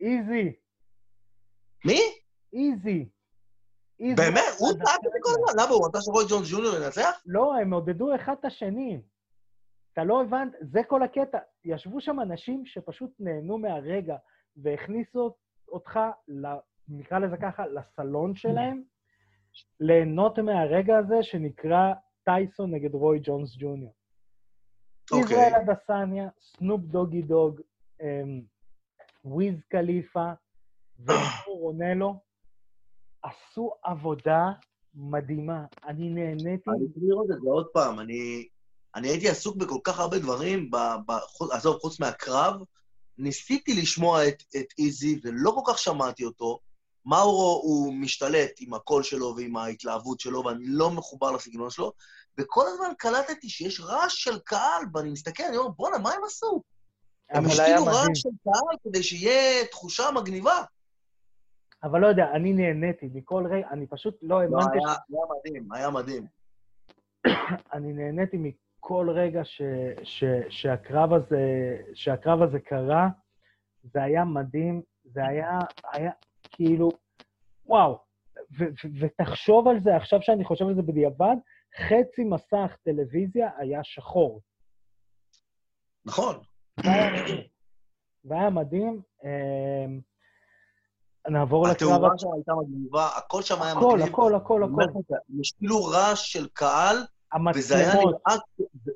איזי. 0.00 0.52
מי? 1.84 2.00
איזי. 2.52 3.08
באמת? 4.16 4.42
הוא 4.58 4.72
צעק 4.72 5.00
את 5.06 5.12
זה 5.12 5.18
כל 5.22 5.30
הזמן? 5.30 5.62
למה, 5.62 5.74
הוא 5.74 5.86
רצה 5.86 5.98
שרוי 6.00 6.24
ג'ונס 6.28 6.48
ג'וניור 6.52 6.76
ינצח? 6.76 7.22
לא, 7.26 7.54
הם 7.60 7.74
עודדו 7.74 8.14
אחד 8.14 8.34
את 8.40 8.44
השני. 8.44 9.00
אתה 9.92 10.04
לא 10.04 10.22
הבנת, 10.22 10.52
זה 10.60 10.80
כל 10.88 11.02
הקטע. 11.02 11.38
ישבו 11.64 12.00
שם 12.00 12.20
אנשים 12.20 12.66
שפשוט 12.66 13.10
נהנו 13.18 13.58
מהרגע 13.58 14.16
והכניסו 14.56 15.34
אותך, 15.72 15.98
נקרא 16.88 17.18
לזה 17.18 17.36
ככה, 17.36 17.66
לסלון 17.66 18.34
שלהם, 18.34 18.82
ליהנות 19.80 20.38
מהרגע 20.38 20.98
הזה 20.98 21.22
שנקרא 21.22 21.92
טייסון 22.24 22.74
נגד 22.74 22.94
רוי 22.94 23.20
ג'ונס 23.22 23.56
ג'וניור. 23.58 23.94
אוקיי. 25.12 25.24
ישראל 25.24 25.52
אדסניה, 25.54 26.28
סנופ 26.40 26.80
דוגי 26.80 27.22
דוג, 27.22 27.60
אמ, 28.00 28.42
וויז 29.24 29.54
חליפה 29.68 30.32
ומאורו 30.98 31.58
רנאלו, 31.60 32.20
עשו 33.22 33.72
עבודה 33.84 34.52
מדהימה. 34.94 35.64
אני 35.86 36.08
נהניתי... 36.08 36.70
אני 36.70 36.88
צריך 36.92 37.04
לראות 37.08 37.30
את 37.30 37.42
זה 37.42 37.48
עוד 37.50 37.66
פעם. 37.72 38.00
אני, 38.00 38.48
אני 38.94 39.08
הייתי 39.08 39.28
עסוק 39.28 39.56
בכל 39.56 39.78
כך 39.84 40.00
הרבה 40.00 40.18
דברים, 40.18 40.70
ב, 40.70 40.76
ב, 41.06 41.12
עזוב, 41.52 41.78
חוץ 41.78 42.00
מהקרב. 42.00 42.62
ניסיתי 43.18 43.80
לשמוע 43.82 44.28
את, 44.28 44.42
את 44.56 44.66
איזי, 44.78 45.20
ולא 45.24 45.50
כל 45.50 45.72
כך 45.72 45.78
שמעתי 45.78 46.24
אותו. 46.24 46.58
מאורו 47.06 47.60
הוא 47.62 47.94
משתלט 47.94 48.50
עם 48.60 48.74
הקול 48.74 49.02
שלו 49.02 49.34
ועם 49.36 49.56
ההתלהבות 49.56 50.20
שלו, 50.20 50.44
ואני 50.44 50.64
לא 50.66 50.90
מחובר 50.90 51.30
לסגנון 51.30 51.70
שלו, 51.70 51.92
וכל 52.40 52.64
הזמן 52.66 52.92
קלטתי 52.98 53.48
שיש 53.48 53.80
רעש 53.80 54.24
של 54.24 54.38
קהל, 54.38 54.82
ואני 54.94 55.10
מסתכל, 55.10 55.42
אני 55.42 55.56
אומר, 55.56 55.70
בואנה, 55.70 55.98
מה 55.98 56.12
הם 56.12 56.24
עשו? 56.24 56.62
הם 57.30 57.46
השתילו 57.46 57.84
רעש 57.84 58.08
של 58.14 58.28
קהל 58.44 58.76
כדי 58.84 59.02
שיהיה 59.02 59.66
תחושה 59.66 60.10
מגניבה. 60.14 60.64
אבל 61.84 62.00
לא 62.00 62.06
יודע, 62.06 62.24
אני 62.34 62.52
נהניתי 62.52 63.08
מכל 63.14 63.44
רגע, 63.50 63.68
אני 63.70 63.86
פשוט 63.86 64.18
לא 64.22 64.40
האמנתי... 64.40 64.78
לא, 64.78 64.88
היה, 64.88 64.96
היה 65.08 65.22
מדהים, 65.30 65.72
היה 65.72 65.90
מדהים. 65.90 66.26
אני 67.74 67.92
נהניתי 67.92 68.36
מכל 68.82 69.10
רגע 69.14 69.44
ש, 69.44 69.62
ש, 70.02 70.24
שהקרב, 70.48 71.12
הזה, 71.12 71.76
שהקרב 71.94 72.42
הזה 72.42 72.60
קרה, 72.60 73.08
זה 73.82 74.02
היה 74.02 74.24
מדהים, 74.24 74.82
זה 75.04 75.26
היה, 75.26 75.58
היה 75.92 76.10
כאילו, 76.42 76.90
וואו. 77.66 77.98
ו, 78.58 78.64
ו, 78.64 78.86
ותחשוב 79.00 79.68
על 79.68 79.80
זה, 79.80 79.96
עכשיו 79.96 80.22
שאני 80.22 80.44
חושב 80.44 80.66
על 80.66 80.74
זה 80.74 80.82
בדיעבד, 80.82 81.36
חצי 81.78 82.24
מסך 82.24 82.76
טלוויזיה 82.82 83.50
היה 83.56 83.84
שחור. 83.84 84.40
נכון. 86.04 86.36
והיה 88.24 88.50
מדהים. 88.50 89.02
אמ, 89.24 90.00
נעבור 91.28 91.68
לקרב... 91.68 91.90
התאורה 91.90 92.18
שם 92.18 92.32
הייתה 92.34 92.52
מגניבה, 92.54 93.08
הכל 93.16 93.42
שם 93.42 93.62
היה 93.62 93.74
מגניב. 93.74 94.08
הכל, 94.08 94.34
הכל, 94.34 94.34
הכל, 94.34 94.64
הכל. 94.64 95.00
יש 95.40 95.52
כאילו 95.52 95.84
רעש 95.84 96.32
של 96.32 96.48
קהל, 96.52 96.96
וזה 97.54 97.76
היה 97.76 97.94
נראה, 97.94 98.36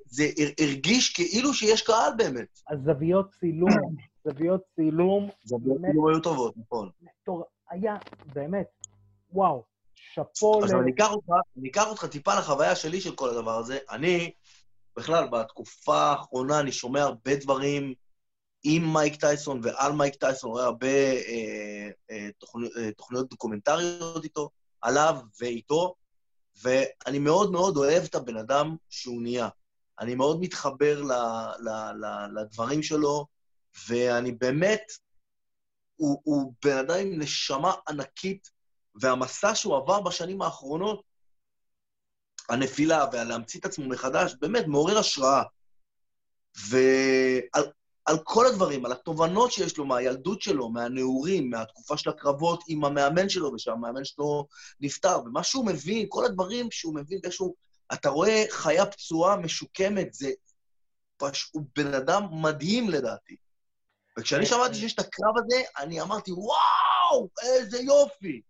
זה 0.07 0.25
הרגיש 0.61 1.15
כאילו 1.15 1.55
שיש 1.55 1.83
קהל 1.83 2.13
באמת. 2.17 2.61
הזוויות 2.71 3.31
צילום, 3.41 3.97
זוויות 4.25 4.61
צילום. 4.77 5.29
זוויות 5.45 5.81
צילום 5.87 6.09
היו 6.09 6.21
טובות, 6.21 6.55
נכון. 6.57 6.91
היה, 7.71 7.97
באמת, 8.35 8.67
וואו, 9.33 9.65
שאפו 9.95 10.61
ל... 10.61 10.65
אז 10.65 10.73
אני 10.73 11.71
אקח 11.71 11.87
אותך 11.87 12.05
טיפה 12.05 12.35
לחוויה 12.39 12.77
שלי 12.77 13.01
של 13.01 13.15
כל 13.15 13.31
הדבר 13.31 13.59
הזה. 13.59 13.79
אני, 13.91 14.33
בכלל, 14.97 15.29
בתקופה 15.29 15.97
האחרונה 15.97 16.61
אני 16.61 16.73
שומע 16.73 17.03
הרבה 17.03 17.37
דברים 17.37 17.95
עם 18.65 18.93
מייק 18.93 19.17
טייסון 19.17 19.61
ועל 19.63 19.93
מייק 19.93 20.15
טייסון, 20.15 20.51
רואה 20.51 20.65
הרבה 20.65 20.87
אה, 20.87 21.89
אה, 22.11 22.29
תוכניות, 22.39 22.73
אה, 22.77 22.93
תוכניות 22.93 23.31
דוקומנטריות 23.31 24.25
איתו, 24.25 24.51
עליו 24.81 25.17
ואיתו, 25.41 25.95
ואני 26.63 27.19
מאוד 27.19 27.53
מאוד 27.53 27.77
אוהב 27.77 28.05
את 28.05 28.15
הבן 28.15 28.37
אדם 28.37 28.77
שהוא 28.91 29.23
נהיה. 29.23 29.49
אני 30.01 30.15
מאוד 30.15 30.41
מתחבר 30.41 31.03
ל, 31.03 31.13
ל, 31.59 31.69
ל, 31.71 32.27
לדברים 32.41 32.83
שלו, 32.83 33.27
ואני 33.89 34.33
באמת, 34.33 34.83
הוא, 35.97 36.21
הוא 36.25 36.53
בן 36.65 36.77
אדם 36.77 36.99
עם 36.99 37.19
נשמה 37.19 37.75
ענקית, 37.89 38.51
והמסע 39.01 39.55
שהוא 39.55 39.77
עבר 39.77 40.01
בשנים 40.01 40.43
האחרונות, 40.43 41.03
הנפילה 42.49 43.05
והלהמציא 43.13 43.61
את 43.61 43.65
עצמו 43.65 43.89
מחדש, 43.89 44.35
באמת 44.41 44.67
מעורר 44.67 44.99
השראה. 44.99 45.43
ועל 46.69 47.65
על 48.07 48.19
כל 48.25 48.47
הדברים, 48.47 48.87
על 48.87 48.93
התובנות 48.93 49.53
שיש 49.53 49.77
לו 49.77 49.85
מהילדות 49.85 50.43
שלו, 50.43 50.69
מהנעורים, 50.69 51.51
מהתקופה 51.51 51.97
של 51.97 52.11
הקרבות 52.11 52.65
עם 52.69 52.85
המאמן 52.85 53.29
שלו, 53.29 53.53
ושהמאמן 53.53 54.05
שלו 54.05 54.47
נפטר, 54.81 55.21
ומה 55.25 55.43
שהוא 55.43 55.67
מבין, 55.67 56.07
כל 56.09 56.25
הדברים 56.25 56.71
שהוא 56.71 56.95
מבין, 56.95 57.21
שהוא... 57.31 57.55
אתה 57.93 58.09
רואה 58.09 58.45
חיה 58.51 58.87
פצועה, 58.87 59.37
משוקמת, 59.37 60.15
זה 60.15 60.31
פש... 61.17 61.51
הוא 61.53 61.63
בן 61.77 61.95
אדם 61.95 62.23
מדהים 62.43 62.91
לדעתי. 62.91 63.37
וכשאני 64.19 64.47
שמעתי 64.47 64.75
שיש 64.75 64.95
את 64.95 64.99
הקרב 64.99 65.35
הזה, 65.45 65.63
אני 65.79 66.01
אמרתי, 66.01 66.33
וואו, 66.33 67.29
איזה 67.43 67.79
יופי. 67.79 68.41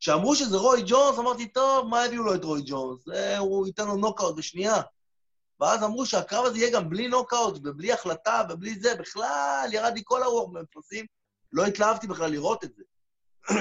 כשאמרו 0.00 0.36
שזה 0.36 0.56
רוי 0.56 0.82
ג'ונס, 0.86 1.18
אמרתי, 1.18 1.48
טוב, 1.48 1.88
מה 1.88 2.04
הביאו 2.04 2.22
לו 2.22 2.34
את 2.34 2.44
רוי 2.44 2.62
ג'ונס? 2.66 3.00
הוא 3.38 3.66
ייתן 3.66 3.86
לו 3.86 3.96
נוקאוט 3.96 4.36
בשנייה. 4.36 4.80
ואז 5.60 5.82
אמרו 5.82 6.06
שהקרב 6.06 6.44
הזה 6.44 6.58
יהיה 6.58 6.72
גם 6.72 6.90
בלי 6.90 7.08
נוקאוט 7.08 7.56
ובלי 7.64 7.92
החלטה 7.92 8.42
ובלי 8.50 8.80
זה, 8.80 8.94
בכלל 8.94 9.68
ירד 9.72 9.92
לי 9.94 10.02
כל 10.04 10.22
הרוח 10.22 10.50
במפרשים, 10.52 11.06
לא 11.52 11.66
התלהבתי 11.66 12.06
בכלל 12.06 12.30
לראות 12.30 12.64
את 12.64 12.74
זה. 12.74 12.82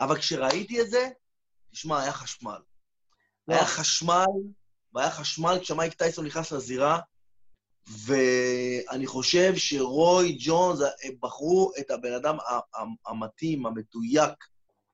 אבל 0.00 0.18
כשראיתי 0.18 0.80
את 0.80 0.90
זה, 0.90 1.08
תשמע, 1.72 2.02
היה 2.02 2.12
חשמל. 2.12 2.58
היה 3.48 3.66
חשמל, 3.66 4.26
והיה 4.92 5.10
חשמל 5.10 5.58
כשמייק 5.62 5.94
טייסון 5.94 6.26
נכנס 6.26 6.52
לזירה, 6.52 6.98
ואני 7.86 9.06
חושב 9.06 9.52
שרוי 9.56 10.38
ג'ונס 10.40 10.80
בחרו 11.20 11.72
את 11.80 11.90
הבן 11.90 12.12
אדם 12.12 12.36
המתאים, 13.06 13.66
המדויק, 13.66 14.44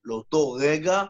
לאותו 0.04 0.52
רגע, 0.52 1.02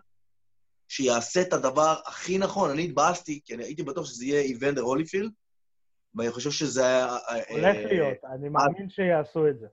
שיעשה 0.88 1.40
את 1.40 1.52
הדבר 1.52 1.96
הכי 2.06 2.38
נכון. 2.38 2.70
אני 2.70 2.84
התבאסתי, 2.84 3.40
כי 3.44 3.54
אני 3.54 3.64
הייתי 3.64 3.82
בטוח 3.82 4.06
שזה 4.06 4.24
יהיה 4.24 4.40
איבנדר 4.40 4.82
הוליפילד, 4.82 5.30
ואני 6.14 6.30
חושב 6.30 6.50
שזה 6.50 6.86
היה... 6.86 7.06
אה, 7.06 7.40
הולך 7.48 7.76
אה, 7.76 7.86
להיות, 7.86 8.16
אני 8.34 8.48
מאמין 8.48 8.90
שיעשו 8.90 9.48
את 9.48 9.58
זה. 9.58 9.66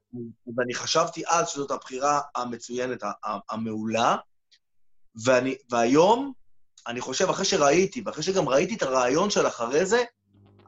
ואני 0.57 0.73
חשבתי 0.73 1.23
אז 1.27 1.49
שזאת 1.49 1.71
הבחירה 1.71 2.21
המצוינת, 2.35 3.03
המעולה, 3.49 4.15
ואני, 5.25 5.55
והיום, 5.69 6.33
אני 6.87 7.01
חושב, 7.01 7.29
אחרי 7.29 7.45
שראיתי, 7.45 8.01
ואחרי 8.05 8.23
שגם 8.23 8.49
ראיתי 8.49 8.75
את 8.75 8.81
הרעיון 8.81 9.29
של 9.29 9.47
אחרי 9.47 9.85
זה, 9.85 10.03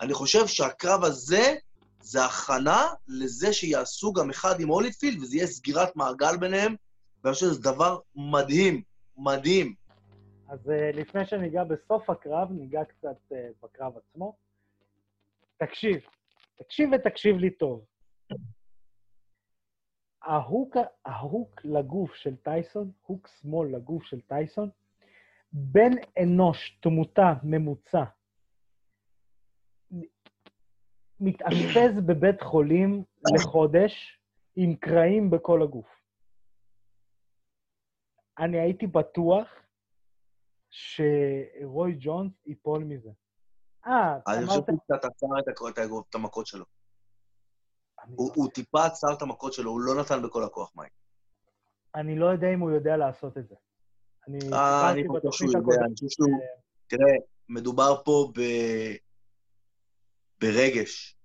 אני 0.02 0.14
חושב 0.14 0.48
שהקרב 0.48 1.04
הזה 1.04 1.56
זה 2.02 2.26
הכנה 2.26 2.88
לזה 3.08 3.54
שיעשו 3.54 4.14
גם 4.14 4.30
אחד 4.30 4.60
עם 4.60 4.68
הוליפילד, 4.68 5.22
וזה 5.22 5.36
יהיה 5.36 5.48
סגירת 5.48 5.96
מעגל 5.96 6.38
ביניהם, 6.38 6.76
ואני 7.24 7.34
חושב 7.34 7.46
שזה 7.46 7.62
דבר 7.62 8.00
מדהים, 8.16 8.82
מדהים. 9.18 9.74
אז 10.54 10.70
אה, 10.70 10.72
לפני 10.98 11.26
שניגע 11.26 11.64
בסוף 11.64 12.10
הקרב, 12.10 12.52
ניגע 12.52 12.86
קצת 12.86 13.18
אה, 13.32 13.36
בקרב 13.64 13.98
עצמו. 13.98 14.36
תקשיב, 15.58 16.02
תקשיב 16.56 16.90
ותקשיב 16.96 17.38
לי 17.38 17.50
טוב. 17.50 17.86
ההוק, 20.22 20.78
ההוק 21.06 21.62
לגוף 21.64 22.14
של 22.14 22.36
טייסון, 22.36 22.92
hook 23.02 23.28
שמאל 23.28 23.76
לגוף 23.76 24.04
של 24.04 24.22
טייסון, 24.22 24.70
בן 25.54 25.92
אנוש, 26.24 26.78
תמותה, 26.82 27.34
ממוצע, 27.44 28.04
מתאשפז 31.20 32.00
בבית 32.06 32.42
חולים 32.42 33.04
לחודש 33.36 34.20
עם 34.56 34.76
קרעים 34.76 35.30
בכל 35.30 35.62
הגוף. 35.62 36.04
אני 38.40 38.60
הייתי 38.60 38.88
בטוח 38.88 39.63
שרוי 40.74 41.98
ג'ונס 42.00 42.32
ייפול 42.46 42.84
מזה. 42.84 43.10
אה, 43.88 44.14
אמרת... 44.14 44.28
אני 44.28 44.46
חושב 44.46 44.62
שהוא 44.68 44.80
קצת 44.80 45.06
עצר 45.06 45.28
את 46.10 46.16
המכות 46.16 46.48
שלו. 46.48 46.66
לא 48.10 48.16
הוא 48.36 48.50
טיפה 48.54 48.86
עצר 48.86 49.14
את 49.14 49.22
המכות 49.22 49.54
שלו, 49.54 49.72
הוא 49.72 49.82
לא 49.82 50.02
נתן 50.02 50.22
בכל 50.22 50.44
הכוח 50.44 50.72
מים. 50.76 50.90
אני 51.96 52.20
לא 52.20 52.26
יודע 52.26 52.48
אם 52.54 52.60
הוא 52.60 52.72
יודע 52.72 52.98
לעשות 52.98 53.38
את 53.38 53.48
זה. 53.48 53.56
אני 54.28 54.40
אה, 54.54 54.94
חושב 55.08 55.32
שהוא 55.32 55.52
יודע, 55.54 55.86
אני 55.86 55.94
חושב 55.94 56.08
שהוא... 56.10 56.40
תראה, 56.88 57.14
מדובר 57.50 58.02
פה 58.06 58.32
ב... 58.36 58.42
ברגש, 60.42 61.18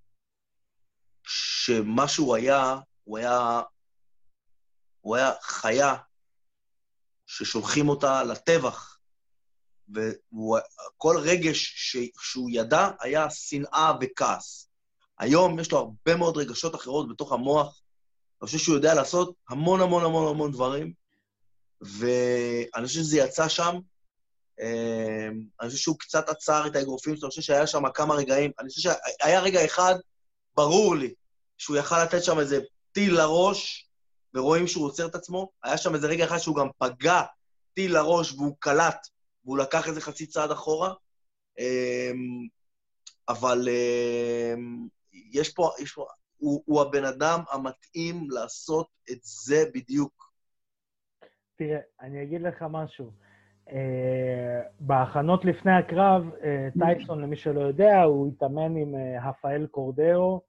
שמה 1.23 2.09
שהוא 2.09 2.37
היה, 2.37 2.77
הוא 3.05 3.19
היה... 3.19 3.63
הוא 5.01 5.17
היה 5.17 5.31
חיה 5.43 5.95
ששולחים 7.27 7.89
אותה 7.89 8.25
לטבח. 8.25 8.98
וכל 9.95 11.16
רגש 11.18 11.72
ש, 11.76 11.97
שהוא 12.20 12.51
ידע 12.53 12.89
היה 13.01 13.30
שנאה 13.30 13.93
וכעס. 14.01 14.68
היום 15.18 15.59
יש 15.59 15.72
לו 15.72 15.78
הרבה 15.78 16.16
מאוד 16.16 16.36
רגשות 16.36 16.74
אחרות 16.74 17.09
בתוך 17.09 17.32
המוח. 17.32 17.80
אני 18.43 18.47
חושב 18.47 18.59
שהוא 18.59 18.74
יודע 18.76 18.95
לעשות 18.95 19.34
המון 19.49 19.80
המון 19.80 20.05
המון 20.05 20.28
המון 20.28 20.53
דברים, 20.53 20.93
ואני 21.80 22.86
חושב 22.86 23.01
שזה 23.01 23.18
יצא 23.18 23.49
שם. 23.49 23.78
אמ, 24.61 25.43
אני 25.61 25.68
חושב 25.68 25.82
שהוא 25.82 25.99
קצת 25.99 26.28
עצר 26.28 26.66
את 26.66 26.76
האגרופים 26.76 27.16
שלו, 27.16 27.26
אני 27.26 27.30
חושב 27.30 27.43
שהיה 27.43 27.66
שם 27.66 27.82
כמה 27.95 28.14
רגעים. 28.14 28.51
אני 28.61 28.68
חושב 28.68 28.91
שהיה 29.20 29.41
רגע 29.41 29.64
אחד, 29.64 29.95
ברור 30.57 30.97
לי, 30.97 31.14
שהוא 31.59 31.76
יכל 31.76 32.05
לתת 32.05 32.24
שם 32.24 32.39
איזה 32.39 32.61
טיל 32.93 33.14
לראש, 33.14 33.89
ורואים 34.34 34.66
שהוא 34.66 34.86
עוצר 34.86 35.07
את 35.07 35.14
עצמו. 35.14 35.51
היה 35.62 35.76
שם 35.76 35.95
איזה 35.95 36.07
רגע 36.07 36.24
אחד 36.24 36.39
שהוא 36.39 36.57
גם 36.57 36.68
פגע 36.78 37.22
טיל 37.74 37.95
לראש 37.95 38.32
והוא 38.32 38.57
קלט 38.59 39.07
והוא 39.49 39.59
לקח 39.59 39.89
איזה 39.89 40.01
חצי 40.01 40.27
צעד 40.27 40.51
אחורה, 40.51 40.95
אמ, 41.59 42.47
אבל 43.29 43.69
אמ, 43.69 44.89
יש 45.33 45.55
פה, 45.55 45.71
יש 45.83 45.93
פה 45.95 46.07
הוא, 46.37 46.63
הוא 46.67 46.83
הבן 46.83 47.05
אדם 47.05 47.41
המתאים 47.53 48.31
לעשות 48.31 48.89
את 49.11 49.19
זה 49.23 49.65
בדיוק. 49.75 50.33
תראה, 51.57 51.79
אני 52.01 52.23
אגיד 52.23 52.43
לך 52.43 52.65
משהו. 52.71 53.11
Uh, 53.69 53.73
בהכנות 54.81 55.45
לפני 55.45 55.73
הקרב, 55.73 56.23
uh, 56.33 56.79
טייסון, 56.79 57.23
למי 57.23 57.37
שלא 57.37 57.61
יודע, 57.61 58.03
הוא 58.03 58.29
התאמן 58.29 58.77
עם 58.77 58.95
uh, 58.95 59.67
קורדאו, 59.71 60.41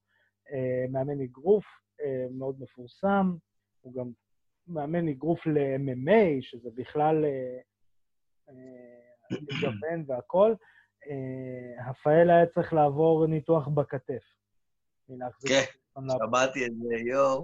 uh, 0.48 0.52
מאמן 0.92 1.22
אגרוף 1.22 1.66
uh, 1.66 2.04
מאוד 2.32 2.56
מפורסם. 2.62 3.36
הוא 3.82 3.94
גם 3.94 4.12
מאמן 4.68 5.08
אגרוף 5.08 5.48
ל-MMA, 5.48 6.42
שזה 6.42 6.70
בכלל 6.76 7.26
לגוון 9.32 10.04
והכול. 10.08 10.56
הפאל 11.90 12.30
היה 12.30 12.46
צריך 12.46 12.74
לעבור 12.74 13.28
ניתוח 13.28 13.68
בכתף. 13.68 14.24
כן, 15.48 15.62
שמעתי 15.96 16.66
את 16.66 16.72
זה, 16.76 16.96
יואו. 17.10 17.44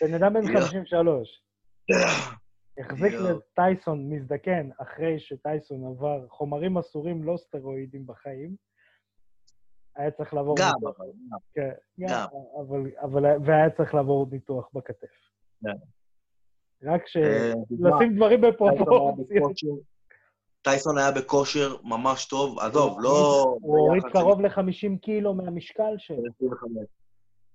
בן 0.00 0.14
אדם 0.14 0.34
בן 0.34 0.60
53. 0.60 1.42
החזיק 2.78 3.12
לטייסון 3.12 4.10
מזדקן 4.10 4.70
אחרי 4.82 5.20
שטייסון 5.20 5.86
עבר 5.86 6.28
חומרים 6.28 6.78
אסורים, 6.78 7.24
לא 7.24 7.36
סטרואידים 7.36 8.06
בחיים. 8.06 8.56
היה 9.96 10.10
צריך 10.10 10.34
לעבור... 10.34 10.56
גם, 10.58 10.72
ניתוח. 10.74 10.98
כן, 11.54 11.70
גם. 12.00 12.26
אבל, 12.60 12.90
אבל, 13.00 13.22
והיה 13.44 13.70
צריך 13.76 13.94
לעבור 13.94 14.26
ניתוח 14.30 14.68
בכתף. 14.74 15.14
רק 16.82 17.02
ש... 17.06 17.16
אה, 17.16 17.52
לשים 17.70 18.16
דברים 18.16 18.40
בפרופורציות. 18.40 19.52
טייסון 20.62 20.98
היה 20.98 21.10
בכושר 21.10 21.76
ממש 21.82 22.26
טוב, 22.26 22.58
עזוב, 22.58 22.96
לא... 23.00 23.44
הוא 23.60 23.78
הוריד 23.78 24.02
קרוב 24.12 24.40
ל-50 24.40 24.98
קילו 25.02 25.34
מהמשקל 25.34 25.94
שלו. 25.98 26.22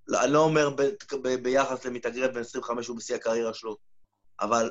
לא, 0.08 0.24
אני 0.24 0.32
לא 0.32 0.44
אומר 0.44 0.70
ביחס 1.42 1.84
למתאגרף 1.84 2.34
בן 2.34 2.40
25, 2.40 2.88
הוא 2.88 2.96
בשיא 2.96 3.14
הקריירה 3.14 3.54
שלו, 3.54 3.76
אבל 4.40 4.70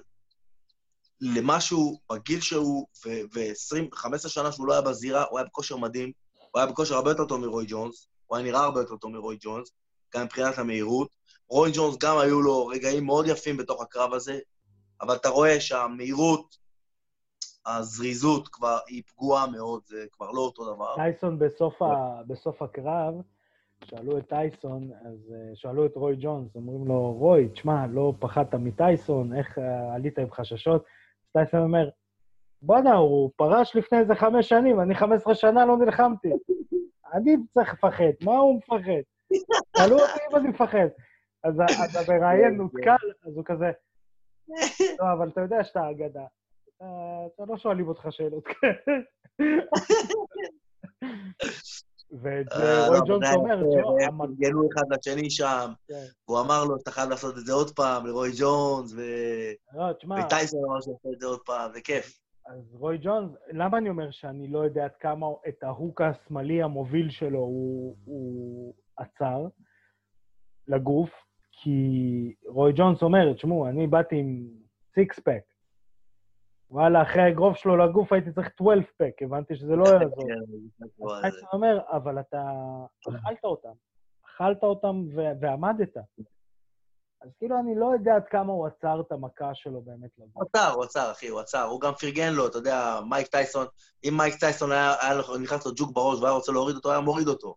למשהו, 1.22 2.00
בגיל 2.12 2.40
שהוא, 2.42 2.88
ו-15 3.06 4.30
שנה 4.30 4.52
שהוא 4.52 4.68
לא 4.68 4.74
היה 4.74 4.82
בזירה, 4.82 5.26
הוא 5.30 5.40
היה 5.40 5.48
בכושר 5.48 5.78
מדהים, 5.78 6.12
הוא 6.52 6.60
היה 6.60 6.66
בכושר 6.66 6.96
הרבה 6.96 7.12
יותר 7.12 7.26
טוב 7.26 7.42
מרוי 7.42 7.66
ג'ונס, 7.68 8.08
הוא 8.28 8.38
היה 8.38 8.46
נראה 8.46 8.64
הרבה 8.64 8.80
יותר 8.80 8.96
טוב 8.98 9.12
מרוי 9.12 9.38
ג'ונס, 9.40 9.72
גם 10.16 10.24
מבחינת 10.24 10.58
המהירות. 10.58 11.10
רוי 11.50 11.72
ג'ונס 11.74 11.98
גם 11.98 12.18
היו 12.18 12.42
לו 12.42 12.68
רגעים 12.68 13.06
מאוד 13.06 13.28
יפים 13.28 13.58
בתוך 13.58 13.82
הקרב 13.82 14.14
הזה, 14.14 14.40
אבל 15.02 15.16
אתה 15.16 15.30
רואה 15.30 15.60
שהמהירות, 15.60 16.58
הזריזות 17.66 18.48
כבר 18.48 18.78
היא 18.88 19.04
פגועה 19.08 19.48
מאוד, 19.48 19.82
זה 19.86 20.06
כבר 20.12 20.32
לא 20.32 20.42
אותו 20.42 20.74
דבר. 20.76 20.96
טייסון 20.96 21.40
בסוף, 21.40 21.82
ה... 21.82 22.22
בסוף 22.28 22.62
הקרב, 22.62 23.14
שאלו 23.86 24.18
את 24.18 24.30
טייסון, 24.30 24.92
אז 25.06 25.34
אה, 25.34 25.56
שאלו 25.56 25.86
את 25.86 25.96
רוי 25.96 26.16
ג'ונס, 26.20 26.56
אומרים 26.56 26.88
לו, 26.88 27.12
רוי, 27.12 27.50
תשמע, 27.50 27.88
לא 27.88 28.14
פחדת 28.20 28.56
מטייסון, 28.56 29.38
איך 29.38 29.60
אה, 29.60 29.94
עלית 29.96 30.20
עם 30.20 30.32
חששות? 30.32 30.84
טייסון 31.34 31.60
אומר, 31.60 31.90
בואנה, 32.62 32.94
הוא 32.94 33.32
פרש 33.36 33.76
לפני 33.76 34.00
איזה 34.00 34.16
חמש 34.16 34.50
שנים, 34.50 34.80
אני 34.80 34.96
15 34.96 35.36
שנה 35.36 35.66
לא 35.66 35.78
נלחמתי. 35.78 36.30
אני 37.14 37.36
צריך 37.54 37.74
לפחד, 37.74 38.14
מה 38.22 38.38
הוא 38.38 38.58
מפחד? 38.58 39.02
שאלו 39.78 40.00
אותי 40.00 40.20
אם 40.32 40.36
אני 40.38 40.48
מפחד. 40.48 40.88
אז 41.44 41.54
המראיין 42.08 42.54
נותקל, 42.54 43.08
אז 43.26 43.36
הוא 43.36 43.46
כזה, 43.46 43.72
לא, 45.00 45.14
אבל 45.14 45.30
אתה 45.30 45.42
יודע 45.42 45.64
שאתה 45.64 45.90
אגדה. 45.90 46.26
אתה 46.76 47.44
לא 47.48 47.58
שואלים 47.58 47.88
אותך 47.88 48.08
שאלות 48.10 48.44
כאלה. 48.48 49.00
ואת 52.22 52.52
אה, 52.52 52.88
רוי 52.88 52.98
לא, 52.98 53.06
ג'ונס 53.08 53.36
אומר, 53.36 53.58
הם 54.06 54.18
פרגנו 54.18 54.70
אחד 54.74 54.84
לשני 54.92 55.30
שם, 55.30 55.72
כן. 55.88 56.06
הוא 56.26 56.40
אמר 56.40 56.64
לו, 56.66 56.76
אתה 56.76 56.92
חייב 56.92 57.10
לעשות 57.10 57.38
את 57.38 57.46
זה 57.46 57.54
עוד 57.54 57.72
פעם, 57.76 58.06
לרוי 58.06 58.30
ג'ונס, 58.40 58.94
לא, 59.74 59.84
וטייסון 60.20 60.66
אמר 60.66 60.82
שעושה 60.82 61.10
את 61.14 61.20
זה 61.20 61.26
עוד 61.26 61.40
פעם, 61.46 61.72
זה 61.74 61.82
כיף. 61.82 62.20
אז 62.46 62.76
רוי 62.76 62.98
ג'ונס, 63.02 63.32
למה 63.52 63.78
אני 63.78 63.90
אומר 63.90 64.12
שאני 64.12 64.48
לא 64.48 64.60
יודע 64.60 64.86
עד 64.86 64.96
כמה 65.00 65.28
את 65.48 65.64
ההוק 65.64 66.02
השמאלי 66.02 66.64
המוביל 66.64 67.10
שלו 67.10 67.40
הוא 67.40 68.74
עצר 68.98 69.48
לגוף? 70.68 71.10
כי 71.52 72.36
רוי 72.48 72.74
ג'ונס 72.76 73.02
אומר, 73.02 73.34
תשמעו, 73.34 73.68
אני 73.68 73.88
באתי 73.88 74.16
עם 74.16 74.48
six 74.96 75.20
pack. 75.20 75.42
וואלה, 76.70 77.02
אחרי 77.02 77.22
האגרוף 77.22 77.58
שלו 77.58 77.78
לגוף 77.78 78.14
הייתי 78.14 78.32
צריך 78.32 78.50
12 78.54 78.84
pack, 78.98 79.22
הבנתי 79.22 79.56
שזה 79.56 79.76
לא 79.76 79.84
יעזור. 79.84 80.28
כן, 80.28 81.28
אז 81.28 81.34
אומר, 81.54 81.80
אבל 81.92 82.20
אתה 82.20 82.42
אכלת 83.10 83.44
אותם. 83.44 83.74
אכלת 84.26 84.64
אותם 84.64 85.06
ועמדת. 85.42 85.98
אז 87.22 87.30
כאילו, 87.38 87.60
אני 87.60 87.76
לא 87.76 87.86
יודע 87.94 88.16
עד 88.16 88.28
כמה 88.28 88.54
הוא 88.54 88.68
עצר 88.68 89.02
את 89.02 89.12
המכה 89.12 89.54
שלו 89.54 89.82
באמת. 89.82 90.10
הוא 90.34 90.44
עצר, 90.44 90.72
הוא 90.76 90.84
עצר, 90.84 91.12
אחי, 91.12 91.28
הוא 91.28 91.40
עצר. 91.40 91.64
הוא 91.64 91.82
גם 91.82 91.94
פרגן 91.94 92.34
לו, 92.34 92.48
אתה 92.48 92.58
יודע, 92.58 93.00
מייק 93.10 93.28
טייסון, 93.28 93.66
אם 94.04 94.14
מייק 94.18 94.36
טייסון 94.36 94.72
היה, 94.72 94.94
היה 95.02 95.20
נכנס 95.44 95.66
לו 95.66 95.72
ג'וק 95.76 95.92
בראש 95.96 96.20
והיה 96.20 96.34
רוצה 96.34 96.52
להוריד 96.52 96.76
אותו, 96.76 96.92
היה 96.92 97.00
מוריד 97.00 97.28
אותו. 97.28 97.56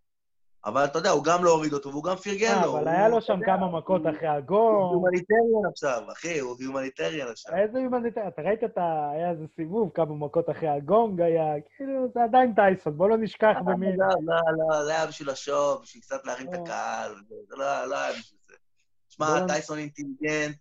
אבל 0.66 0.84
אתה 0.84 0.98
יודע, 0.98 1.10
הוא 1.10 1.24
גם 1.24 1.44
לא 1.44 1.50
הוריד 1.50 1.72
אותו, 1.72 1.88
והוא 1.90 2.04
גם 2.04 2.16
פרגן 2.16 2.54
אה, 2.54 2.66
לו. 2.66 2.78
אבל 2.78 2.88
היה 2.88 3.08
לו 3.08 3.20
שם 3.20 3.40
כמה 3.46 3.78
מכות 3.78 4.02
אחרי 4.16 4.28
הגונג. 4.28 4.74
הוא 4.74 4.82
humanitarian 4.82 5.70
עכשיו, 5.70 6.02
אחי, 6.12 6.38
הוא 6.38 6.56
humanitarian 6.66 7.28
עכשיו. 7.28 7.54
איזה 7.56 7.78
humanitarian? 7.78 8.28
אתה 8.28 8.42
ראית 8.42 8.64
את 8.64 8.78
ה... 8.78 9.10
היה 9.10 9.30
איזה 9.30 9.44
סיבוב, 9.56 9.90
כמה 9.94 10.14
מכות 10.14 10.50
אחרי 10.50 10.68
הגונג 10.68 11.20
היה, 11.20 11.54
כאילו, 11.76 12.08
זה 12.14 12.24
עדיין 12.24 12.54
טייסון, 12.54 12.96
בוא 12.96 13.08
לא 13.08 13.16
נשכח 13.16 13.54
אה, 13.56 13.62
במי... 13.62 13.96
לא, 13.96 14.06
לא, 14.26 14.36
לא, 14.70 14.84
זה 14.84 14.90
היה 14.90 15.06
בשביל 15.06 15.30
ה 15.30 15.38
show, 15.38 15.78
בשביל 15.82 16.02
קצת 16.02 16.24
להרים 16.24 16.48
את 16.48 16.54
אה. 16.54 16.60
הקהל, 16.62 17.14
זה 17.48 17.56
לא, 17.56 17.84
לא 17.84 17.98
היה 17.98 18.12
בשביל 18.12 18.40
זה. 18.48 18.54
שמע, 19.08 19.46
טייסון 19.46 19.78
אינטליגנט, 19.78 20.56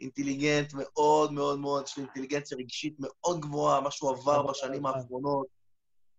אינטליגנט 0.00 0.72
מאוד 0.74 1.32
מאוד 1.32 1.58
מאוד, 1.58 1.84
יש 1.86 1.98
לו 1.98 2.04
אינטליגנציה 2.04 2.58
רגשית 2.58 2.96
מאוד 2.98 3.40
גבוהה, 3.40 3.80
מה 3.80 3.90
שהוא 3.90 4.10
עבר 4.10 4.42
בשנים 4.42 4.86
האחרונות, 4.86 5.46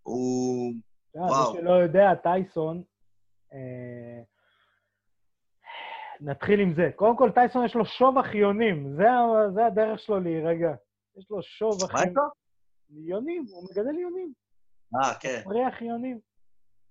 הוא... 0.04 0.74
וואו. 1.16 1.54
מי 1.54 1.60
שלא 1.60 1.72
יודע, 1.72 2.16
טייסון, 2.24 2.84
נתחיל 6.22 6.60
עם 6.60 6.74
זה. 6.74 6.90
קודם 6.96 7.18
כל, 7.18 7.32
טייסון 7.32 7.66
יש 7.66 7.76
לו 7.76 7.86
שוב 7.86 8.18
אחיונים, 8.18 8.96
זה, 8.96 9.04
זה 9.54 9.66
הדרך 9.66 10.00
שלו 10.00 10.20
להירגע. 10.20 10.74
יש 11.18 11.28
לו 11.30 11.44
שוב 11.44 11.84
אחיונים. 11.84 12.14
מה 12.14 12.22
איתו? 12.22 12.44
יונים, 12.90 13.46
הוא 13.50 13.70
מגדל 13.70 14.00
יונים. 14.00 14.34
אה, 14.96 15.14
כן. 15.20 15.42
פריח 15.44 15.82
יונים, 15.82 16.20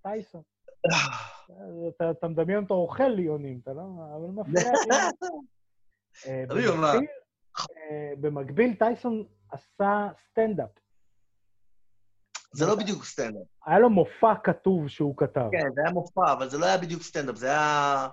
טייסון. 0.02 0.42
אתה, 1.88 2.10
אתה 2.10 2.28
מדמיין 2.28 2.62
אותו 2.62 2.74
אוכל 2.74 3.18
יונים, 3.18 3.60
אתה 3.62 3.72
לא... 3.72 3.82
אבל 4.16 4.26
מפריע 4.26 4.72
לי. 4.88 4.96
אה, 6.30 8.12
במקביל, 8.20 8.74
טייסון 8.74 9.24
עשה 9.50 10.08
סטנדאפ. 10.28 10.81
זה 12.52 12.66
לא 12.66 12.74
בדיוק 12.74 13.04
סטנדאפ. 13.04 13.42
היה 13.66 13.78
לו 13.78 13.90
מופע 13.90 14.34
כתוב 14.44 14.88
שהוא 14.88 15.16
כתב. 15.16 15.48
כן, 15.52 15.68
זה 15.74 15.80
היה 15.84 15.92
מופע, 15.92 16.32
אבל 16.32 16.48
זה 16.48 16.58
לא 16.58 16.66
היה 16.66 16.78
בדיוק 16.78 17.02
סטנדאפ, 17.02 17.36
זה 17.36 17.46
היה... 17.46 18.08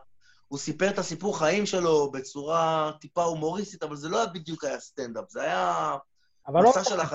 הוא 0.47 0.59
סיפר 0.59 0.89
את 0.89 0.97
הסיפור 0.97 1.39
חיים 1.39 1.65
שלו 1.65 2.11
בצורה 2.11 2.91
טיפה 3.01 3.23
הומוריסטית, 3.23 3.83
אבל 3.83 3.95
זה 3.95 4.09
לא 4.09 4.17
היה 4.17 4.27
בדיוק 4.33 4.63
היה 4.63 4.79
סטנדאפ, 4.79 5.29
זה 5.29 5.41
היה... 5.41 5.95
אבל 6.47 6.63
לא, 6.63 6.69
אתה 6.69 6.79
צריך 6.79 7.13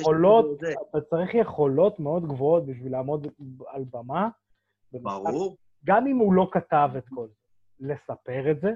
יכולות, 0.00 0.46
אתה 0.90 1.00
צריך 1.10 1.34
יכולות 1.34 2.00
מאוד 2.00 2.26
גבוהות 2.28 2.66
בשביל 2.66 2.92
לעמוד 2.92 3.26
על 3.66 3.84
במה. 3.92 4.28
ברור. 4.92 5.56
גם 5.84 6.06
אם 6.06 6.16
הוא 6.16 6.32
לא 6.32 6.48
כתב 6.52 6.90
את 6.98 7.04
כל 7.14 7.26
זה, 7.26 7.34
לספר 7.80 8.50
את 8.50 8.60
זה, 8.60 8.70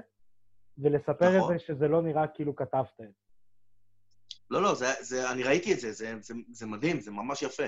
ולספר 0.77 1.37
נכון. 1.37 1.53
את 1.53 1.59
זה 1.59 1.65
שזה 1.65 1.87
לא 1.87 2.01
נראה 2.01 2.27
כאילו 2.27 2.55
כתבת 2.55 2.87
את 3.01 3.07
זה. 3.07 3.22
לא, 4.49 4.61
לא, 4.61 4.75
זה, 4.75 4.85
זה, 5.01 5.31
אני 5.31 5.43
ראיתי 5.43 5.73
את 5.73 5.79
זה, 5.79 5.91
זה, 5.91 6.13
זה, 6.21 6.33
זה 6.51 6.65
מדהים, 6.65 6.99
זה 6.99 7.11
ממש 7.11 7.41
יפה. 7.41 7.63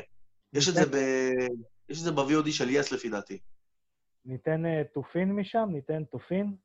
יש 0.53 0.69
את 0.69 0.73
זה 0.73 0.85
ב... 0.85 0.95
יש 1.89 1.99
את 1.99 2.03
זה 2.03 2.11
ב-VOD 2.11 2.51
של 2.51 2.69
יס, 2.69 2.91
לפי 2.91 3.09
דעתי. 3.09 3.39
ניתן 4.25 4.65
uh, 4.65 4.93
תופין 4.93 5.35
משם? 5.35 5.69
ניתן 5.71 6.03
תופין? 6.03 6.55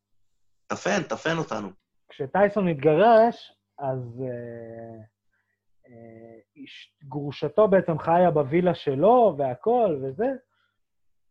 תפן, 0.67 1.03
תפן 1.03 1.39
אותנו. 1.39 1.69
כשטייסון 2.09 2.69
התגרש, 2.69 3.53
אז 3.79 3.99
uh, 4.19 5.01
uh, 5.87 7.09
גרושתו 7.09 7.69
בעצם 7.69 7.99
חיה 7.99 8.31
בווילה 8.31 8.75
שלו 8.75 9.35
והכול 9.39 10.05
וזה, 10.05 10.29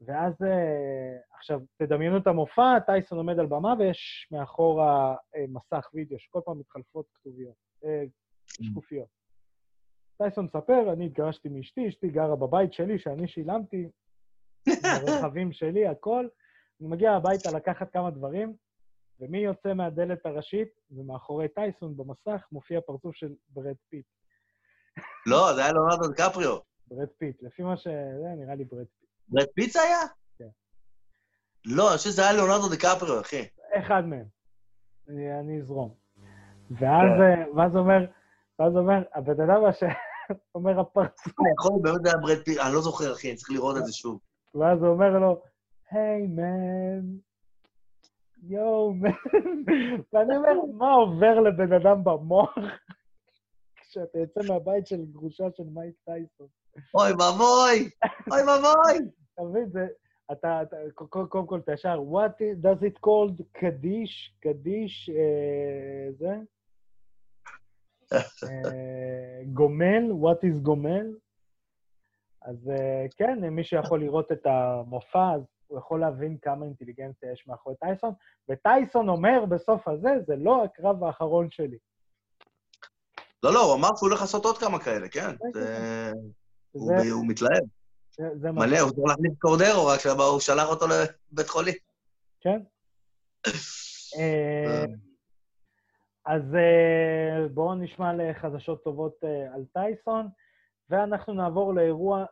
ואז 0.02 0.34
uh, 0.34 1.36
עכשיו, 1.38 1.60
תדמיינו 1.78 2.18
את 2.18 2.28
המופע, 2.28 2.80
טייסון 2.80 3.18
עומד 3.18 3.40
על 3.40 3.46
במה 3.46 3.74
ויש 3.80 4.28
מאחורה 4.32 5.16
uh, 5.16 5.40
מסך 5.50 5.90
וידאו 5.94 6.20
שכל 6.20 6.40
פעם 6.46 6.60
מתחלפות 6.60 7.06
כתוביות. 7.14 7.56
אה, 7.84 7.88
שקופיות. 8.62 9.08
טייסון 10.18 10.46
מספר, 10.46 10.94
אני 10.94 11.06
התגרשתי 11.06 11.50
מאשתי, 11.50 11.90
אשתי 11.90 12.10
גרה 12.10 12.36
בבית 12.36 12.74
שלי, 12.74 13.00
שאני 13.00 13.28
שילמתי, 13.28 13.90
ברכבים 14.68 15.52
שלי, 15.52 15.88
הכל. 15.88 16.28
אני 16.82 16.90
מגיע 16.90 17.12
הביתה 17.12 17.52
לקחת 17.52 17.94
כמה 17.94 18.12
דברים, 18.12 18.54
ומי 19.20 19.38
יוצא 19.38 19.74
מהדלת 19.74 20.26
הראשית? 20.26 20.68
ומאחורי 20.92 21.48
טייסון 21.48 21.98
במסך 21.98 22.48
מופיע 22.52 22.82
פרצוף 22.82 23.16
של 23.16 23.34
ברד 23.50 23.76
פיט. 23.90 24.06
לא, 25.26 25.54
זה 25.56 25.64
היה 25.64 25.74
לונרדו 25.74 26.08
דקפריו. 26.08 26.58
ברד 26.88 27.08
פיט, 27.18 27.44
לפי 27.44 27.64
מה 27.64 27.78
ש... 27.78 27.84
זה 28.22 28.28
נראה 28.38 28.56
לי 28.56 28.64
ברד 28.64 28.86
פיט. 29.00 29.10
ברד 29.30 29.48
פיט 29.56 29.72
זה 29.72 29.82
היה? 29.82 30.00
כן. 30.38 30.48
לא, 31.66 31.90
אני 31.90 31.98
חושב 31.98 32.10
שזה 32.10 32.22
היה 32.22 32.34
לונרדו 32.34 32.70
דקפריו, 32.70 33.22
אחי. 33.22 33.48
אחד 33.74 34.06
מהם. 34.06 34.26
אני, 35.10 35.40
אני 35.40 35.60
אזרום. 35.60 35.94
ואז, 36.72 37.10
כן. 37.20 37.58
ואז 37.58 37.76
אומר, 37.76 38.06
ואז 38.60 38.78
אומר, 38.78 39.04
הבן 39.14 39.42
אדם 39.42 39.62
מה 39.62 39.74
שאומר 39.74 40.80
הפרצוף. 40.82 41.34
יכול 41.60 41.80
באמת 41.84 42.06
היה 42.06 42.18
ברד 42.22 42.44
פיט, 42.46 42.58
אני 42.58 42.74
לא 42.74 42.82
זוכר, 42.82 43.14
אחי, 43.14 43.28
אני 43.30 43.38
צריך 43.38 43.52
לראות 43.52 43.78
את 43.78 43.86
זה 43.86 43.94
שוב. 43.94 44.20
ואז 44.56 44.84
הוא 44.84 44.90
אומר 44.90 45.20
לו, 45.20 45.42
hey, 45.92 46.28
man, 46.28 47.02
yo, 48.44 48.94
man. 48.94 49.10
ואני 50.14 50.38
אומר, 50.38 50.54
מה 50.78 50.94
עובר 50.94 51.40
לבן 51.40 51.74
אדם 51.74 52.04
במוח 52.04 52.56
כשאתה 53.82 54.20
יוצא 54.20 54.40
מהבית 54.48 54.88
של 54.88 55.06
גרושה 55.06 55.44
של 55.58 55.64
מייק 55.74 55.96
טייסון? 56.06 56.48
אוי 56.96 57.12
ואבוי, 57.12 57.90
אוי 58.32 58.42
ואבוי. 58.42 59.10
אתה 59.34 59.42
מבין, 59.42 59.70
זה... 59.70 59.88
אתה, 60.32 60.62
קודם 60.94 61.48
כל, 61.48 61.60
אתה 61.60 61.74
ישר, 61.74 62.00
what 62.00 62.42
does 62.64 62.84
it 62.84 63.00
called 63.06 63.44
קדיש, 63.52 64.36
קדיש, 64.40 65.10
אה, 65.10 66.12
זה? 66.18 66.36
אה, 68.14 69.42
גומל, 69.54 70.12
what 70.12 70.46
is 70.46 70.60
גומל? 70.62 71.08
אז 72.42 72.70
אה, 72.70 73.06
כן, 73.18 73.40
מי 73.50 73.64
שיכול 73.64 74.00
לראות 74.00 74.32
את 74.32 74.46
המופע, 74.46 75.32
אז 75.36 75.42
הוא 75.68 75.80
יכול 75.80 76.00
להבין 76.00 76.38
כמה 76.42 76.66
אינטליגנציה 76.66 77.32
יש 77.32 77.48
מאחורי 77.48 77.76
טייסון, 77.76 78.14
וטייסון 78.50 79.10
אומר 79.10 79.46
בסוף 79.46 79.88
הזה, 79.88 80.10
זה 80.28 80.36
לא 80.36 80.64
הקרב 80.64 81.04
האחרון 81.04 81.52
שלי. 81.52 81.78
לא, 83.44 83.54
לא, 83.54 83.66
הוא 83.66 83.76
אמר 83.76 83.90
שהוא 83.96 84.10
הולך 84.10 84.22
לעשות 84.22 84.46
עוד 84.46 84.58
כמה 84.58 84.80
כאלה, 84.80 85.10
כן. 85.10 85.36
כן, 85.38 85.52
כן. 85.54 86.14
הוא 86.74 87.26
מתלהב. 87.28 87.64
מלא, 88.44 88.80
הוא 88.80 88.92
צריך 88.92 89.08
להכניס 89.08 89.34
קורדרו, 89.40 89.86
רק 89.86 90.00
שהוא 90.00 90.40
שלח 90.40 90.70
אותו 90.70 90.86
לבית 90.88 91.50
חולים. 91.50 91.74
כן. 92.42 92.60
אה, 96.30 96.36
אז 96.36 96.56
אה, 96.56 97.48
בואו 97.54 97.76
נשמע 97.76 98.14
לחדשות 98.14 98.84
טובות 98.84 99.24
אה, 99.24 99.54
על 99.54 99.66
טייסון, 99.74 100.28
ואנחנו 100.90 101.34
נעבור 101.34 101.74
לאירוע 101.74 102.26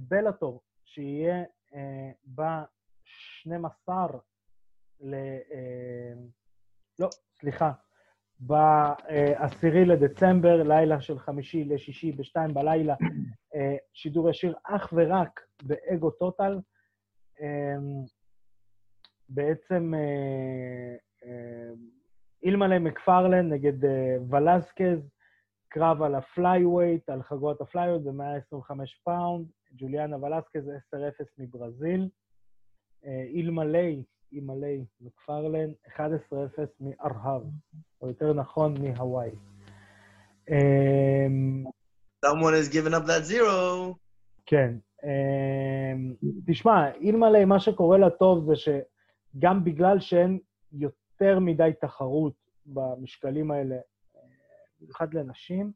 בלאטור, 0.00 0.62
שיהיה 0.84 1.44
ב-12 2.34 3.92
ל... 5.00 5.14
לא, 6.98 7.08
סליחה, 7.40 7.72
ב-10 8.40 9.66
לדצמבר, 9.86 10.62
לילה 10.62 11.00
של 11.00 11.18
חמישי 11.18 11.64
לשישי 11.64 12.12
בשתיים 12.12 12.54
בלילה, 12.54 12.94
אה, 13.54 13.76
שידור 13.92 14.30
ישיר 14.30 14.54
אך 14.64 14.92
ורק 14.96 15.40
באגו 15.62 16.10
טוטל. 16.10 16.58
בעצם 19.28 19.94
אה, 19.94 20.96
אה, 21.24 21.72
אילימה-ליי 22.42 22.78
מקפרלן 22.78 23.52
נגד 23.52 23.84
ולסקז, 24.30 25.10
קרב 25.68 26.02
על 26.02 26.14
ה 26.14 26.22
flyweight, 26.22 27.08
על 27.08 27.22
חגורת 27.22 27.60
ה 27.60 27.64
flyweight 27.64 28.02
ב-125 28.02 28.72
פאונד, 29.04 29.46
ג'וליאנה 29.72 30.16
ולסקז 30.16 30.68
10-0 30.68 30.98
מברזיל. 31.38 32.08
אילימה, 33.04 33.88
אילימה-ליי 34.32 34.84
מקפרלן, 35.00 35.70
11-0 35.86 36.00
מארה"ב, 36.80 37.42
או 38.02 38.08
יותר 38.08 38.32
נכון, 38.32 38.74
מהוואי. 38.82 39.30
אמ, 40.50 41.64
Someone 42.26 42.54
has 42.54 42.68
given 42.68 42.94
up 42.94 43.06
that 43.06 43.24
zero. 43.30 43.94
כן. 44.46 44.74
אמ, 45.04 46.14
תשמע, 46.46 46.90
אלמלא 47.04 47.44
מה 47.44 47.60
שקורה 47.60 47.98
לטוב 47.98 48.44
זה 48.44 48.52
שגם 48.56 49.64
בגלל 49.64 50.00
שאין 50.00 50.38
יותר 50.72 50.97
מדי 51.40 51.70
תחרות 51.80 52.34
במשקלים 52.66 53.50
האלה, 53.50 53.76
במיוחד 54.80 55.14
לנשים, 55.14 55.72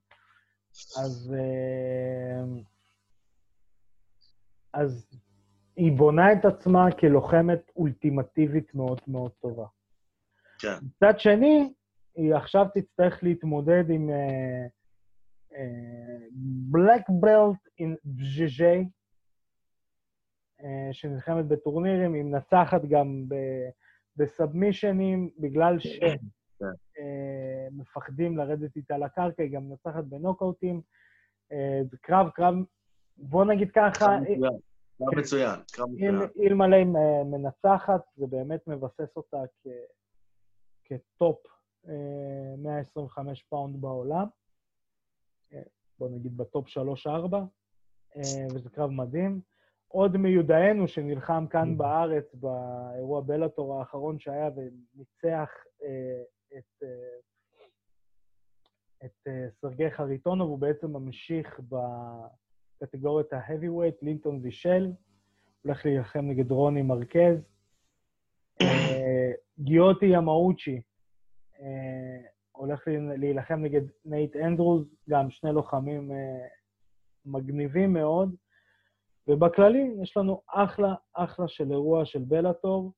אז, 0.72 1.34
אמ, 1.34 2.62
אז 4.74 5.06
היא 5.76 5.92
בונה 5.92 6.32
את 6.32 6.44
עצמה 6.44 6.92
כלוחמת 7.00 7.70
אולטימטיבית 7.76 8.74
מאוד 8.74 9.00
מאוד 9.08 9.30
טובה. 9.40 9.66
כן. 10.58 10.74
מצד 10.86 11.20
שני, 11.20 11.72
היא 12.16 12.34
עכשיו 12.34 12.66
תצטרך 12.74 13.22
להתמודד 13.22 13.90
עם 13.90 14.10
בלק 16.70 17.02
בלט 17.08 17.68
עם 17.78 17.94
בז'ז'י, 18.04 18.88
שנלחמת 20.92 21.46
בטורנירים, 21.46 22.14
היא 22.14 22.22
מנצחת 22.22 22.84
גם 22.84 23.24
בסאבמישנים, 24.16 25.30
בגלל 25.38 25.76
שמפחדים 27.78 28.34
כן. 28.34 28.40
אה, 28.40 28.44
לרדת 28.46 28.76
איתה 28.76 28.98
לקרקע, 28.98 29.42
היא 29.42 29.52
גם 29.52 29.68
מנצחת 29.68 30.04
בנוקאוטים. 30.04 30.80
אה, 31.52 31.80
זה 31.90 31.96
קרב, 32.00 32.30
קרב, 32.30 32.54
בוא 33.16 33.44
נגיד 33.44 33.70
ככה... 33.70 34.06
קרב 34.06 34.24
כן. 35.10 35.20
מצוין, 35.20 35.60
קרב 35.72 35.88
מצוין. 35.90 36.14
אילימה-ליי 36.40 36.84
מנצחת, 37.24 38.00
זה 38.16 38.26
באמת 38.26 38.66
מבסס 38.66 39.16
אותה 39.16 39.38
כ 40.84 41.09
top 41.09 41.46
125 42.58 43.40
אה, 43.40 43.44
פאונד 43.48 43.80
בעולם. 43.80 44.26
אה, 45.52 45.62
בוא 45.98 46.08
נגיד 46.08 46.36
ב 46.36 46.44
top 46.44 46.68
3-4, 46.68 46.70
אה, 48.16 48.46
וזה 48.54 48.70
קרב 48.70 48.90
מדהים. 48.90 49.40
עוד 49.92 50.16
מיודענו 50.16 50.88
שנלחם 50.88 51.46
כאן 51.50 51.72
אממ. 51.72 51.76
בארץ 51.76 52.34
באירוע 52.34 53.20
בלאטור 53.20 53.78
האחרון 53.78 54.18
שהיה 54.18 54.50
וניצח 54.56 55.50
את, 56.58 56.82
את 59.04 59.28
סרגי 59.60 59.90
חריטונוב, 59.90 60.48
הוא 60.48 60.58
בעצם 60.58 60.92
ממשיך 60.92 61.60
ב... 61.68 61.76
קטגוריית 62.82 63.32
ה-heavyweight, 63.32 63.98
לינטון 64.02 64.40
ואסל, 64.42 64.92
הולך 65.62 65.86
להילחם 65.86 66.20
נגד 66.20 66.50
רוני 66.50 66.82
מרקס. 66.82 67.36
אה, 68.62 69.32
גויטי 69.58 70.06
ימאוצ'י 70.06 70.82
אה, 71.60 72.28
הולך 72.52 72.88
להילחם 73.16 73.62
נגד 73.62 73.80
נייט 74.04 74.36
אנדרוז, 74.36 74.94
גם 75.10 75.30
שני 75.30 75.52
לוחמים 75.52 76.12
אה, 76.12 76.46
מגניבים 77.24 77.92
מאוד. 77.92 78.34
ובכללי, 79.28 79.94
יש 80.02 80.16
לנו 80.16 80.42
אחלה, 80.46 80.94
אחלה 81.12 81.48
של 81.48 81.70
אירוע 81.70 82.04
של 82.04 82.22
בלאטור. 82.28 82.92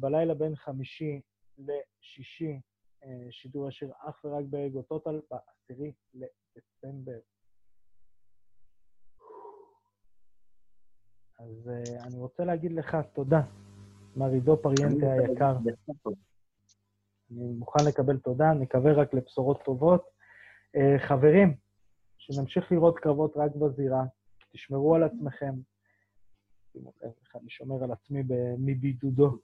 בלילה 0.00 0.34
בין 0.34 0.56
חמישי 0.56 1.20
לשישי, 1.58 2.60
שידור 3.30 3.68
ישיר 3.68 3.92
אך 3.98 4.24
ורק 4.24 4.44
באגו 4.50 4.82
טוטל, 4.82 5.20
בעשירי 5.30 5.92
לדצמבר. 6.14 7.18
אז 11.38 11.68
uh, 11.68 12.06
אני 12.06 12.18
רוצה 12.18 12.44
להגיד 12.44 12.72
לך 12.72 12.96
תודה, 13.12 13.42
מר 14.16 14.30
עידו 14.32 14.56
פריאנטה 14.62 15.12
היקר. 15.12 15.56
אני 17.30 17.52
מוכן 17.58 17.84
לקבל 17.88 18.18
תודה, 18.18 18.52
נקווה 18.52 18.92
רק 18.92 19.14
לבשורות 19.14 19.62
טובות. 19.64 20.04
Uh, 20.76 20.98
חברים, 21.08 21.56
שנמשיך 22.18 22.72
לראות 22.72 22.98
קרבות 22.98 23.36
רק 23.36 23.56
בזירה, 23.56 24.02
תשמרו 24.52 24.94
על 24.94 25.02
עצמכם. 25.02 25.54
אני 27.34 27.50
שומר 27.50 27.84
על 27.84 27.92
עצמי 27.92 28.22
מבידודו. 28.58 29.38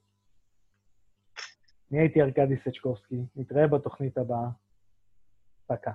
אני 1.91 2.01
הייתי 2.01 2.23
ארכדי 2.23 2.55
סצ'קובסקי, 2.65 3.17
נתראה 3.37 3.67
בתוכנית 3.67 4.19
הבאה. 4.19 4.49
פקה. 5.67 5.93